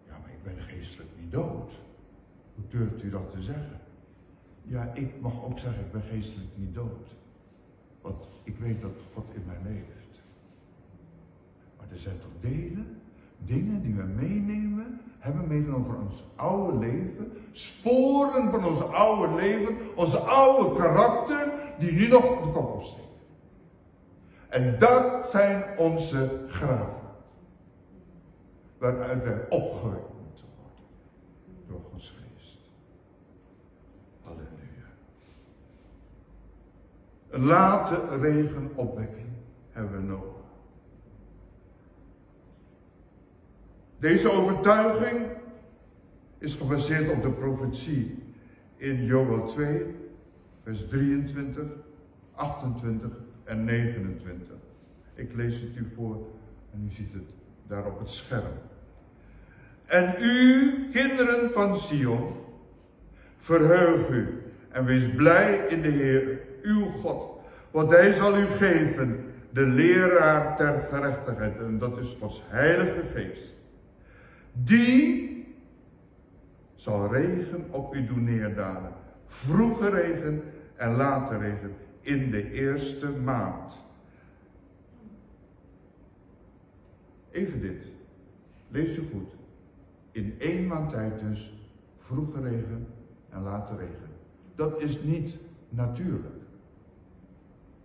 ja, 0.08 0.18
maar 0.18 0.30
ik 0.30 0.44
ben 0.44 0.58
geestelijk 0.58 1.10
niet 1.20 1.32
dood. 1.32 1.78
Hoe 2.56 2.68
durft 2.68 3.04
u 3.04 3.10
dat 3.10 3.32
te 3.32 3.42
zeggen? 3.42 3.80
Ja, 4.64 4.94
ik 4.94 5.22
mag 5.22 5.44
ook 5.44 5.60
zeggen, 5.60 5.86
ik 5.86 5.92
ben 5.92 6.02
geestelijk 6.02 6.58
niet 6.58 6.74
dood. 6.74 7.16
Want 8.02 8.28
ik 8.44 8.58
weet 8.58 8.82
dat 8.82 8.96
God 9.14 9.34
in 9.34 9.46
mij 9.46 9.58
leeft. 9.64 10.22
Maar 11.78 11.88
er 11.92 11.98
zijn 11.98 12.20
toch 12.20 12.32
delen, 12.40 13.02
dingen 13.46 13.82
die 13.82 13.96
we 13.96 14.04
meenemen 14.04 15.02
hebben 15.20 15.48
meegenomen 15.48 15.88
van 15.88 16.02
ons 16.06 16.24
oude 16.36 16.78
leven, 16.78 17.32
sporen 17.52 18.52
van 18.52 18.66
ons 18.66 18.82
oude 18.82 19.36
leven, 19.36 19.76
onze 19.96 20.18
oude 20.18 20.76
karakter, 20.76 21.54
die 21.80 21.92
nu 21.92 22.08
nog 22.08 22.38
op 22.38 22.44
de 22.44 22.52
kop 22.52 22.74
opsteken. 22.74 23.08
En 24.50 24.80
dat 24.80 25.30
zijn 25.30 25.78
onze 25.78 26.46
graven, 26.48 27.10
waaruit 28.78 29.24
wij 29.24 29.46
opgewekt 29.50 30.14
moeten 30.28 30.46
worden 30.58 30.84
door 31.68 31.80
Gods 31.92 32.10
geest. 32.18 32.58
Halleluja. 34.24 34.90
Een 37.30 37.46
late 37.46 38.18
regenopwekking 38.20 39.30
hebben 39.72 39.96
we 39.96 40.08
nodig. 40.08 40.39
Deze 44.00 44.32
overtuiging 44.32 45.20
is 46.38 46.56
gebaseerd 46.56 47.12
op 47.12 47.22
de 47.22 47.32
profetie 47.32 48.24
in 48.78 49.06
Joel 49.06 49.46
2, 49.46 49.86
vers 50.64 50.88
23, 50.88 51.64
28 52.36 53.10
en 53.44 53.64
29. 53.64 54.56
Ik 55.16 55.36
lees 55.36 55.56
het 55.56 55.76
u 55.76 55.88
voor 55.96 56.16
en 56.74 56.90
u 56.92 56.96
ziet 56.96 57.14
het 57.14 57.24
daar 57.68 57.86
op 57.86 58.00
het 58.00 58.10
scherm. 58.10 58.54
En 59.86 60.16
u, 60.20 60.74
kinderen 60.92 61.52
van 61.52 61.78
Sion, 61.78 62.34
verheug 63.38 64.10
u 64.10 64.42
en 64.70 64.86
wees 64.86 65.16
blij 65.16 65.66
in 65.70 65.82
de 65.82 65.90
Heer, 65.90 66.40
uw 66.62 66.86
God. 66.86 67.40
Want 67.72 67.92
hij 67.92 68.12
zal 68.12 68.38
u 68.38 68.46
geven 68.46 69.26
de 69.50 69.66
leraar 69.66 70.56
ter 70.56 70.88
gerechtigheid. 70.92 71.58
En 71.58 71.78
dat 71.78 71.98
is 71.98 72.18
Gods 72.20 72.42
heilige 72.48 73.04
geest 73.14 73.58
die 74.54 75.28
zal 76.76 77.14
regen 77.14 77.66
op 77.72 77.96
u 77.96 78.06
doen 78.06 78.24
neerdalen 78.24 78.94
vroege 79.30 79.90
regen 79.90 80.44
en 80.76 80.96
late 80.96 81.38
regen 81.38 81.76
in 82.02 82.32
de 82.32 82.52
eerste 82.52 83.10
maand. 83.10 83.80
Even 87.32 87.62
dit. 87.62 87.86
Lees 88.68 88.98
u 88.98 89.08
goed. 89.12 89.36
In 90.12 90.36
één 90.40 90.68
maand 90.68 90.90
tijd 90.90 91.20
dus 91.20 91.54
vroege 91.98 92.42
regen 92.42 92.88
en 93.30 93.42
late 93.42 93.76
regen. 93.76 94.10
Dat 94.56 94.82
is 94.82 95.02
niet 95.04 95.38
natuurlijk. 95.70 96.36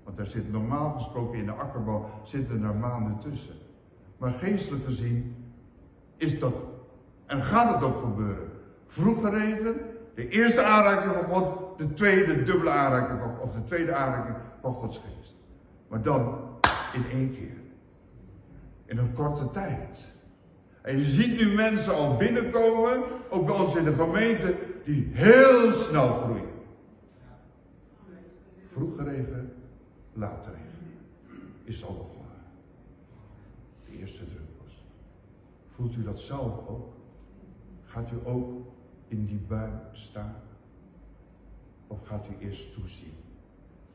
Want 0.04 0.16
daar 0.16 0.26
zit 0.26 0.52
normaal 0.52 0.90
gesproken 0.90 1.38
in 1.38 1.46
de 1.46 1.52
akkerbouw 1.52 2.10
zitten 2.22 2.62
er 2.62 2.74
maanden 2.74 3.18
tussen. 3.18 3.54
Maar 4.18 4.32
geestelijk 4.32 4.84
gezien 4.84 5.33
is 6.16 6.38
dat 6.38 6.54
en 7.26 7.42
gaat 7.42 7.74
het 7.74 7.84
ook 7.84 8.00
gebeuren. 8.00 8.50
Vroege 8.86 9.30
regen, 9.30 9.80
de 10.14 10.28
eerste 10.28 10.62
aanraking 10.62 11.14
van 11.14 11.24
God, 11.24 11.78
de 11.78 11.92
tweede 11.92 12.42
dubbele 12.42 12.70
aanraking 12.70 13.20
van 13.20 13.40
of 13.40 13.54
de 13.54 13.64
tweede 13.64 13.94
aanraking 13.94 14.36
van 14.62 14.72
Gods 14.72 14.98
geest. 14.98 15.34
Maar 15.88 16.02
dan 16.02 16.38
in 16.92 17.04
één 17.10 17.34
keer. 17.34 17.56
In 18.86 18.98
een 18.98 19.12
korte 19.12 19.50
tijd. 19.50 20.12
En 20.82 20.98
je 20.98 21.04
ziet 21.04 21.40
nu 21.40 21.54
mensen 21.54 21.94
al 21.94 22.16
binnenkomen, 22.16 23.02
ook 23.30 23.46
bij 23.46 23.54
ons 23.54 23.74
in 23.74 23.84
de 23.84 23.92
gemeente, 23.92 24.54
die 24.84 25.10
heel 25.12 25.72
snel 25.72 26.08
groeien. 26.08 26.52
Vroege 28.72 29.04
regen, 29.04 29.52
late 30.12 30.48
regen. 30.48 30.98
Is 31.64 31.84
al 31.84 31.94
begonnen. 31.94 32.42
De 33.84 33.98
eerste 33.98 34.24
druppels. 34.24 34.43
Voelt 35.74 35.96
u 35.96 36.02
dat 36.02 36.20
zelf 36.20 36.68
ook? 36.68 36.92
Gaat 37.84 38.10
u 38.10 38.16
ook 38.24 38.66
in 39.08 39.26
die 39.26 39.38
bui 39.38 39.72
staan? 39.92 40.36
Of 41.86 42.06
gaat 42.06 42.26
u 42.28 42.44
eerst 42.44 42.72
toezien 42.72 43.14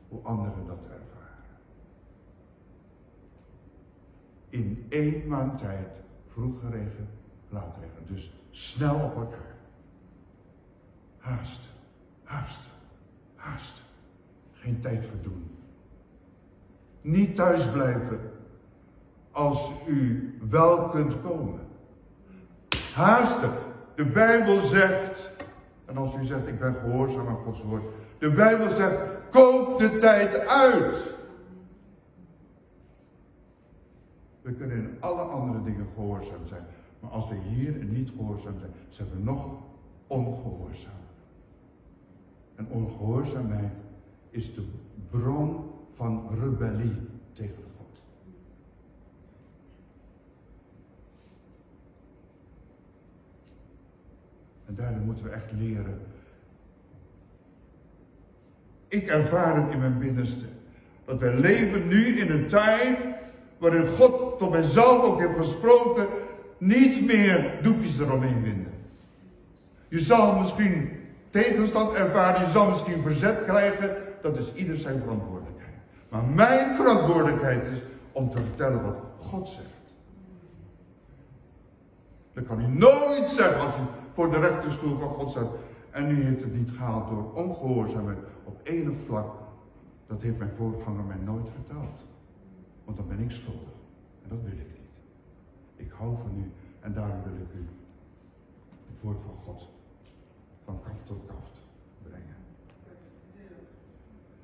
hoe 0.07 0.21
anderen 0.21 0.67
dat 0.67 0.83
ervaren? 0.83 1.45
In 4.49 4.85
één 4.89 5.27
maand 5.27 5.57
tijd, 5.57 6.01
vroege 6.27 6.69
regen, 6.69 7.07
laat 7.49 7.77
regen. 7.77 8.05
Dus 8.07 8.31
snel 8.49 8.95
op 8.95 9.15
elkaar. 9.15 9.55
Haast, 11.17 11.67
haast, 12.23 12.69
haast. 13.35 13.81
Geen 14.51 14.79
tijd 14.79 15.05
verdoen. 15.05 15.51
Niet 17.01 17.35
thuis 17.35 17.71
blijven 17.71 18.19
als 19.31 19.71
u 19.87 20.33
wel 20.49 20.89
kunt 20.89 21.21
komen. 21.21 21.67
Haasten. 22.99 23.51
De 23.95 24.05
Bijbel 24.05 24.59
zegt, 24.59 25.29
en 25.85 25.97
als 25.97 26.15
u 26.15 26.23
zegt 26.23 26.47
ik 26.47 26.59
ben 26.59 26.75
gehoorzaam 26.75 27.27
aan 27.27 27.35
Gods 27.35 27.63
woord. 27.63 27.83
De 28.17 28.31
Bijbel 28.31 28.69
zegt, 28.69 29.01
koop 29.29 29.79
de 29.79 29.97
tijd 29.97 30.47
uit. 30.47 31.13
We 34.41 34.53
kunnen 34.53 34.77
in 34.77 34.97
alle 34.99 35.21
andere 35.21 35.63
dingen 35.63 35.87
gehoorzaam 35.95 36.45
zijn. 36.45 36.63
Maar 36.99 37.11
als 37.11 37.29
we 37.29 37.35
hier 37.35 37.73
niet 37.73 38.09
gehoorzaam 38.17 38.59
zijn, 38.59 38.71
zijn 38.89 39.07
we 39.09 39.23
nog 39.23 39.47
ongehoorzaam. 40.07 40.91
En 42.55 42.67
ongehoorzaamheid 42.69 43.73
is 44.29 44.53
de 44.53 44.65
bron 45.09 45.71
van 45.93 46.29
rebellie 46.39 46.95
tegen 47.33 47.63
God. 47.77 48.01
En 54.69 54.75
daarom 54.75 55.03
moeten 55.03 55.25
we 55.25 55.31
echt 55.31 55.51
leren. 55.51 56.01
Ik 58.87 59.07
ervaar 59.07 59.55
het 59.55 59.71
in 59.71 59.79
mijn 59.79 59.99
binnenste. 59.99 60.45
Dat 61.05 61.19
we 61.19 61.33
leven 61.33 61.87
nu 61.87 62.19
in 62.19 62.31
een 62.31 62.47
tijd 62.47 62.97
waarin 63.57 63.87
God 63.87 64.39
tot 64.39 64.51
mijzelf 64.51 65.03
ook 65.03 65.19
heeft 65.19 65.37
gesproken, 65.37 66.07
niet 66.57 67.05
meer 67.05 67.59
doekjes 67.61 67.99
eromheen 67.99 68.41
winden. 68.41 68.73
Je 69.87 69.99
zal 69.99 70.37
misschien 70.37 70.89
tegenstand 71.29 71.93
ervaren, 71.93 72.41
je 72.41 72.51
zal 72.51 72.67
misschien 72.67 73.01
verzet 73.01 73.43
krijgen, 73.43 73.95
dat 74.21 74.37
is 74.37 74.53
ieder 74.53 74.77
zijn 74.77 74.99
verantwoordelijkheid. 74.99 75.73
Maar 76.09 76.23
mijn 76.23 76.75
verantwoordelijkheid 76.75 77.67
is 77.67 77.81
om 78.11 78.29
te 78.29 78.43
vertellen 78.43 78.83
wat 78.83 78.95
God 79.17 79.47
zegt. 79.47 79.67
Dan 82.33 82.43
kan 82.43 82.59
hij 82.59 82.69
nooit 82.69 83.27
zeggen 83.27 83.59
als 83.59 83.75
hij 83.75 83.85
voor 84.19 84.31
de 84.31 84.39
rechterstoel 84.39 84.99
van 84.99 85.09
God 85.09 85.29
staat. 85.29 85.51
En 85.91 86.07
nu 86.07 86.23
heeft 86.23 86.41
het 86.41 86.55
niet 86.55 86.71
gehaald 86.71 87.09
door 87.09 87.33
ongehoorzaamheid 87.33 88.17
op 88.43 88.59
enig 88.63 88.93
vlak. 89.05 89.35
Dat 90.07 90.21
heeft 90.21 90.37
mijn 90.37 90.55
voorganger 90.55 91.03
mij 91.03 91.17
nooit 91.23 91.47
verteld. 91.53 92.05
Want 92.85 92.97
dan 92.97 93.07
ben 93.07 93.19
ik 93.19 93.31
schuldig. 93.31 93.73
En 94.23 94.29
dat 94.29 94.37
wil 94.41 94.51
ik 94.51 94.67
niet. 94.67 94.89
Ik 95.75 95.91
hou 95.97 96.17
van 96.17 96.31
u 96.37 96.51
en 96.79 96.93
daarom 96.93 97.23
wil 97.23 97.33
ik 97.33 97.53
u 97.55 97.67
het 98.87 99.01
woord 99.01 99.17
van 99.25 99.35
God 99.45 99.69
van 100.65 100.79
kaft 100.83 101.05
tot 101.05 101.25
kaft 101.25 101.59
brengen. 102.03 102.37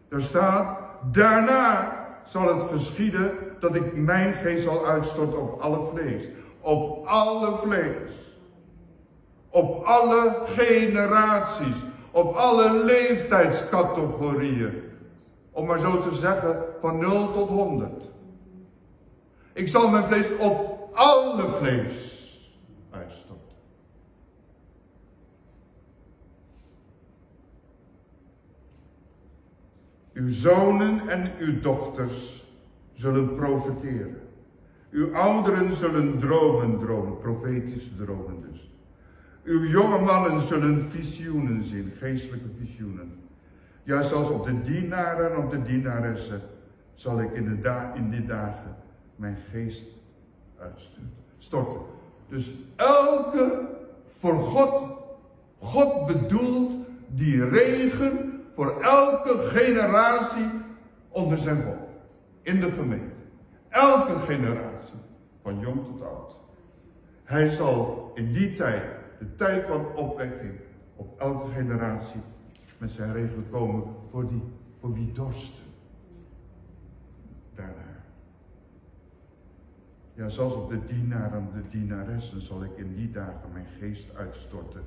Er 0.07 0.21
staat, 0.21 0.79
daarna 1.11 1.93
zal 2.25 2.57
het 2.57 2.71
geschieden 2.71 3.31
dat 3.59 3.75
ik 3.75 3.95
mijn 3.95 4.33
geest 4.33 4.63
zal 4.63 4.85
uitstorten 4.85 5.41
op 5.41 5.59
alle 5.59 5.87
vlees. 5.93 6.27
Op 6.59 7.05
alle 7.05 7.57
vlees. 7.57 8.24
Op 9.55 9.83
alle 9.83 10.41
generaties. 10.45 11.75
Op 12.11 12.35
alle 12.35 12.83
leeftijdscategorieën. 12.83 14.83
Om 15.51 15.65
maar 15.65 15.79
zo 15.79 15.99
te 15.99 16.11
zeggen, 16.11 16.63
van 16.79 16.97
0 16.97 17.31
tot 17.31 17.49
100. 17.49 18.09
Ik 19.53 19.67
zal 19.67 19.89
mijn 19.89 20.05
vlees 20.05 20.37
op 20.37 20.89
alle 20.93 21.49
vlees 21.49 21.93
uitstorten. 22.91 23.55
Uw 30.13 30.29
zonen 30.29 31.09
en 31.09 31.31
uw 31.39 31.59
dochters 31.59 32.45
zullen 32.93 33.35
profeteren. 33.35 34.21
Uw 34.91 35.15
ouderen 35.15 35.73
zullen 35.73 36.19
dromen 36.19 36.79
dromen, 36.79 37.17
profetische 37.17 37.95
dromen 37.95 38.51
dus. 38.51 38.64
Uw 39.45 39.65
jonge 39.65 39.99
mannen 39.99 40.39
zullen 40.39 40.89
visioenen 40.89 41.63
zien, 41.63 41.93
geestelijke 41.99 42.47
visioenen. 42.59 43.19
Ja, 43.83 44.01
zelfs 44.01 44.29
op 44.29 44.45
de 44.45 44.61
dienaren 44.61 45.31
en 45.31 45.37
op 45.37 45.51
de 45.51 45.61
dienaressen 45.61 46.41
zal 46.93 47.21
ik 47.21 47.31
in, 47.31 47.65
in 47.95 48.09
die 48.09 48.25
dagen 48.25 48.75
mijn 49.15 49.37
geest 49.51 49.85
uitstorten. 50.59 51.81
Dus 52.29 52.51
elke 52.75 53.67
voor 54.07 54.43
God, 54.43 54.97
God 55.57 56.05
bedoelt 56.05 56.71
die 57.07 57.49
regen 57.49 58.43
voor 58.55 58.81
elke 58.81 59.37
generatie 59.37 60.49
onder 61.09 61.37
zijn 61.37 61.61
volk. 61.61 61.87
In 62.41 62.59
de 62.59 62.71
gemeente. 62.71 63.15
Elke 63.69 64.19
generatie. 64.19 64.99
Van 65.41 65.59
jong 65.59 65.85
tot 65.85 66.01
oud. 66.01 66.37
Hij 67.23 67.49
zal 67.49 68.11
in 68.15 68.33
die 68.33 68.53
tijd, 68.53 68.83
de 69.19 69.35
tijd 69.35 69.65
van 69.65 69.95
opwekking, 69.95 70.53
op 70.95 71.19
elke 71.19 71.51
generatie 71.51 72.21
met 72.77 72.91
zijn 72.91 73.13
regen 73.13 73.49
komen 73.49 73.83
voor, 74.11 74.27
die, 74.27 74.41
voor 74.79 74.93
wie 74.93 75.11
dorsten. 75.11 75.63
Daarna. 77.55 78.03
Ja, 80.13 80.29
zelfs 80.29 80.55
op 80.55 80.69
de 80.69 80.85
dienaren, 80.85 81.49
de 81.53 81.69
dienaressen 81.69 82.41
zal 82.41 82.63
ik 82.63 82.77
in 82.77 82.95
die 82.95 83.11
dagen 83.11 83.51
mijn 83.53 83.67
geest 83.79 84.15
uitstorten 84.15 84.81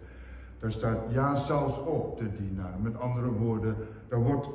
daar 0.58 0.72
staat 0.72 0.98
ja 1.10 1.36
zelfs 1.36 1.78
op 1.78 2.18
de 2.18 2.28
dienaar. 2.36 2.80
Met 2.80 3.00
andere 3.00 3.30
woorden, 3.30 3.76
daar 4.08 4.22
wordt 4.22 4.48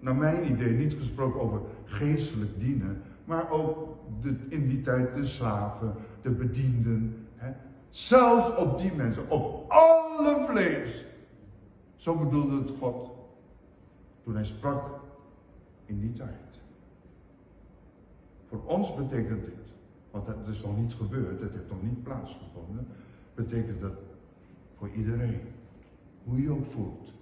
naar 0.00 0.16
mijn 0.16 0.50
idee 0.50 0.72
niet 0.72 0.94
gesproken 0.94 1.40
over 1.40 1.60
geestelijk 1.84 2.60
dienen, 2.60 3.02
maar 3.24 3.50
ook 3.50 3.96
de, 4.22 4.36
in 4.48 4.68
die 4.68 4.80
tijd 4.80 5.14
de 5.14 5.24
slaven, 5.24 5.92
de 6.22 6.30
bedienden. 6.30 7.26
Zelfs 7.90 8.56
op 8.56 8.78
die 8.78 8.92
mensen, 8.92 9.30
op 9.30 9.70
alle 9.70 10.44
vlees. 10.50 11.04
Zo 11.96 12.16
bedoelde 12.16 12.58
het 12.58 12.70
God 12.78 13.10
toen 14.22 14.34
hij 14.34 14.44
sprak 14.44 15.00
in 15.86 16.00
die 16.00 16.12
tijd. 16.12 16.60
Voor 18.48 18.60
ons 18.64 18.94
betekent 18.94 19.44
dit, 19.44 19.72
want 20.10 20.26
het 20.26 20.46
is 20.48 20.62
nog 20.62 20.76
niet 20.76 20.92
gebeurd, 20.92 21.40
het 21.40 21.52
heeft 21.52 21.70
nog 21.70 21.82
niet 21.82 22.02
plaatsgevonden, 22.02 22.86
betekent 23.34 23.80
dat 23.80 23.98
voor 24.78 24.90
iedereen. 24.96 25.40
Hoe 26.24 26.42
je 26.42 26.50
ook 26.50 26.66
voelt. 26.66 27.12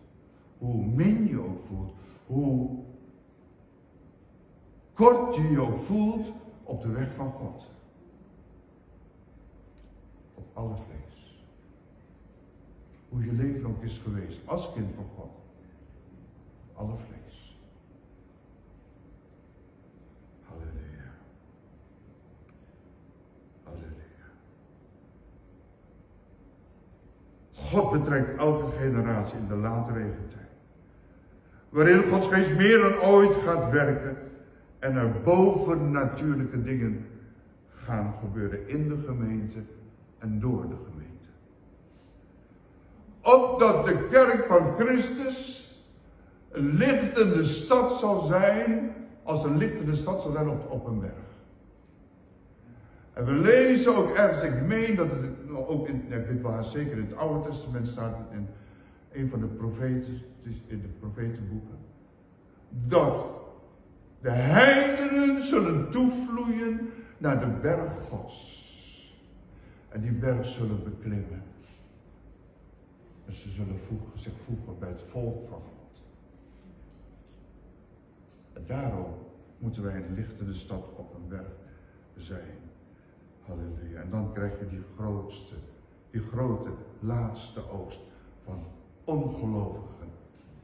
Hoe 0.58 0.84
min 0.84 1.26
je 1.26 1.40
ook 1.40 1.64
voelt. 1.64 1.92
Hoe 2.26 2.78
kort 4.92 5.34
je 5.34 5.42
je 5.42 5.60
ook 5.60 5.78
voelt 5.78 6.32
op 6.62 6.82
de 6.82 6.88
weg 6.88 7.14
van 7.14 7.30
God. 7.30 7.70
Alle 10.52 10.76
vlees. 10.76 11.44
Hoe 13.08 13.24
je 13.24 13.32
leven 13.32 13.66
ook 13.66 13.82
is 13.82 13.98
geweest 13.98 14.40
als 14.44 14.72
kind 14.72 14.94
van 14.94 15.06
God. 15.16 15.30
Alle 16.72 16.96
vlees. 16.96 17.58
Halleluja. 20.42 21.12
Halleluja. 23.62 24.26
God 27.52 27.92
betrekt 27.92 28.38
elke 28.38 28.76
generatie 28.76 29.38
in 29.38 29.48
de 29.48 29.56
late 29.56 29.92
regentijd. 29.92 30.44
Waarin 31.68 32.02
Gods 32.02 32.28
geest 32.28 32.54
meer 32.54 32.78
dan 32.78 33.00
ooit 33.00 33.34
gaat 33.34 33.70
werken 33.70 34.16
en 34.78 34.96
er 34.96 35.20
bovennatuurlijke 35.22 36.62
dingen 36.62 37.06
gaan 37.68 38.14
gebeuren 38.20 38.68
in 38.68 38.88
de 38.88 38.98
gemeente 39.06 39.58
en 40.18 40.40
door 40.40 40.68
de 40.68 40.76
gemeente. 40.84 41.28
Opdat 43.22 43.86
de 43.86 44.06
kerk 44.10 44.44
van 44.44 44.74
Christus 44.78 45.66
een 46.50 46.74
lichtende 46.74 47.44
stad 47.44 47.92
zal 47.92 48.18
zijn, 48.18 48.92
als 49.22 49.44
een 49.44 49.56
lichtende 49.56 49.94
stad 49.94 50.22
zal 50.22 50.30
zijn 50.30 50.48
op, 50.48 50.70
op 50.70 50.86
een 50.86 51.00
berg. 51.00 51.12
En 53.12 53.24
we 53.24 53.32
lezen 53.32 53.96
ook 53.96 54.14
ergens, 54.14 54.42
ik 54.42 54.62
meen 54.62 54.96
dat 54.96 55.10
het 55.10 55.50
ook 55.66 55.88
in, 55.88 56.12
ik 56.12 56.26
weet 56.26 56.42
wel 56.42 56.64
zeker 56.64 56.98
in 56.98 57.04
het 57.04 57.16
Oude 57.16 57.48
Testament 57.48 57.88
staat, 57.88 58.16
in 58.32 58.48
een 59.12 59.30
van 59.30 59.40
de 59.40 59.46
profeten, 59.46 60.22
in 60.66 60.80
de 60.80 60.88
profetenboeken, 61.00 61.78
dat 62.68 63.26
de 64.20 64.30
heidenen 64.30 65.42
zullen 65.44 65.90
toevloeien 65.90 66.90
naar 67.18 67.40
de 67.40 67.46
berg 67.46 67.92
Gods. 68.08 68.65
En 69.88 70.00
die 70.00 70.12
berg 70.12 70.46
zullen 70.46 70.84
beklimmen. 70.84 71.42
En 73.26 73.34
ze 73.34 73.50
zullen 73.50 73.78
zich 74.14 74.32
voegen 74.38 74.78
bij 74.78 74.88
het 74.88 75.02
volk 75.02 75.48
van 75.48 75.60
God. 75.60 76.04
En 78.52 78.66
daarom 78.66 79.14
moeten 79.58 79.82
wij 79.82 79.96
een 79.96 80.14
lichtende 80.14 80.54
stad 80.54 80.88
op 80.96 81.14
een 81.14 81.28
berg 81.28 81.56
zijn. 82.16 82.58
Halleluja. 83.42 84.00
En 84.00 84.10
dan 84.10 84.32
krijg 84.32 84.58
je 84.58 84.66
die 84.66 84.82
grootste, 84.96 85.54
die 86.10 86.20
grote 86.20 86.70
laatste 87.00 87.70
oogst 87.70 88.00
van 88.44 88.64
ongelovigen 89.04 90.08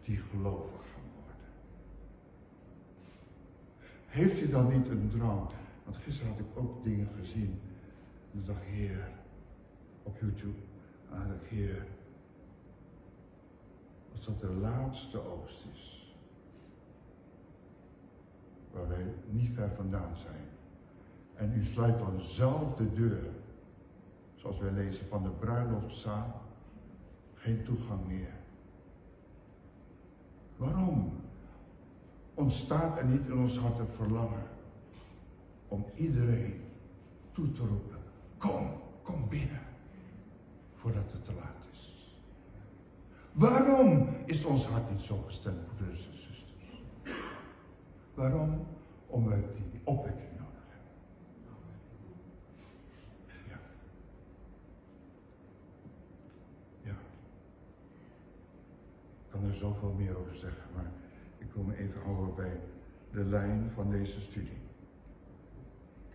die 0.05 0.17
gelovig 0.17 0.87
gaan 0.93 1.11
worden. 1.15 1.47
Heeft 4.07 4.41
u 4.41 4.49
dan 4.49 4.69
niet 4.69 4.89
een 4.89 5.09
droom? 5.09 5.47
Want 5.85 5.97
gisteren 5.97 6.31
had 6.31 6.41
ik 6.41 6.47
ook 6.55 6.85
dingen 6.85 7.09
gezien. 7.21 7.61
Ik 8.33 8.47
dacht, 8.47 8.62
Heer, 8.62 9.09
op 10.03 10.18
YouTube. 10.21 10.59
En 11.11 11.29
dacht, 11.29 11.45
Heer, 11.45 11.87
als 14.12 14.25
dat 14.25 14.40
de 14.40 14.53
laatste 14.53 15.18
oogst 15.18 15.66
is, 15.73 16.14
waar 18.73 18.88
wij 18.88 19.14
niet 19.31 19.51
ver 19.55 19.71
vandaan 19.71 20.16
zijn, 20.16 20.49
en 21.35 21.53
u 21.53 21.64
sluit 21.64 21.99
dan 21.99 22.21
zelf 22.21 22.75
de 22.75 22.92
deur, 22.92 23.31
zoals 24.35 24.59
wij 24.59 24.73
lezen 24.73 25.07
van 25.07 25.23
de 25.23 25.31
bruiloftzaal, 25.31 26.42
geen 27.35 27.62
toegang 27.62 28.07
meer. 28.07 28.35
Waarom 30.57 31.12
ontstaat 32.35 32.99
er 32.99 33.05
niet 33.05 33.27
in 33.27 33.38
ons 33.38 33.59
hart 33.59 33.79
een 33.79 33.92
verlangen 33.92 34.47
om 35.68 35.85
iedereen 35.95 36.61
toe 37.33 37.51
te 37.51 37.61
roepen, 37.66 37.91
kom, 38.42 38.68
kom 39.02 39.28
binnen, 39.28 39.61
voordat 40.74 41.12
het 41.12 41.24
te 41.24 41.33
laat 41.33 41.66
is? 41.72 42.16
Waarom 43.33 44.09
is 44.26 44.44
ons 44.44 44.66
hart 44.66 44.90
niet 44.90 45.02
zo 45.02 45.16
gestemd, 45.26 45.66
broeders 45.66 46.09
en 46.09 46.18
zusters? 46.18 46.83
Waarom? 48.14 48.66
Omdat 49.07 49.33
we 49.33 49.70
die 49.70 49.81
opwekking 49.85 50.31
nodig 50.38 50.64
hebben. 50.68 50.90
Ja. 53.48 53.59
Ja. 56.83 56.96
Ik 59.24 59.31
kan 59.31 59.44
er 59.44 59.55
zoveel 59.55 59.92
meer 59.92 60.18
over 60.18 60.37
zeggen, 60.37 60.62
maar 60.74 60.90
ik 61.38 61.52
wil 61.52 61.62
me 61.62 61.76
even 61.76 62.02
houden 62.02 62.35
bij 62.35 62.61
de 63.11 63.24
lijn 63.24 63.70
van 63.74 63.90
deze 63.90 64.20
studie. 64.20 64.59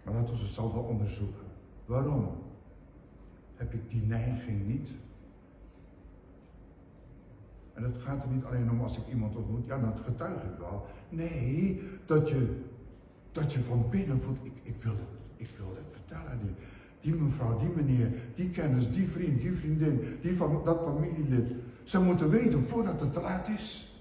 Maar 0.03 0.13
laten 0.13 0.33
we 0.33 0.39
het 0.39 0.49
zelf 0.49 0.73
wel 0.73 0.83
onderzoeken. 0.83 1.46
Waarom 1.87 2.27
heb 3.55 3.73
ik 3.73 3.89
die 3.89 4.01
neiging 4.01 4.67
niet? 4.67 4.89
En 7.73 7.83
het 7.83 7.97
gaat 7.97 8.23
er 8.23 8.29
niet 8.29 8.43
alleen 8.43 8.71
om 8.71 8.81
als 8.81 8.97
ik 8.97 9.07
iemand 9.09 9.35
ontmoet, 9.35 9.65
ja, 9.65 9.77
dat 9.79 9.99
getuig 10.05 10.43
ik 10.43 10.57
wel. 10.59 10.85
Nee, 11.09 11.81
dat 12.05 12.29
je, 12.29 12.63
dat 13.31 13.53
je 13.53 13.63
van 13.63 13.89
binnen 13.89 14.21
voelt, 14.21 14.45
ik, 14.45 14.53
ik, 14.63 14.81
wil 14.83 14.91
het, 14.91 15.09
ik 15.35 15.49
wil 15.57 15.75
het 15.75 15.85
vertellen. 15.91 16.39
Die, 16.39 16.55
die 16.99 17.21
mevrouw, 17.21 17.59
die 17.59 17.69
meneer, 17.69 18.11
die 18.35 18.49
kennis, 18.49 18.91
die 18.91 19.07
vriend, 19.07 19.41
die 19.41 19.51
vriendin, 19.51 20.17
die 20.21 20.35
van, 20.35 20.61
dat 20.65 20.83
familielid. 20.83 21.51
Ze 21.83 22.01
moeten 22.01 22.29
weten 22.29 22.63
voordat 22.63 22.99
het 22.99 23.13
te 23.13 23.21
laat 23.21 23.47
is. 23.47 23.95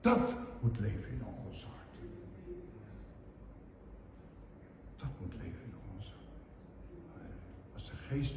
Dat 0.00 0.34
moet 0.60 0.80
leven 0.80 1.08
in 1.08 1.22
ons 1.46 1.64
hart. 1.64 1.94
Dat 4.96 5.10
moet 5.20 5.34
leven 5.34 5.64
in 5.64 5.74
ons 5.96 6.06
hart. 6.10 6.26
Als 7.72 7.86
de 7.90 7.96
geest 8.12 8.34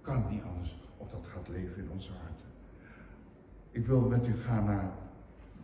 kan 0.00 0.24
niet 0.30 0.42
anders 0.42 0.76
of 0.96 1.08
dat 1.08 1.26
gaat 1.26 1.48
leven 1.48 1.82
in 1.82 1.90
onze 1.90 2.10
hart. 2.12 2.40
Ik 3.70 3.86
wil 3.86 4.00
met 4.00 4.26
u 4.26 4.36
gaan 4.36 4.64
naar 4.64 4.90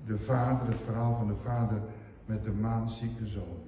de 0.07 0.19
vader, 0.19 0.69
het 0.69 0.81
verhaal 0.81 1.17
van 1.17 1.27
de 1.27 1.37
vader 1.37 1.81
met 2.27 2.45
de 2.45 2.53
maanzieke 2.53 3.27
zoon. 3.27 3.63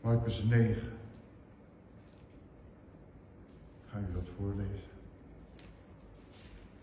Marcus 0.00 0.42
9. 0.42 0.82
Ga 3.86 3.98
u 3.98 4.12
dat 4.12 4.28
voorlezen? 4.36 4.90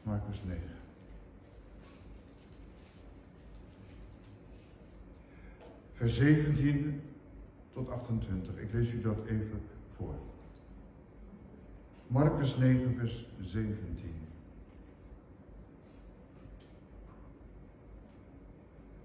Marcus 0.03 0.43
9. 0.43 0.61
Vers 5.93 6.15
17 6.15 7.01
tot 7.73 7.89
28. 7.89 8.57
Ik 8.57 8.73
lees 8.73 8.91
u 8.91 9.01
dat 9.01 9.25
even 9.25 9.61
voor. 9.95 10.28
Marcus 12.09 12.57
9, 12.57 12.95
vers 12.97 13.27
17. 13.39 13.77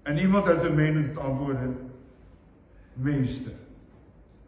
En 0.01 0.17
iemand 0.17 0.45
uit 0.45 0.61
de 0.61 0.69
menigte 0.69 1.19
antwoordde, 1.19 1.69
meester, 2.93 3.51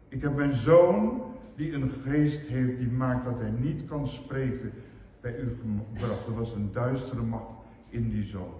ik 0.08 0.22
heb 0.22 0.36
mijn 0.36 0.54
zoon 0.54 1.22
die 1.56 1.72
een 1.72 1.90
geest 2.04 2.40
heeft 2.40 2.78
die 2.78 2.90
maakt 2.90 3.24
dat 3.24 3.38
hij 3.38 3.50
niet 3.50 3.84
kan 3.84 4.08
spreken 4.08 4.72
bij 5.20 5.38
u 5.38 5.58
gebracht. 5.60 6.26
Er 6.26 6.34
was 6.34 6.52
een 6.52 6.72
duistere 6.72 7.22
macht 7.22 7.52
in 7.88 8.10
die 8.10 8.24
zoon. 8.24 8.54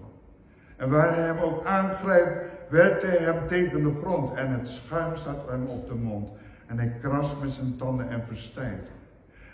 En 0.77 0.89
waar 0.89 1.15
hij 1.15 1.25
hem 1.25 1.37
ook 1.37 1.65
aangrijpt, 1.65 2.69
werkt 2.69 3.01
hij 3.01 3.17
hem 3.17 3.47
tegen 3.47 3.83
de 3.83 3.93
grond 4.01 4.33
en 4.33 4.49
het 4.49 4.67
schuim 4.67 5.15
staat 5.15 5.49
hem 5.49 5.65
op 5.65 5.87
de 5.87 5.95
mond. 5.95 6.29
En 6.65 6.77
hij 6.77 6.97
krast 7.01 7.41
met 7.41 7.51
zijn 7.51 7.75
tanden 7.75 8.09
en 8.09 8.23
verstijft. 8.25 8.98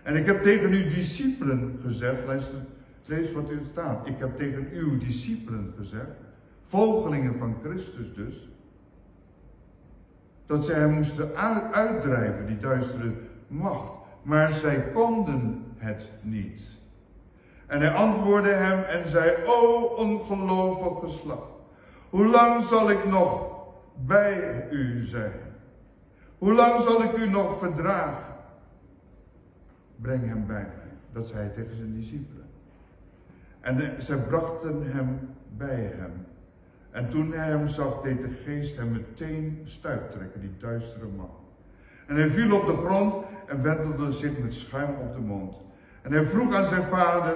En 0.05 0.15
ik 0.15 0.25
heb 0.25 0.41
tegen 0.41 0.71
uw 0.71 0.87
discipelen 0.87 1.79
gezegd, 1.83 2.25
luister, 2.25 2.59
lees 3.05 3.31
wat 3.31 3.49
u 3.49 3.59
staat. 3.71 4.07
Ik 4.07 4.17
heb 4.17 4.35
tegen 4.35 4.67
uw 4.71 4.97
discipelen 4.97 5.73
gezegd, 5.77 6.11
volgelingen 6.65 7.37
van 7.37 7.55
Christus 7.63 8.13
dus, 8.13 8.49
dat 10.45 10.65
zij 10.65 10.79
hem 10.79 10.93
moesten 10.93 11.35
uitdrijven, 11.71 12.45
die 12.45 12.57
duistere 12.57 13.11
macht. 13.47 13.91
Maar 14.21 14.53
zij 14.53 14.91
konden 14.93 15.63
het 15.77 16.09
niet. 16.21 16.71
En 17.65 17.79
hij 17.79 17.91
antwoordde 17.91 18.53
hem 18.53 18.83
en 18.83 19.07
zei, 19.07 19.31
o 19.45 19.83
ongelovig 19.97 20.99
geslacht, 20.99 21.51
hoe 22.09 22.25
lang 22.25 22.63
zal 22.63 22.89
ik 22.89 23.05
nog 23.05 23.55
bij 24.05 24.67
u 24.71 25.03
zijn? 25.03 25.39
Hoe 26.37 26.53
lang 26.53 26.81
zal 26.81 27.03
ik 27.03 27.17
u 27.17 27.29
nog 27.29 27.57
verdragen? 27.57 28.34
Breng 30.01 30.27
hem 30.27 30.45
bij 30.45 30.61
mij. 30.63 30.91
Dat 31.11 31.27
zei 31.27 31.39
hij 31.39 31.49
tegen 31.49 31.75
zijn 31.75 31.93
discipelen. 31.93 32.45
En 33.59 34.03
zij 34.03 34.17
brachten 34.17 34.91
hem 34.91 35.19
bij 35.57 35.93
hem. 35.95 36.11
En 36.91 37.09
toen 37.09 37.31
hij 37.31 37.47
hem 37.47 37.67
zag, 37.67 38.01
deed 38.01 38.21
de 38.21 38.29
geest 38.29 38.77
hem 38.77 38.91
meteen 38.91 39.61
stuip 39.63 40.11
trekken, 40.11 40.41
die 40.41 40.57
duistere 40.59 41.07
man. 41.17 41.29
En 42.07 42.15
hij 42.15 42.29
viel 42.29 42.55
op 42.55 42.65
de 42.65 42.73
grond 42.85 43.25
en 43.47 43.61
wentelde 43.61 44.11
zich 44.11 44.39
met 44.39 44.53
schuim 44.53 44.95
op 45.01 45.13
de 45.13 45.19
mond. 45.19 45.55
En 46.01 46.11
hij 46.11 46.23
vroeg 46.23 46.53
aan 46.53 46.65
zijn 46.65 46.83
vader, 46.83 47.35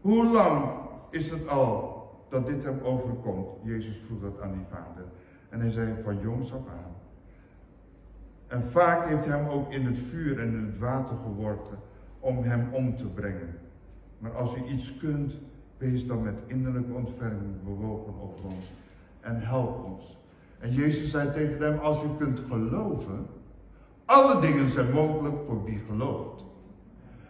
hoe 0.00 0.26
lang 0.26 0.64
is 1.10 1.30
het 1.30 1.48
al 1.48 1.94
dat 2.28 2.46
dit 2.46 2.64
hem 2.64 2.80
overkomt? 2.82 3.48
Jezus 3.62 4.02
vroeg 4.06 4.20
dat 4.20 4.40
aan 4.40 4.52
die 4.52 4.66
vader. 4.70 5.04
En 5.48 5.60
hij 5.60 5.70
zei, 5.70 5.94
van 6.04 6.20
jongs 6.20 6.52
af 6.52 6.68
aan. 6.68 6.94
En 8.46 8.66
vaak 8.66 9.08
heeft 9.08 9.24
hij 9.24 9.38
hem 9.38 9.48
ook 9.48 9.72
in 9.72 9.86
het 9.86 9.98
vuur 9.98 10.40
en 10.40 10.48
in 10.48 10.66
het 10.66 10.78
water 10.78 11.16
geworpen 11.16 11.78
om 12.20 12.42
hem 12.42 12.68
om 12.72 12.96
te 12.96 13.06
brengen. 13.06 13.58
Maar 14.18 14.32
als 14.36 14.56
u 14.56 14.64
iets 14.72 14.96
kunt, 14.96 15.36
wees 15.78 16.06
dan 16.06 16.22
met 16.22 16.34
innerlijke 16.46 16.92
ontferming 16.92 17.62
bewogen 17.64 18.14
over 18.20 18.44
ons 18.44 18.72
en 19.20 19.40
help 19.40 19.84
ons. 19.84 20.18
En 20.58 20.72
Jezus 20.72 21.10
zei 21.10 21.30
tegen 21.32 21.62
hem, 21.62 21.78
als 21.78 22.02
u 22.02 22.06
kunt 22.18 22.40
geloven, 22.48 23.26
alle 24.04 24.40
dingen 24.40 24.68
zijn 24.68 24.90
mogelijk 24.90 25.34
voor 25.46 25.64
wie 25.64 25.80
gelooft. 25.88 26.44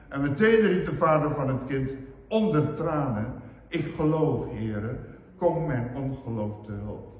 En 0.08 0.20
meteen 0.20 0.60
riep 0.60 0.84
de 0.84 0.94
vader 0.94 1.30
van 1.30 1.48
het 1.48 1.66
kind 1.66 1.90
onder 2.28 2.74
tranen, 2.74 3.32
ik 3.68 3.94
geloof, 3.94 4.50
heren, 4.50 4.98
kom 5.36 5.66
mijn 5.66 5.90
ongeloof 5.96 6.64
te 6.64 6.72
hulp. 6.72 7.14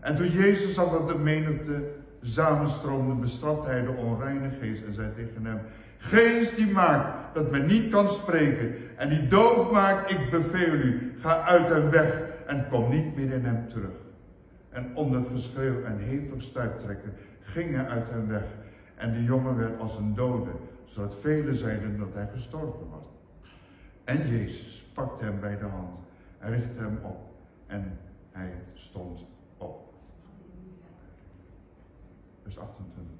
En 0.00 0.14
toen 0.14 0.30
Jezus 0.30 0.74
zag 0.74 0.90
dat 0.90 1.08
de 1.08 1.18
menigte 1.18 1.90
samenstroomde, 2.22 3.14
bestraft 3.14 3.66
hij 3.66 3.82
de 3.82 3.90
onreine 3.90 4.50
geest 4.60 4.84
en 4.84 4.94
zei 4.94 5.12
tegen 5.14 5.44
hem, 5.44 5.60
Geest 5.98 6.56
die 6.56 6.70
maakt 6.70 7.34
dat 7.34 7.50
men 7.50 7.66
niet 7.66 7.90
kan 7.90 8.08
spreken 8.08 8.74
en 8.96 9.08
die 9.08 9.26
doof 9.26 9.70
maakt, 9.70 10.10
ik 10.10 10.30
beveel 10.30 10.74
u, 10.74 11.14
ga 11.18 11.42
uit 11.42 11.68
hem 11.68 11.90
weg 11.90 12.20
en 12.46 12.68
kom 12.70 12.90
niet 12.90 13.16
meer 13.16 13.32
in 13.32 13.44
hem 13.44 13.68
terug. 13.68 13.96
En 14.70 14.96
onder 14.96 15.24
geschreeuw 15.32 15.82
en 15.84 15.98
hevig 15.98 16.42
stuiptrekken 16.42 17.12
ging 17.40 17.74
hij 17.74 17.86
uit 17.86 18.10
hem 18.10 18.28
weg 18.28 18.44
en 18.94 19.12
de 19.12 19.24
jongen 19.24 19.56
werd 19.56 19.80
als 19.80 19.96
een 19.96 20.14
dode, 20.14 20.50
zodat 20.84 21.16
velen 21.20 21.54
zeiden 21.54 21.98
dat 21.98 22.14
hij 22.14 22.28
gestorven 22.32 22.88
was. 22.90 23.06
En 24.04 24.28
Jezus 24.28 24.90
pakte 24.94 25.24
hem 25.24 25.40
bij 25.40 25.58
de 25.58 25.64
hand 25.64 25.98
en 26.38 26.50
richtte 26.50 26.82
hem 26.82 26.98
op 27.02 27.34
en 27.66 27.98
hij 28.30 28.52
stond 28.74 29.24
op. 29.56 29.92
Vers 32.42 32.58
28 32.58 33.16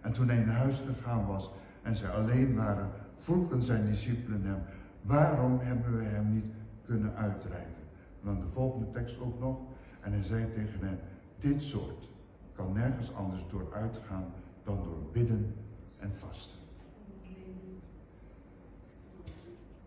En 0.00 0.12
toen 0.12 0.28
hij 0.28 0.36
naar 0.36 0.54
huis 0.54 0.82
gegaan 0.86 1.26
was 1.26 1.50
en 1.82 1.96
zij 1.96 2.10
alleen 2.10 2.54
waren, 2.54 2.90
vroegen 3.16 3.62
zijn 3.62 3.86
discipelen 3.86 4.44
hem, 4.44 4.62
waarom 5.02 5.58
hebben 5.60 5.98
we 5.98 6.04
hem 6.04 6.32
niet 6.32 6.54
kunnen 6.86 7.14
uitdrijven? 7.14 7.82
En 8.20 8.26
dan 8.26 8.40
de 8.40 8.52
volgende 8.52 8.90
tekst 8.90 9.20
ook 9.20 9.40
nog. 9.40 9.58
En 10.00 10.12
hij 10.12 10.22
zei 10.22 10.50
tegen 10.50 10.80
hen, 10.80 10.98
dit 11.38 11.62
soort 11.62 12.08
kan 12.52 12.72
nergens 12.72 13.14
anders 13.14 13.44
door 13.50 13.72
uitgaan 13.74 14.24
dan 14.64 14.82
door 14.82 14.98
bidden 15.12 15.54
en 16.00 16.12
vasten. 16.14 16.58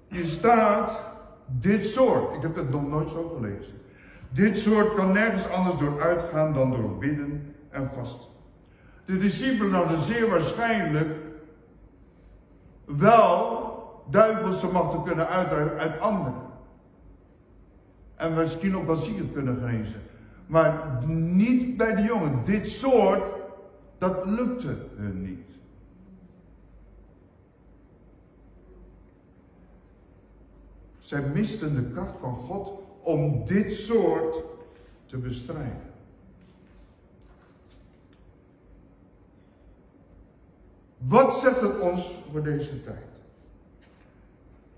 Hier 0.07 0.25
staat 0.25 1.03
dit 1.47 1.85
soort. 1.85 2.35
Ik 2.35 2.41
heb 2.41 2.55
het 2.55 2.69
nog 2.69 2.87
nooit 2.87 3.09
zo 3.09 3.29
gelezen. 3.29 3.73
Dit 4.29 4.57
soort 4.57 4.93
kan 4.93 5.11
nergens 5.11 5.47
anders 5.47 5.77
door 5.77 6.01
uitgaan 6.01 6.53
dan 6.53 6.69
door 6.69 6.97
bidden 6.97 7.55
en 7.69 7.89
vasten. 7.91 8.31
De 9.07 9.17
discipelen 9.17 9.73
hadden 9.73 9.99
zeer 9.99 10.29
waarschijnlijk 10.29 11.15
wel 12.85 13.65
duivelse 14.09 14.67
machten 14.67 15.03
kunnen 15.03 15.27
uitdrijven 15.27 15.77
uit 15.77 15.99
anderen. 15.99 16.41
En 18.15 18.33
misschien 18.33 18.75
ook 18.77 18.85
wel 18.85 18.95
zieken 18.95 19.31
kunnen 19.31 19.57
genezen. 19.57 20.01
Maar 20.47 21.03
niet 21.07 21.77
bij 21.77 21.95
de 21.95 22.01
jongen. 22.01 22.43
Dit 22.45 22.67
soort, 22.67 23.23
dat 23.97 24.25
lukte 24.25 24.77
hun 24.95 25.21
niet. 25.21 25.51
Zij 30.99 31.21
misten 31.21 31.75
de 31.75 31.91
kracht 31.91 32.19
van 32.19 32.35
God 32.35 32.71
om 33.01 33.45
dit 33.45 33.73
soort 33.73 34.43
te 35.05 35.17
bestrijden. 35.17 35.86
Wat 40.97 41.39
zegt 41.39 41.61
het 41.61 41.79
ons 41.79 42.23
voor 42.31 42.43
deze 42.43 42.83
tijd? 42.83 43.05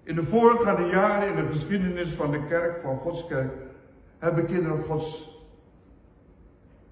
In 0.04 0.16
de 0.16 0.24
voorgaande 0.24 0.86
jaren 0.90 1.30
in 1.30 1.36
de 1.36 1.52
geschiedenis 1.52 2.10
van 2.10 2.32
de 2.32 2.46
kerk, 2.48 2.82
van 2.82 2.98
Gods 2.98 3.28
kerk, 3.28 3.54
hebben 4.18 4.46
kinderen 4.46 4.84
Gods 4.84 5.38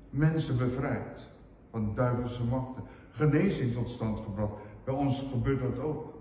mensen 0.09 0.57
bevrijd 0.57 1.30
van 1.71 1.91
duivelse 1.95 2.43
machten. 2.43 2.84
Genezing 3.11 3.73
tot 3.73 3.89
stand 3.89 4.19
gebracht. 4.19 4.53
Bij 4.84 4.93
ons 4.93 5.28
gebeurt 5.32 5.61
dat 5.61 5.80
ook. 5.80 6.13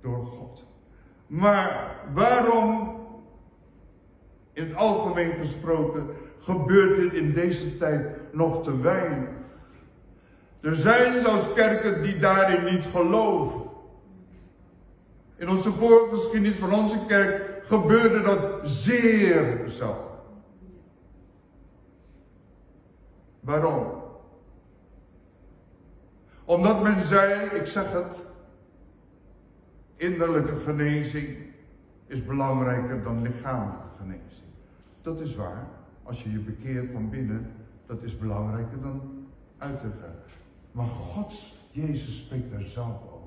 Door 0.00 0.26
God. 0.26 0.64
Maar 1.26 1.96
waarom, 2.14 2.96
in 4.52 4.64
het 4.64 4.74
algemeen 4.74 5.32
gesproken, 5.32 6.06
gebeurt 6.38 6.96
dit 6.96 7.12
in 7.12 7.32
deze 7.32 7.76
tijd 7.76 8.32
nog 8.32 8.62
te 8.62 8.80
weinig? 8.80 9.28
Er 10.60 10.76
zijn 10.76 11.20
zelfs 11.20 11.52
kerken 11.52 12.02
die 12.02 12.18
daarin 12.18 12.74
niet 12.74 12.86
geloven. 12.86 13.60
In 15.36 15.48
onze 15.48 15.72
voorgeschiedenis 15.72 16.56
van 16.56 16.74
onze 16.74 17.06
kerk 17.06 17.62
gebeurde 17.66 18.20
dat 18.20 18.68
zeer 18.68 19.64
zelden. 19.66 20.04
Waarom? 23.40 24.02
Omdat 26.44 26.82
men 26.82 27.02
zei, 27.02 27.44
ik 27.44 27.66
zeg 27.66 27.92
het, 27.92 28.20
innerlijke 29.96 30.56
genezing 30.56 31.36
is 32.06 32.24
belangrijker 32.24 33.02
dan 33.02 33.22
lichamelijke 33.22 33.88
genezing. 33.98 34.48
Dat 35.02 35.20
is 35.20 35.34
waar. 35.34 35.66
Als 36.02 36.22
je 36.22 36.30
je 36.30 36.38
bekeert 36.38 36.92
van 36.92 37.10
binnen, 37.10 37.52
dat 37.86 38.02
is 38.02 38.18
belangrijker 38.18 38.80
dan 38.80 39.26
uiterlijk. 39.58 40.28
Maar 40.72 40.86
Gods 40.86 41.56
Jezus 41.70 42.16
spreekt 42.16 42.50
daar 42.50 42.62
zelf 42.62 43.02
over. 43.02 43.18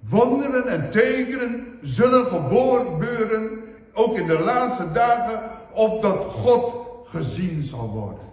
Wonderen 0.00 0.68
en 0.68 0.90
tekenen 0.90 1.78
zullen 1.82 2.26
gebeuren, 2.26 3.62
ook 3.92 4.16
in 4.16 4.26
de 4.26 4.38
laatste 4.38 4.92
dagen, 4.92 5.50
opdat 5.72 6.24
God 6.24 6.86
gezien 7.04 7.64
zal 7.64 7.90
worden 7.90 8.24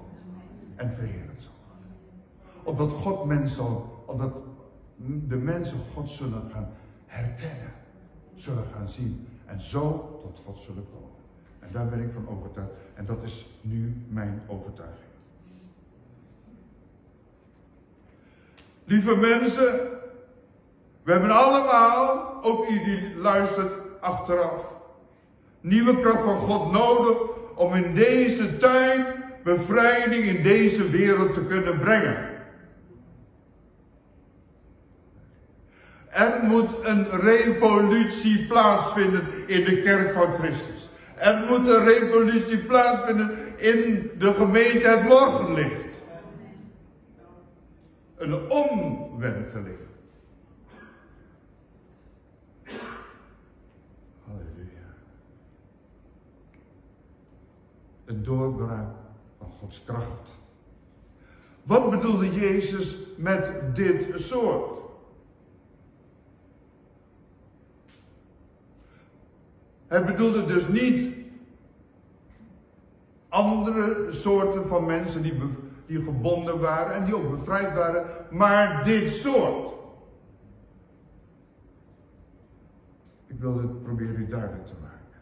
en 0.75 0.93
verheerlijkt 0.93 1.43
zal 1.43 1.51
worden. 1.67 1.87
Opdat 2.63 2.91
God 2.91 3.25
mens 3.25 3.55
zal, 3.55 4.03
opdat 4.05 4.33
de 5.27 5.35
mensen 5.35 5.77
God 5.93 6.09
zullen 6.09 6.49
gaan 6.51 6.69
herkennen, 7.05 7.73
zullen 8.35 8.65
gaan 8.73 8.89
zien 8.89 9.27
en 9.45 9.61
zo 9.61 10.19
tot 10.21 10.41
God 10.45 10.57
zullen 10.57 10.85
komen. 10.91 11.09
En 11.59 11.69
daar 11.71 11.87
ben 11.89 12.01
ik 12.01 12.11
van 12.13 12.27
overtuigd. 12.37 12.71
En 12.93 13.05
dat 13.05 13.23
is 13.23 13.45
nu 13.61 14.05
mijn 14.09 14.41
overtuiging. 14.47 15.10
Lieve 18.91 19.15
mensen, 19.15 19.79
we 21.03 21.11
hebben 21.11 21.31
allemaal, 21.31 22.39
ook 22.41 22.69
u 22.69 22.83
die 22.83 23.13
luistert 23.15 23.73
achteraf, 23.99 24.61
nieuwe 25.61 25.99
kracht 25.99 26.23
van 26.23 26.37
God 26.37 26.71
nodig 26.71 27.17
om 27.55 27.73
in 27.73 27.93
deze 27.93 28.57
tijd 28.57 29.07
bevrijding 29.43 30.23
in 30.23 30.43
deze 30.43 30.89
wereld 30.89 31.33
te 31.33 31.45
kunnen 31.45 31.79
brengen. 31.79 32.29
Er 36.09 36.39
moet 36.43 36.69
een 36.83 37.09
revolutie 37.09 38.47
plaatsvinden 38.47 39.27
in 39.47 39.63
de 39.63 39.81
kerk 39.81 40.13
van 40.13 40.33
Christus. 40.39 40.89
Er 41.15 41.45
moet 41.49 41.67
een 41.67 41.83
revolutie 41.83 42.57
plaatsvinden 42.57 43.37
in 43.57 44.11
de 44.17 44.33
gemeente 44.33 44.87
het 44.87 45.03
morgenlicht. 45.03 45.90
Een 48.21 48.49
omwenteling. 48.49 49.77
Halleluja. 54.23 54.93
Een 58.05 58.23
doorbraak 58.23 58.95
van 59.37 59.51
Gods 59.59 59.83
kracht. 59.83 60.37
Wat 61.63 61.89
bedoelde 61.89 62.31
Jezus 62.33 62.97
met 63.17 63.75
dit 63.75 64.19
soort? 64.19 64.79
Hij 69.87 70.05
bedoelde 70.05 70.45
dus 70.45 70.67
niet 70.67 71.15
andere 73.29 74.11
soorten 74.11 74.67
van 74.67 74.85
mensen 74.85 75.21
die 75.21 75.33
die 75.91 76.01
gebonden 76.01 76.59
waren 76.59 76.93
en 76.93 77.05
die 77.05 77.15
ook 77.15 77.31
bevrijd 77.31 77.73
waren, 77.73 78.05
maar 78.29 78.83
dit 78.83 79.09
soort. 79.09 79.73
Ik 83.27 83.39
wil 83.39 83.57
het 83.57 83.83
proberen 83.83 84.15
u 84.15 84.27
duidelijk 84.27 84.65
te 84.65 84.73
maken. 84.81 85.19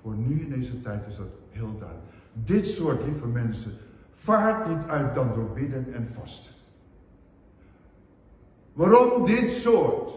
Voor 0.00 0.14
nu 0.14 0.40
in 0.40 0.50
deze 0.50 0.80
tijd 0.80 1.06
is 1.06 1.16
dat 1.16 1.26
heel 1.50 1.78
duidelijk. 1.78 2.12
Dit 2.32 2.66
soort, 2.66 3.04
lieve 3.04 3.26
mensen, 3.26 3.72
vaart 4.10 4.68
niet 4.68 4.84
uit 4.86 5.14
dan 5.14 5.34
door 5.34 5.50
bidden 5.54 5.94
en 5.94 6.08
vasten. 6.08 6.52
Waarom 8.72 9.24
dit 9.24 9.50
soort? 9.52 10.12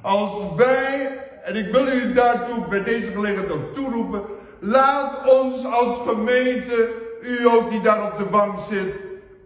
Als 0.00 0.54
wij, 0.56 1.18
en 1.42 1.56
ik 1.56 1.72
wil 1.72 1.86
u 1.86 2.12
daartoe 2.12 2.68
bij 2.68 2.84
deze 2.84 3.12
gelegenheid 3.12 3.52
ook 3.52 3.72
toeroepen, 3.72 4.22
Laat 4.60 5.40
ons 5.40 5.64
als 5.64 5.98
gemeente, 5.98 6.94
u 7.22 7.48
ook 7.48 7.70
die 7.70 7.80
daar 7.80 8.12
op 8.12 8.18
de 8.18 8.24
bank 8.24 8.58
zit, 8.58 8.94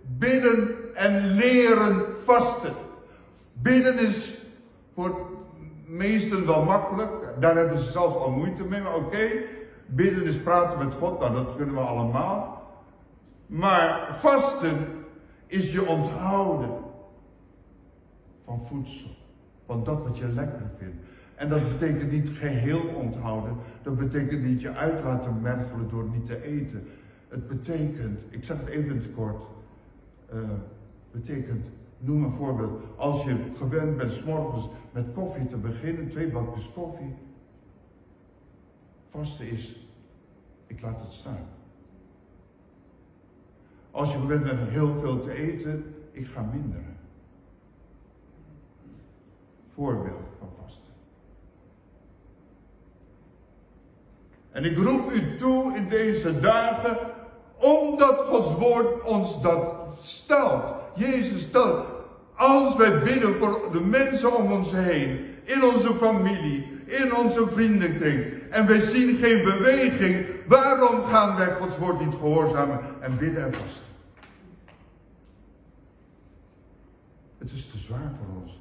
bidden 0.02 0.74
en 0.94 1.26
leren 1.26 2.04
vasten. 2.24 2.72
Bidden 3.52 3.98
is 3.98 4.36
voor 4.94 5.30
meesten 5.86 6.46
wel 6.46 6.64
makkelijk. 6.64 7.10
Daar 7.40 7.56
hebben 7.56 7.78
ze 7.78 7.90
zelfs 7.90 8.16
al 8.16 8.30
moeite 8.30 8.64
mee. 8.64 8.80
Maar 8.80 8.94
oké, 8.94 9.28
bidden 9.86 10.24
is 10.24 10.38
praten 10.38 10.78
met 10.78 10.94
God. 10.94 11.20
Nou, 11.20 11.34
dat 11.34 11.56
kunnen 11.56 11.74
we 11.74 11.80
allemaal. 11.80 12.62
Maar 13.46 14.08
vasten 14.10 14.76
is 15.46 15.72
je 15.72 15.86
onthouden 15.86 16.70
van 18.44 18.66
voedsel. 18.66 19.10
Van 19.66 19.84
dat 19.84 20.02
wat 20.02 20.18
je 20.18 20.28
lekker 20.28 20.70
vindt. 20.78 21.03
En 21.34 21.48
dat 21.48 21.68
betekent 21.68 22.10
niet 22.10 22.28
geheel 22.28 22.80
onthouden. 22.80 23.56
Dat 23.82 23.96
betekent 23.96 24.42
niet 24.42 24.60
je 24.60 24.72
uit 24.72 25.04
laten 25.04 25.40
mergelen 25.40 25.88
door 25.88 26.04
niet 26.04 26.26
te 26.26 26.42
eten. 26.42 26.86
Het 27.28 27.48
betekent, 27.48 28.20
ik 28.28 28.44
zeg 28.44 28.58
het 28.58 28.68
even 28.68 28.96
het 28.96 29.12
kort. 29.14 29.42
Uh, 30.34 30.40
betekent, 31.10 31.66
noem 31.98 32.24
een 32.24 32.32
voorbeeld. 32.32 32.82
Als 32.96 33.24
je 33.24 33.36
gewend 33.56 33.96
bent 33.96 34.12
s 34.12 34.24
morgens 34.24 34.68
met 34.92 35.12
koffie 35.14 35.46
te 35.46 35.56
beginnen, 35.56 36.08
twee 36.08 36.30
bakjes 36.30 36.72
koffie. 36.72 37.14
Vaste 39.08 39.50
is, 39.50 39.88
ik 40.66 40.80
laat 40.80 41.00
het 41.00 41.12
staan. 41.12 41.46
Als 43.90 44.12
je 44.12 44.18
gewend 44.18 44.44
bent 44.44 44.68
heel 44.68 45.00
veel 45.00 45.20
te 45.20 45.32
eten, 45.32 45.94
ik 46.10 46.26
ga 46.26 46.42
minderen. 46.42 46.96
Voorbeeld 49.74 50.28
van 50.38 50.48
vasten. 50.62 50.83
En 54.54 54.64
ik 54.64 54.76
roep 54.76 55.12
u 55.12 55.34
toe 55.36 55.76
in 55.76 55.88
deze 55.88 56.40
dagen, 56.40 56.98
omdat 57.56 58.18
Gods 58.18 58.54
woord 58.54 59.02
ons 59.02 59.42
dat 59.42 59.74
stelt. 60.02 60.64
Jezus 60.94 61.40
stelt, 61.40 61.86
als 62.34 62.76
wij 62.76 63.02
bidden 63.02 63.34
voor 63.34 63.68
de 63.72 63.80
mensen 63.80 64.36
om 64.36 64.52
ons 64.52 64.72
heen, 64.72 65.24
in 65.44 65.64
onze 65.64 65.94
familie, 65.94 66.82
in 66.86 67.14
onze 67.14 67.46
vriendenkring, 67.46 68.24
en 68.50 68.66
wij 68.66 68.80
zien 68.80 69.16
geen 69.16 69.44
beweging, 69.44 70.26
waarom 70.46 71.04
gaan 71.04 71.36
wij 71.36 71.54
Gods 71.54 71.78
woord 71.78 72.00
niet 72.00 72.14
gehoorzamen 72.14 72.80
en 73.00 73.18
bidden 73.18 73.44
en 73.44 73.52
vasten? 73.52 73.84
Het 77.38 77.52
is 77.52 77.70
te 77.70 77.78
zwaar 77.78 78.12
voor 78.18 78.42
ons. 78.42 78.60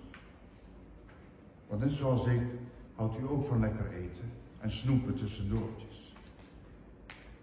Want 1.68 1.82
net 1.82 1.92
zoals 1.92 2.26
ik, 2.26 2.42
houdt 2.96 3.18
u 3.18 3.22
ook 3.30 3.46
van 3.46 3.60
lekker 3.60 3.86
eten 3.92 4.42
en 4.64 4.72
snoepen 4.72 5.14
tussendoortjes. 5.14 6.14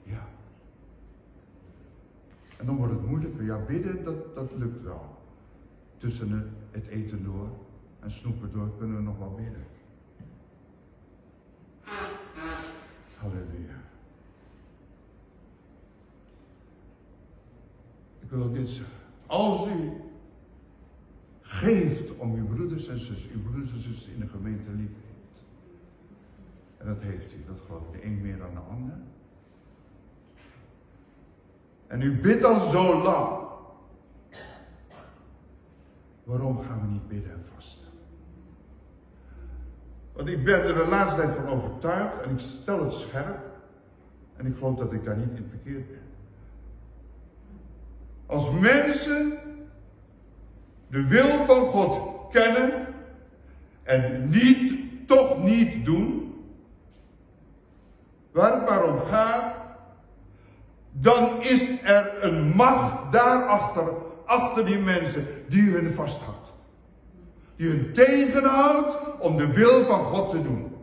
Ja. 0.03 0.29
En 2.59 2.67
dan 2.67 2.77
wordt 2.77 2.93
het 2.93 3.07
moeilijker. 3.07 3.45
Ja, 3.45 3.59
bidden, 3.59 4.05
dat, 4.05 4.35
dat 4.35 4.51
lukt 4.57 4.83
wel. 4.83 5.19
Tussen 5.97 6.53
het 6.71 6.87
eten 6.87 7.25
door 7.25 7.49
en 8.01 8.11
snoepen 8.11 8.53
door 8.53 8.77
kunnen 8.79 8.97
we 8.97 9.03
nog 9.03 9.19
wel 9.19 9.35
bidden. 9.35 9.65
Halleluja. 13.17 13.81
Ik 18.21 18.31
wil 18.31 18.43
ook 18.43 18.55
dit 18.55 18.69
zeggen. 18.69 18.97
Als 19.27 19.67
u 19.67 19.93
geeft 21.41 22.17
om 22.17 22.35
uw 22.35 22.47
broeders 22.47 22.89
en 22.89 22.99
zussen, 22.99 23.31
uw 23.31 23.43
broeders 23.43 23.73
en 23.73 23.79
zussen 23.79 24.13
in 24.13 24.21
de 24.21 24.29
gemeente 24.29 24.71
lief. 24.71 24.91
En 26.81 26.87
dat 26.87 27.03
heeft 27.03 27.33
u, 27.33 27.45
dat 27.47 27.61
geloof 27.67 27.83
ik, 27.87 28.01
de 28.01 28.07
een 28.07 28.21
meer 28.21 28.39
dan 28.39 28.55
de 28.55 28.61
ander. 28.61 28.97
En 31.87 32.01
u 32.01 32.21
bidt 32.21 32.45
al 32.45 32.61
zo 32.61 33.03
lang. 33.03 33.39
Waarom 36.25 36.59
gaan 36.59 36.81
we 36.81 36.87
niet 36.87 37.09
bidden 37.09 37.33
en 37.33 37.45
vasten? 37.55 37.89
Want 40.13 40.29
ik 40.29 40.45
ben 40.45 40.63
er 40.63 40.75
de 40.75 40.87
laatste 40.87 41.21
tijd 41.21 41.35
van 41.35 41.47
overtuigd 41.47 42.23
en 42.23 42.31
ik 42.31 42.39
stel 42.39 42.85
het 42.85 42.93
scherp. 42.93 43.39
En 44.37 44.47
ik 44.47 44.57
geloof 44.57 44.79
dat 44.79 44.93
ik 44.93 45.05
daar 45.05 45.17
niet 45.17 45.39
in 45.39 45.47
verkeerd 45.49 45.89
ben. 45.89 46.03
Als 48.27 48.51
mensen 48.51 49.39
de 50.89 51.07
wil 51.07 51.45
van 51.45 51.65
God 51.65 52.31
kennen 52.31 52.87
en 53.83 54.29
niet, 54.29 54.75
toch 55.07 55.43
niet 55.43 55.85
doen, 55.85 56.30
waar 58.33 58.53
het 58.53 58.69
maar 58.69 58.85
om 58.85 58.99
gaat, 58.99 59.55
dan 60.93 61.43
is 61.43 61.83
er 61.83 62.25
een 62.25 62.49
macht 62.49 63.13
daarachter, 63.13 63.93
achter 64.25 64.67
die 64.67 64.79
mensen, 64.79 65.27
die 65.49 65.71
hun 65.71 65.91
vasthoudt. 65.91 66.53
Die 67.57 67.69
hun 67.69 67.93
tegenhoudt 67.93 69.19
om 69.21 69.37
de 69.37 69.53
wil 69.53 69.85
van 69.85 70.01
God 70.01 70.31
te 70.31 70.43
doen. 70.43 70.77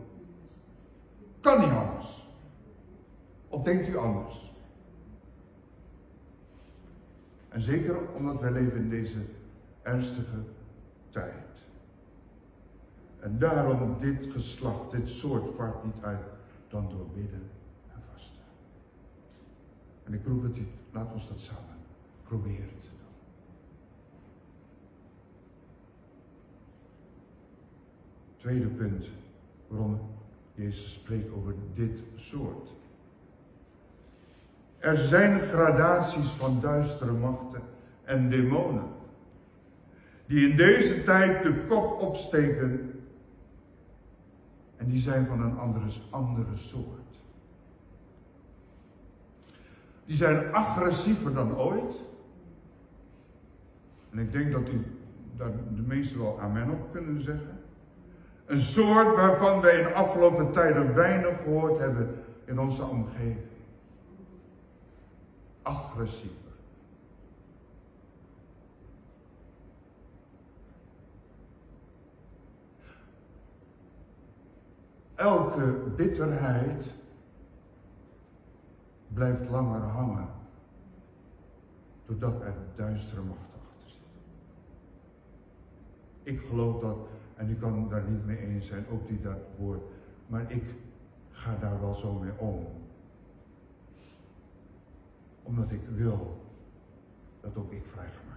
Kan 1.40 1.60
niet 1.60 1.70
anders. 1.70 2.26
Of 3.48 3.62
denkt 3.62 3.88
u 3.88 3.96
anders? 3.96 4.52
En 7.48 7.60
zeker 7.60 7.96
omdat 8.16 8.40
wij 8.40 8.50
leven 8.50 8.76
in 8.76 8.90
deze 8.90 9.18
ernstige 9.82 10.42
tijd. 11.10 11.32
En 13.20 13.38
daarom 13.38 13.96
dit 14.00 14.26
geslacht, 14.32 14.90
dit 14.90 15.08
soort 15.08 15.48
vaart 15.56 15.84
niet 15.84 16.02
uit 16.02 16.37
dan 16.68 16.88
door 16.88 17.06
bidden 17.14 17.50
en 17.92 18.02
vasten. 18.12 18.44
En 20.04 20.14
ik 20.14 20.26
roep 20.26 20.42
het 20.42 20.56
u, 20.56 20.66
laat 20.92 21.12
ons 21.12 21.28
dat 21.28 21.40
samen 21.40 21.76
proberen 22.22 22.80
te 22.80 22.88
doen. 22.88 22.98
Tweede 28.36 28.66
punt 28.66 29.06
waarom 29.66 30.00
Jezus 30.54 30.92
spreekt 30.92 31.32
over 31.32 31.54
dit 31.74 31.98
soort. 32.14 32.68
Er 34.78 34.98
zijn 34.98 35.40
gradaties 35.40 36.30
van 36.30 36.60
duistere 36.60 37.12
machten 37.12 37.62
en 38.04 38.30
demonen 38.30 38.96
die 40.26 40.50
in 40.50 40.56
deze 40.56 41.02
tijd 41.02 41.42
de 41.42 41.64
kop 41.68 42.00
opsteken. 42.00 42.97
En 44.78 44.88
die 44.88 45.00
zijn 45.00 45.26
van 45.26 45.40
een 45.40 45.58
andere, 45.58 45.86
andere 46.10 46.56
soort. 46.56 47.20
Die 50.04 50.16
zijn 50.16 50.52
agressiever 50.52 51.34
dan 51.34 51.56
ooit. 51.56 52.02
En 54.10 54.18
ik 54.18 54.32
denk 54.32 54.52
dat 54.52 54.68
u 54.68 54.84
daar 55.36 55.50
de 55.74 55.82
meesten 55.82 56.18
wel 56.18 56.40
amen 56.40 56.70
op 56.70 56.92
kunnen 56.92 57.22
zeggen. 57.22 57.60
Een 58.46 58.60
soort 58.60 59.14
waarvan 59.14 59.60
wij 59.60 59.78
in 59.78 59.82
de 59.82 59.92
afgelopen 59.92 60.52
tijden 60.52 60.94
weinig 60.94 61.42
gehoord 61.42 61.78
hebben 61.78 62.24
in 62.44 62.58
onze 62.58 62.84
omgeving. 62.84 63.46
Agressief. 65.62 66.47
Elke 75.18 75.92
bitterheid 75.96 76.90
blijft 79.08 79.48
langer 79.48 79.80
hangen, 79.80 80.28
doordat 82.04 82.40
er 82.40 82.54
duistere 82.74 83.22
macht 83.22 83.54
achter 83.54 83.90
zit. 83.90 84.00
Ik 86.22 86.40
geloof 86.40 86.80
dat, 86.80 86.96
en 87.34 87.50
u 87.50 87.54
kan 87.54 87.88
daar 87.88 88.08
niet 88.08 88.26
mee 88.26 88.38
eens 88.38 88.66
zijn, 88.66 88.88
ook 88.88 89.08
die 89.08 89.20
dat 89.20 89.38
woord, 89.56 89.82
maar 90.26 90.52
ik 90.52 90.64
ga 91.30 91.56
daar 91.56 91.80
wel 91.80 91.94
zo 91.94 92.12
mee 92.12 92.38
om. 92.38 92.66
Omdat 95.42 95.70
ik 95.70 95.88
wil 95.88 96.40
dat 97.40 97.56
ook 97.56 97.72
ik 97.72 97.84
vrijgemaakt 97.86 98.27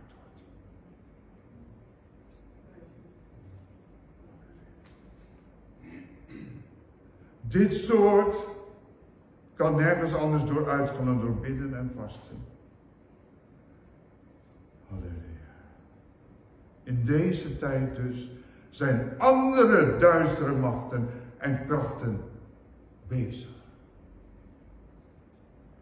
Dit 7.52 7.74
soort 7.74 8.38
kan 9.54 9.76
nergens 9.76 10.14
anders 10.14 10.44
door 10.44 10.70
uitgaan 10.70 11.06
dan 11.06 11.20
door 11.20 11.36
bidden 11.36 11.78
en 11.78 11.92
vasten. 11.96 12.38
Halleluja. 14.88 15.56
In 16.84 17.06
deze 17.06 17.58
tijd 17.58 17.96
dus 17.96 18.30
zijn 18.70 19.20
andere 19.20 19.98
duistere 19.98 20.56
machten 20.56 21.10
en 21.38 21.66
krachten 21.68 22.22
bezig. 23.08 23.50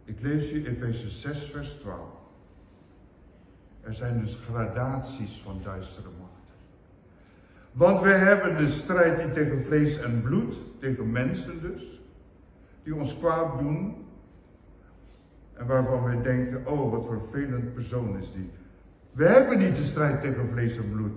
Ik 0.03 0.21
lees 0.21 0.49
hier 0.49 0.67
Efeze 0.67 1.09
6, 1.09 1.49
vers 1.51 1.73
12. 1.73 1.99
Er 3.81 3.93
zijn 3.93 4.19
dus 4.19 4.35
gradaties 4.35 5.41
van 5.41 5.59
duistere 5.63 6.09
machten. 6.19 6.28
Want 7.79 8.01
wij 8.01 8.17
hebben 8.17 8.57
de 8.57 8.67
strijd 8.67 9.25
niet 9.25 9.33
tegen 9.33 9.61
vlees 9.61 9.99
en 9.99 10.21
bloed, 10.21 10.61
tegen 10.79 11.11
mensen 11.11 11.61
dus, 11.61 12.01
die 12.83 12.95
ons 12.95 13.17
kwaad 13.17 13.59
doen. 13.59 13.95
En 15.53 15.67
waarvan 15.67 16.03
wij 16.03 16.21
denken, 16.21 16.67
oh 16.67 16.91
wat 16.91 17.05
vervelend 17.05 17.73
persoon 17.73 18.17
is 18.21 18.31
die. 18.33 18.49
We 19.11 19.25
hebben 19.25 19.57
niet 19.57 19.75
de 19.75 19.83
strijd 19.83 20.21
tegen 20.21 20.47
vlees 20.47 20.77
en 20.77 20.91
bloed, 20.91 21.11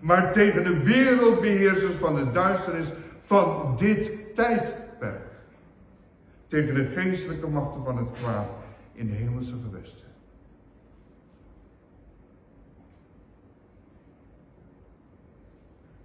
maar 0.00 0.32
tegen 0.32 0.64
de 0.64 0.82
wereldbeheersers 0.82 1.94
van 1.94 2.14
de 2.14 2.30
duisternis 2.30 2.92
van 3.20 3.76
dit 3.76 4.34
tijdperk. 4.34 5.32
Tegen 6.46 6.74
de 6.74 6.84
geestelijke 6.84 7.48
machten 7.48 7.84
van 7.84 7.96
het 7.96 8.10
kwaad 8.12 8.48
in 8.92 9.06
de 9.06 9.14
hemelse 9.14 9.54
gewesten. 9.64 10.07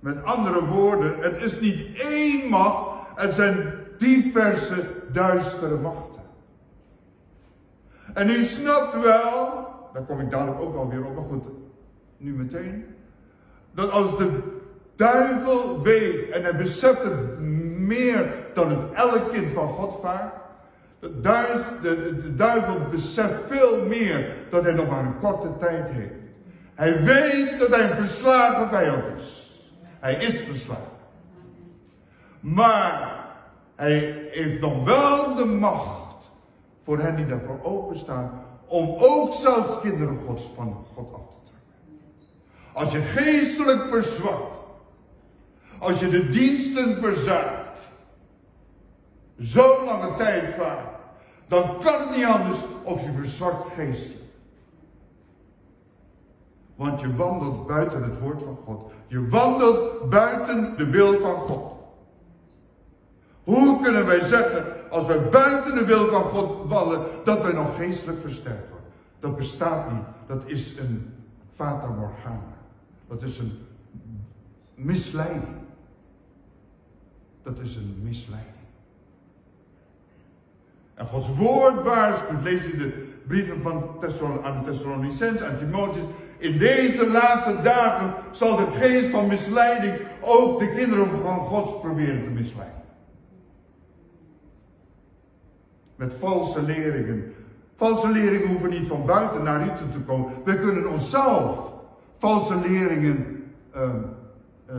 Met 0.03 0.23
andere 0.23 0.65
woorden, 0.65 1.15
het 1.19 1.41
is 1.41 1.59
niet 1.59 1.99
één 1.99 2.49
macht, 2.49 2.89
het 3.15 3.33
zijn 3.33 3.73
diverse 3.97 4.83
duistere 5.11 5.75
machten. 5.75 6.21
En 8.13 8.29
u 8.29 8.41
snapt 8.41 9.01
wel, 9.01 9.67
daar 9.93 10.03
kom 10.07 10.19
ik 10.19 10.31
dadelijk 10.31 10.61
ook 10.61 10.75
alweer 10.75 11.05
op, 11.05 11.15
maar 11.15 11.23
goed, 11.23 11.45
nu 12.17 12.33
meteen, 12.33 12.85
dat 13.71 13.91
als 13.91 14.17
de 14.17 14.29
duivel 14.95 15.81
weet 15.81 16.29
en 16.29 16.43
hij 16.43 16.55
beseft 16.55 17.03
het 17.03 17.39
meer 17.77 18.33
dan 18.53 18.69
het 18.69 18.91
elk 18.93 19.31
kind 19.31 19.51
van 19.51 19.67
God 19.67 19.99
vaak, 20.01 20.33
de, 20.99 21.09
de, 21.81 22.21
de 22.21 22.35
duivel 22.35 22.77
beseft 22.91 23.33
veel 23.45 23.85
meer 23.85 24.35
dat 24.49 24.63
hij 24.63 24.73
nog 24.73 24.89
maar 24.89 25.05
een 25.05 25.19
korte 25.19 25.57
tijd 25.57 25.89
heeft. 25.89 26.21
Hij 26.75 27.03
weet 27.03 27.59
dat 27.59 27.75
hij 27.75 27.89
een 27.89 27.95
verslagen 27.95 28.69
vijand 28.69 29.03
is. 29.17 29.42
Hij 30.03 30.15
is 30.15 30.41
verslagen. 30.41 30.83
Maar 32.39 33.25
hij 33.75 34.27
heeft 34.31 34.59
nog 34.59 34.83
wel 34.83 35.35
de 35.35 35.45
macht 35.45 36.31
voor 36.83 36.99
hen 36.99 37.15
die 37.15 37.25
daarvoor 37.25 37.59
openstaan. 37.61 38.45
Om 38.65 38.95
ook 38.97 39.33
zelfs 39.33 39.79
kinderen 39.79 40.17
gods 40.17 40.51
van 40.55 40.85
God 40.93 41.13
af 41.13 41.21
te 41.21 41.49
trekken. 41.49 41.71
Als 42.73 42.91
je 42.91 43.01
geestelijk 43.01 43.81
verzwakt. 43.81 44.59
Als 45.79 45.99
je 45.99 46.09
de 46.09 46.29
diensten 46.29 46.97
verzuikt. 46.97 47.87
Zo 49.39 49.85
lange 49.85 50.15
tijd 50.15 50.53
vaart. 50.53 50.99
Dan 51.47 51.79
kan 51.79 51.99
het 51.99 52.15
niet 52.15 52.25
anders 52.25 52.57
of 52.83 53.03
je 53.03 53.11
verzwakt 53.11 53.73
geestelijk. 53.73 54.23
Want 56.75 56.99
je 56.99 57.15
wandelt 57.15 57.67
buiten 57.67 58.03
het 58.03 58.19
woord 58.19 58.41
van 58.41 58.57
God. 58.65 58.91
Je 59.13 59.27
wandelt 59.27 60.09
buiten 60.09 60.77
de 60.77 60.89
wil 60.89 61.19
van 61.19 61.35
God. 61.35 61.73
Hoe 63.43 63.81
kunnen 63.81 64.05
wij 64.05 64.19
zeggen, 64.19 64.89
als 64.89 65.05
wij 65.05 65.29
buiten 65.29 65.75
de 65.75 65.85
wil 65.85 66.07
van 66.07 66.23
God 66.23 66.69
wandelen, 66.69 67.05
dat 67.23 67.41
wij 67.41 67.53
nog 67.53 67.75
geestelijk 67.75 68.19
versterkt 68.19 68.69
worden? 68.69 68.89
Dat 69.19 69.35
bestaat 69.35 69.91
niet. 69.91 70.03
Dat 70.27 70.43
is 70.45 70.77
een 70.77 71.13
fata 71.51 71.87
morgana. 71.87 72.57
Dat 73.07 73.21
is 73.21 73.37
een 73.37 73.59
misleiding. 74.75 75.55
Dat 77.43 77.59
is 77.59 77.75
een 77.75 77.99
misleiding. 78.03 78.53
En 80.93 81.07
Gods 81.07 81.35
woord 81.35 81.83
waarschuwt, 81.83 82.43
lees 82.43 82.63
in 82.63 82.77
de 82.77 83.11
brieven 83.27 83.61
van 83.61 83.99
Thessalon, 83.99 84.43
aan 84.43 84.63
de 84.63 85.45
aan 85.45 85.57
Timotheus. 85.57 86.05
In 86.43 86.57
deze 86.57 87.09
laatste 87.09 87.61
dagen 87.61 88.13
zal 88.31 88.55
de 88.55 88.71
geest 88.71 89.09
van 89.09 89.27
misleiding 89.27 89.93
ook 90.21 90.59
de 90.59 90.73
kinderen 90.75 91.07
van 91.07 91.37
God 91.37 91.81
proberen 91.81 92.23
te 92.23 92.29
misleiden. 92.29 92.81
Met 95.95 96.13
valse 96.13 96.61
leringen. 96.61 97.33
Valse 97.75 98.07
leringen 98.07 98.47
hoeven 98.47 98.69
niet 98.69 98.87
van 98.87 99.05
buiten 99.05 99.43
naar 99.43 99.65
u 99.65 99.69
te 99.91 99.99
komen. 99.99 100.31
We 100.43 100.59
kunnen 100.59 100.89
onszelf 100.89 101.71
valse 102.17 102.59
leringen 102.59 103.43
uh, 103.75 103.93
uh, 104.69 104.75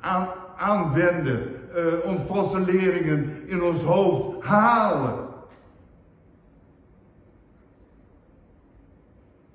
aan, 0.00 0.28
aanwenden. 0.56 1.50
Uh, 1.76 2.26
valse 2.26 2.60
leringen 2.60 3.42
in 3.46 3.62
ons 3.62 3.82
hoofd 3.82 4.44
halen. 4.44 5.26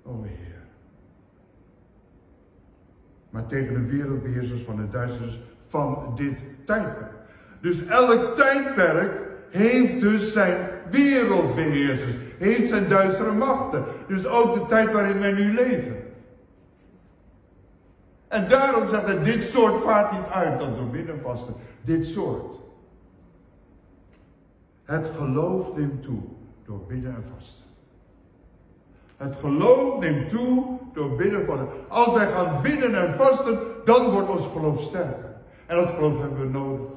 O 0.04 0.22
Heer. 0.24 0.41
Maar 3.32 3.46
tegen 3.46 3.74
de 3.74 3.90
wereldbeheersers 3.90 4.62
van 4.62 4.76
de 4.76 4.90
duisternis 4.90 5.40
van 5.68 6.14
dit 6.16 6.44
tijdperk. 6.66 7.12
Dus 7.62 7.86
elk 7.86 8.36
tijdperk 8.36 9.12
heeft 9.50 10.02
dus 10.02 10.34
zijn 10.34 10.68
wereldbeheersers, 10.90 12.14
heeft 12.38 12.70
zijn 12.70 12.90
duistere 12.90 13.34
machten. 13.34 13.84
Dus 14.08 14.26
ook 14.26 14.54
de 14.54 14.66
tijd 14.66 14.92
waarin 14.92 15.20
wij 15.20 15.32
nu 15.32 15.54
leven. 15.54 15.96
En 18.28 18.50
daarom 18.50 18.88
zegt 18.88 19.06
hij, 19.06 19.24
dit 19.24 19.44
soort 19.44 19.84
vaart 19.84 20.12
niet 20.12 20.30
uit 20.32 20.60
dan 20.60 20.76
door 20.76 20.90
binnenvasten. 20.90 21.54
Dit 21.82 22.06
soort. 22.06 22.60
Het 24.84 25.08
geloof 25.18 25.76
neemt 25.76 26.02
toe 26.02 26.22
door 26.66 26.86
bidden 26.88 27.16
en 27.16 27.24
vasten. 27.36 27.61
Het 29.22 29.36
geloof 29.36 30.00
neemt 30.00 30.30
toe 30.30 30.80
door 30.94 31.16
bidden 31.16 31.46
vasten. 31.46 31.68
Als 31.88 32.14
wij 32.14 32.32
gaan 32.32 32.62
bidden 32.62 33.08
en 33.08 33.18
vasten, 33.18 33.60
dan 33.86 34.12
wordt 34.12 34.30
ons 34.30 34.48
geloof 34.48 34.82
sterker. 34.82 35.36
En 35.66 35.76
dat 35.76 35.90
geloof 35.90 36.20
hebben 36.20 36.40
we 36.40 36.48
nodig 36.48 36.88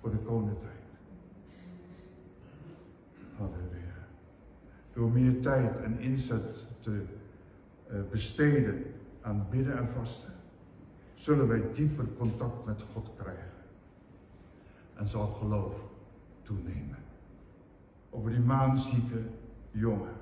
voor 0.00 0.10
de 0.10 0.16
komende 0.16 0.54
tijd. 0.60 0.72
Halleluja. 3.36 4.06
Door 4.92 5.10
meer 5.10 5.40
tijd 5.40 5.80
en 5.80 5.98
inzet 6.00 6.56
te 6.80 7.02
uh, 7.90 7.96
besteden 8.10 8.84
aan 9.20 9.46
bidden 9.50 9.78
en 9.78 9.88
vasten, 9.96 10.32
zullen 11.14 11.48
wij 11.48 11.62
dieper 11.74 12.04
contact 12.18 12.64
met 12.64 12.82
God 12.92 13.10
krijgen. 13.16 13.52
En 14.94 15.08
zal 15.08 15.26
geloof 15.26 15.74
toenemen. 16.42 16.98
Over 18.10 18.30
die 18.30 18.40
maanzieke 18.40 19.22
jongen. 19.70 20.20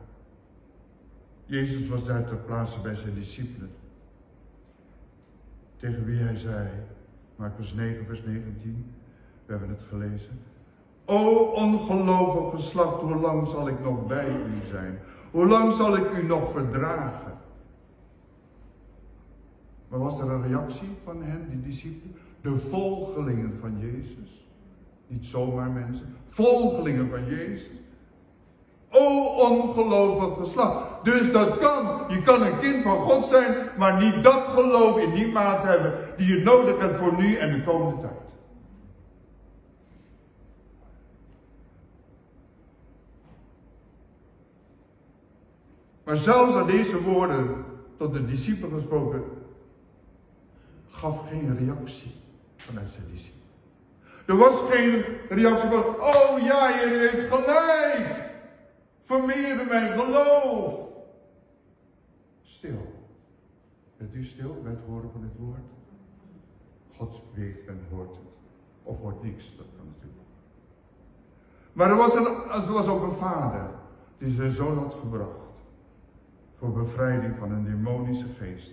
Jezus 1.51 1.89
was 1.89 2.05
daar 2.05 2.25
ter 2.25 2.37
plaatse 2.37 2.81
bij 2.81 2.95
zijn 2.95 3.15
discipelen. 3.15 3.71
Tegen 5.77 6.05
wie 6.05 6.19
hij 6.19 6.37
zei, 6.37 6.69
Marcus 7.37 7.75
9, 7.75 8.07
vers 8.07 8.25
19, 8.25 8.95
we 9.47 9.53
hebben 9.53 9.69
het 9.69 9.83
gelezen. 9.89 10.41
O 11.05 11.45
ongelovig 11.45 12.61
geslacht, 12.61 13.01
hoe 13.01 13.17
lang 13.17 13.49
zal 13.49 13.69
ik 13.69 13.81
nog 13.81 14.07
bij 14.07 14.29
u 14.29 14.67
zijn? 14.71 14.99
Hoe 15.31 15.47
lang 15.47 15.73
zal 15.73 15.97
ik 15.97 16.11
u 16.11 16.23
nog 16.23 16.51
verdragen? 16.51 17.39
Maar 19.89 19.99
was 19.99 20.21
er 20.21 20.31
een 20.31 20.43
reactie 20.43 20.89
van 21.05 21.23
hen, 21.23 21.49
die 21.49 21.61
discipelen? 21.61 22.17
De 22.41 22.59
volgelingen 22.59 23.59
van 23.61 23.79
Jezus. 23.79 24.49
Niet 25.07 25.27
zomaar 25.27 25.71
mensen, 25.71 26.17
volgelingen 26.29 27.09
van 27.11 27.27
Jezus. 27.27 27.81
O 28.91 29.25
ongelovig 29.25 30.39
geslacht. 30.39 31.05
Dus 31.05 31.33
dat 31.33 31.59
kan. 31.59 32.05
Je 32.09 32.23
kan 32.23 32.43
een 32.43 32.59
kind 32.59 32.83
van 32.83 32.97
God 32.97 33.25
zijn, 33.25 33.55
maar 33.79 34.03
niet 34.03 34.25
dat 34.25 34.43
geloof 34.55 34.99
in 34.99 35.13
die 35.13 35.33
mate 35.33 35.67
hebben 35.67 35.95
die 36.17 36.37
je 36.37 36.43
nodig 36.43 36.79
hebt 36.79 36.99
voor 36.99 37.17
nu 37.17 37.35
en 37.35 37.53
de 37.53 37.65
komende 37.65 38.01
tijd. 38.01 38.13
Maar 46.05 46.17
zelfs 46.17 46.55
aan 46.55 46.67
deze 46.67 47.03
woorden 47.03 47.65
tot 47.99 48.13
de 48.13 48.27
discipelen 48.27 48.71
gesproken, 48.71 49.25
gaf 50.89 51.29
geen 51.29 51.57
reactie 51.59 52.13
vanuit 52.57 52.91
zijn 52.91 53.07
discipelen. 53.13 53.39
Er 54.27 54.37
was 54.37 54.55
geen 54.71 55.05
reactie 55.29 55.69
van, 55.69 55.85
oh 56.01 56.45
ja, 56.45 56.69
je 56.69 57.11
heeft 57.11 57.35
gelijk. 57.35 58.30
Vermeerde 59.03 59.65
mijn 59.65 59.99
geloof. 59.99 60.89
Stil. 62.43 63.01
Bent 63.97 64.15
u 64.15 64.25
stil 64.25 64.61
bij 64.63 64.71
het 64.71 64.81
horen 64.87 65.11
van 65.11 65.23
het 65.23 65.37
woord? 65.39 65.59
God 66.97 67.23
weet 67.35 67.67
en 67.67 67.81
hoort 67.91 68.17
het. 68.17 68.25
Of 68.83 68.99
hoort 68.99 69.23
niks, 69.23 69.57
dat 69.57 69.67
kan 69.77 69.87
natuurlijk. 69.87 70.29
Maar 71.73 71.91
er 71.91 71.97
was, 71.97 72.15
een, 72.15 72.27
er 72.67 72.73
was 72.73 72.89
ook 72.89 73.03
een 73.03 73.17
vader 73.17 73.71
die 74.19 74.35
zijn 74.35 74.53
zoon 74.53 74.79
had 74.79 74.95
gebracht. 74.95 75.41
Voor 76.57 76.73
bevrijding 76.73 77.37
van 77.39 77.53
een 77.53 77.65
demonische 77.65 78.27
geest. 78.39 78.73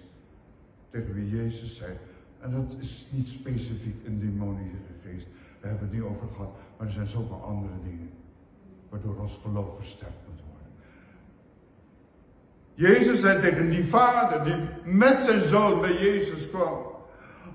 Tegen 0.89 1.13
wie 1.13 1.29
Jezus 1.29 1.75
zei. 1.75 1.97
En 2.39 2.51
dat 2.51 2.75
is 2.79 3.07
niet 3.11 3.27
specifiek 3.27 4.05
een 4.05 4.19
demonische 4.19 4.77
geest. 5.03 5.27
We 5.61 5.67
hebben 5.67 5.87
het 5.87 5.93
niet 5.93 6.07
over 6.07 6.27
gehad. 6.27 6.51
Maar 6.77 6.87
er 6.87 6.93
zijn 6.93 7.07
zoveel 7.07 7.41
andere 7.43 7.73
dingen. 7.83 8.09
Waardoor 8.89 9.15
ons 9.19 9.39
geloof 9.41 9.75
versterkt 9.75 10.27
moet 10.27 10.41
worden. 10.51 10.71
Jezus 12.73 13.19
zei 13.19 13.41
tegen 13.41 13.69
die 13.69 13.85
vader 13.85 14.43
die 14.43 14.55
met 14.83 15.19
zijn 15.19 15.43
zoon 15.43 15.81
bij 15.81 15.93
Jezus 15.93 16.49
kwam. 16.49 16.77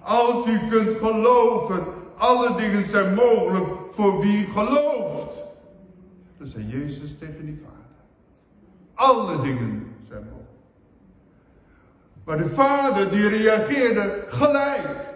Als 0.00 0.46
u 0.46 0.58
kunt 0.68 0.92
geloven, 0.98 1.84
alle 2.16 2.56
dingen 2.56 2.86
zijn 2.86 3.14
mogelijk 3.14 3.66
voor 3.90 4.20
wie 4.20 4.46
gelooft. 4.46 5.40
Dat 6.38 6.48
zei 6.48 6.66
Jezus 6.66 7.18
tegen 7.18 7.46
die 7.46 7.62
vader. 7.64 7.80
Alle 8.94 9.40
dingen 9.40 9.96
zijn 10.08 10.22
mogelijk. 10.22 10.48
Maar 12.24 12.38
de 12.38 12.48
vader 12.48 13.10
die 13.10 13.28
reageerde 13.28 14.24
gelijk. 14.26 15.10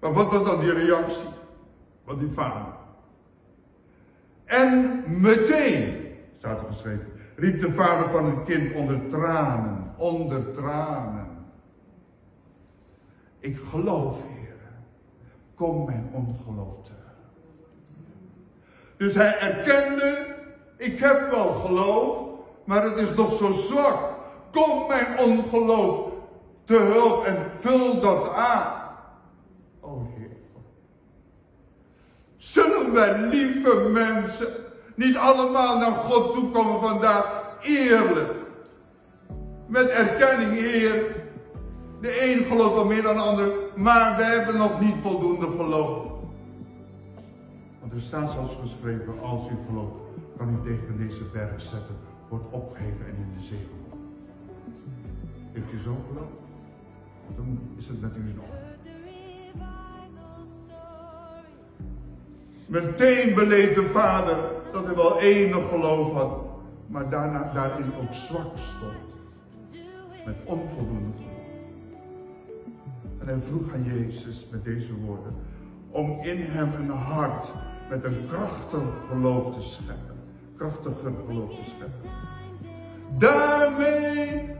Maar 0.00 0.12
wat 0.12 0.30
was 0.30 0.44
dan 0.44 0.60
die 0.60 0.72
reactie 0.72 1.28
van 2.04 2.18
die 2.18 2.30
vader? 2.32 2.79
En 4.50 5.04
meteen, 5.06 6.06
staat 6.38 6.60
er 6.60 6.66
geschreven, 6.66 7.06
riep 7.36 7.60
de 7.60 7.72
vader 7.72 8.10
van 8.10 8.24
het 8.24 8.44
kind 8.44 8.74
onder 8.74 9.06
tranen, 9.08 9.94
onder 9.96 10.52
tranen. 10.52 11.26
Ik 13.38 13.58
geloof, 13.58 14.22
Heer, 14.22 14.56
kom 15.54 15.84
mijn 15.84 16.10
ongeloof 16.12 16.82
terug. 16.82 16.98
Dus 18.96 19.14
hij 19.14 19.38
erkende, 19.38 20.36
ik 20.76 20.98
heb 20.98 21.30
wel 21.30 21.52
geloof, 21.52 22.28
maar 22.64 22.82
het 22.82 22.96
is 22.96 23.14
nog 23.14 23.32
zo 23.32 23.50
zwak. 23.50 24.18
Kom 24.50 24.88
mijn 24.88 25.18
ongeloof 25.18 26.12
te 26.64 26.76
hulp 26.76 27.24
en 27.24 27.36
vul 27.56 28.00
dat 28.00 28.32
aan. 28.32 28.82
Oh 29.80 30.06
Heer. 30.16 30.30
Zullen 32.40 32.92
wij, 32.92 33.28
lieve 33.28 33.88
mensen, 33.92 34.46
niet 34.94 35.16
allemaal 35.16 35.78
naar 35.78 35.92
God 35.92 36.32
toe 36.32 36.50
komen 36.50 36.80
vandaag 36.80 37.58
eerlijk? 37.62 38.32
Met 39.66 39.88
erkenning, 39.88 40.52
Heer. 40.52 41.16
De 42.00 42.32
een 42.32 42.44
gelooft 42.44 42.74
wel 42.74 42.84
meer 42.84 43.02
dan 43.02 43.14
de 43.14 43.20
ander, 43.20 43.52
maar 43.76 44.16
we 44.16 44.22
hebben 44.22 44.56
nog 44.56 44.80
niet 44.80 44.94
voldoende 45.00 45.46
geloof. 45.46 46.12
Want 47.80 47.92
er 47.92 48.00
staat 48.00 48.30
zoals 48.30 48.56
geschreven, 48.60 49.20
als 49.22 49.48
u 49.48 49.54
gelooft, 49.68 49.94
kan 50.36 50.48
u 50.48 50.68
tegen 50.68 50.98
deze 50.98 51.24
berg 51.24 51.60
zetten, 51.60 51.96
wordt 52.28 52.44
opgeheven 52.50 53.06
en 53.06 53.16
in 53.16 53.32
de 53.36 53.44
zee 53.44 53.58
gegooid. 53.58 54.04
Heeft 55.52 55.72
u 55.72 55.78
zo 55.78 55.96
geloof? 56.08 56.30
Dan 57.36 57.58
is 57.78 57.86
het 57.86 58.00
met 58.00 58.16
u 58.16 58.20
in 58.20 58.40
orde. 58.40 58.69
Meteen 62.70 63.34
beleed 63.34 63.74
de 63.74 63.86
vader 63.86 64.36
dat 64.72 64.84
hij 64.84 64.94
wel 64.94 65.20
enig 65.20 65.68
geloof 65.68 66.12
had, 66.12 66.38
maar 66.86 67.10
daarna, 67.10 67.52
daarin 67.52 67.92
ook 68.00 68.12
zwak 68.12 68.58
stond. 68.58 68.92
Met 70.26 70.36
onvoldoende 70.44 71.16
geloof. 71.16 71.48
En 73.18 73.26
hij 73.26 73.40
vroeg 73.40 73.74
aan 73.74 73.84
Jezus 73.84 74.46
met 74.50 74.64
deze 74.64 74.94
woorden, 74.94 75.34
om 75.90 76.22
in 76.22 76.40
hem 76.40 76.72
een 76.74 76.90
hart 76.90 77.46
met 77.88 78.04
een 78.04 78.26
krachtig 78.28 78.82
geloof 79.08 79.54
te 79.54 79.62
scheppen. 79.62 80.16
Krachtiger 80.56 81.12
geloof 81.26 81.50
te 81.50 81.64
scheppen. 81.64 82.10
Daarmee 83.18 84.56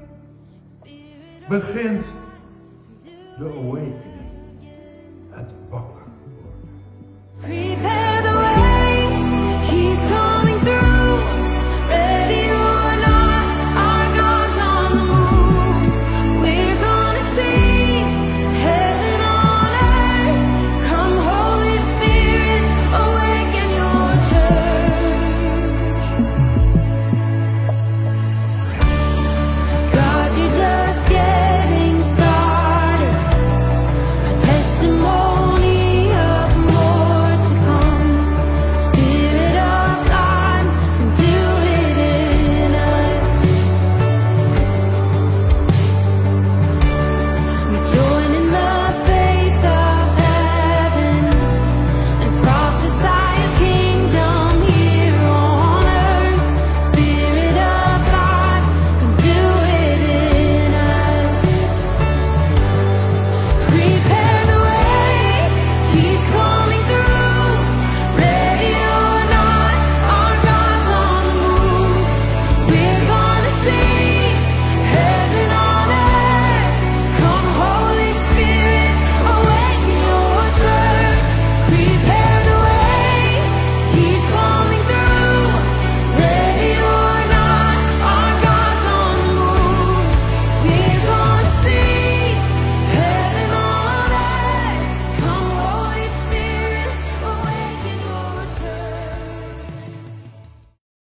begint 1.48 2.04
de 3.38 3.44
awakening. 3.44 4.30
Het 5.30 5.50
wakker 5.68 5.99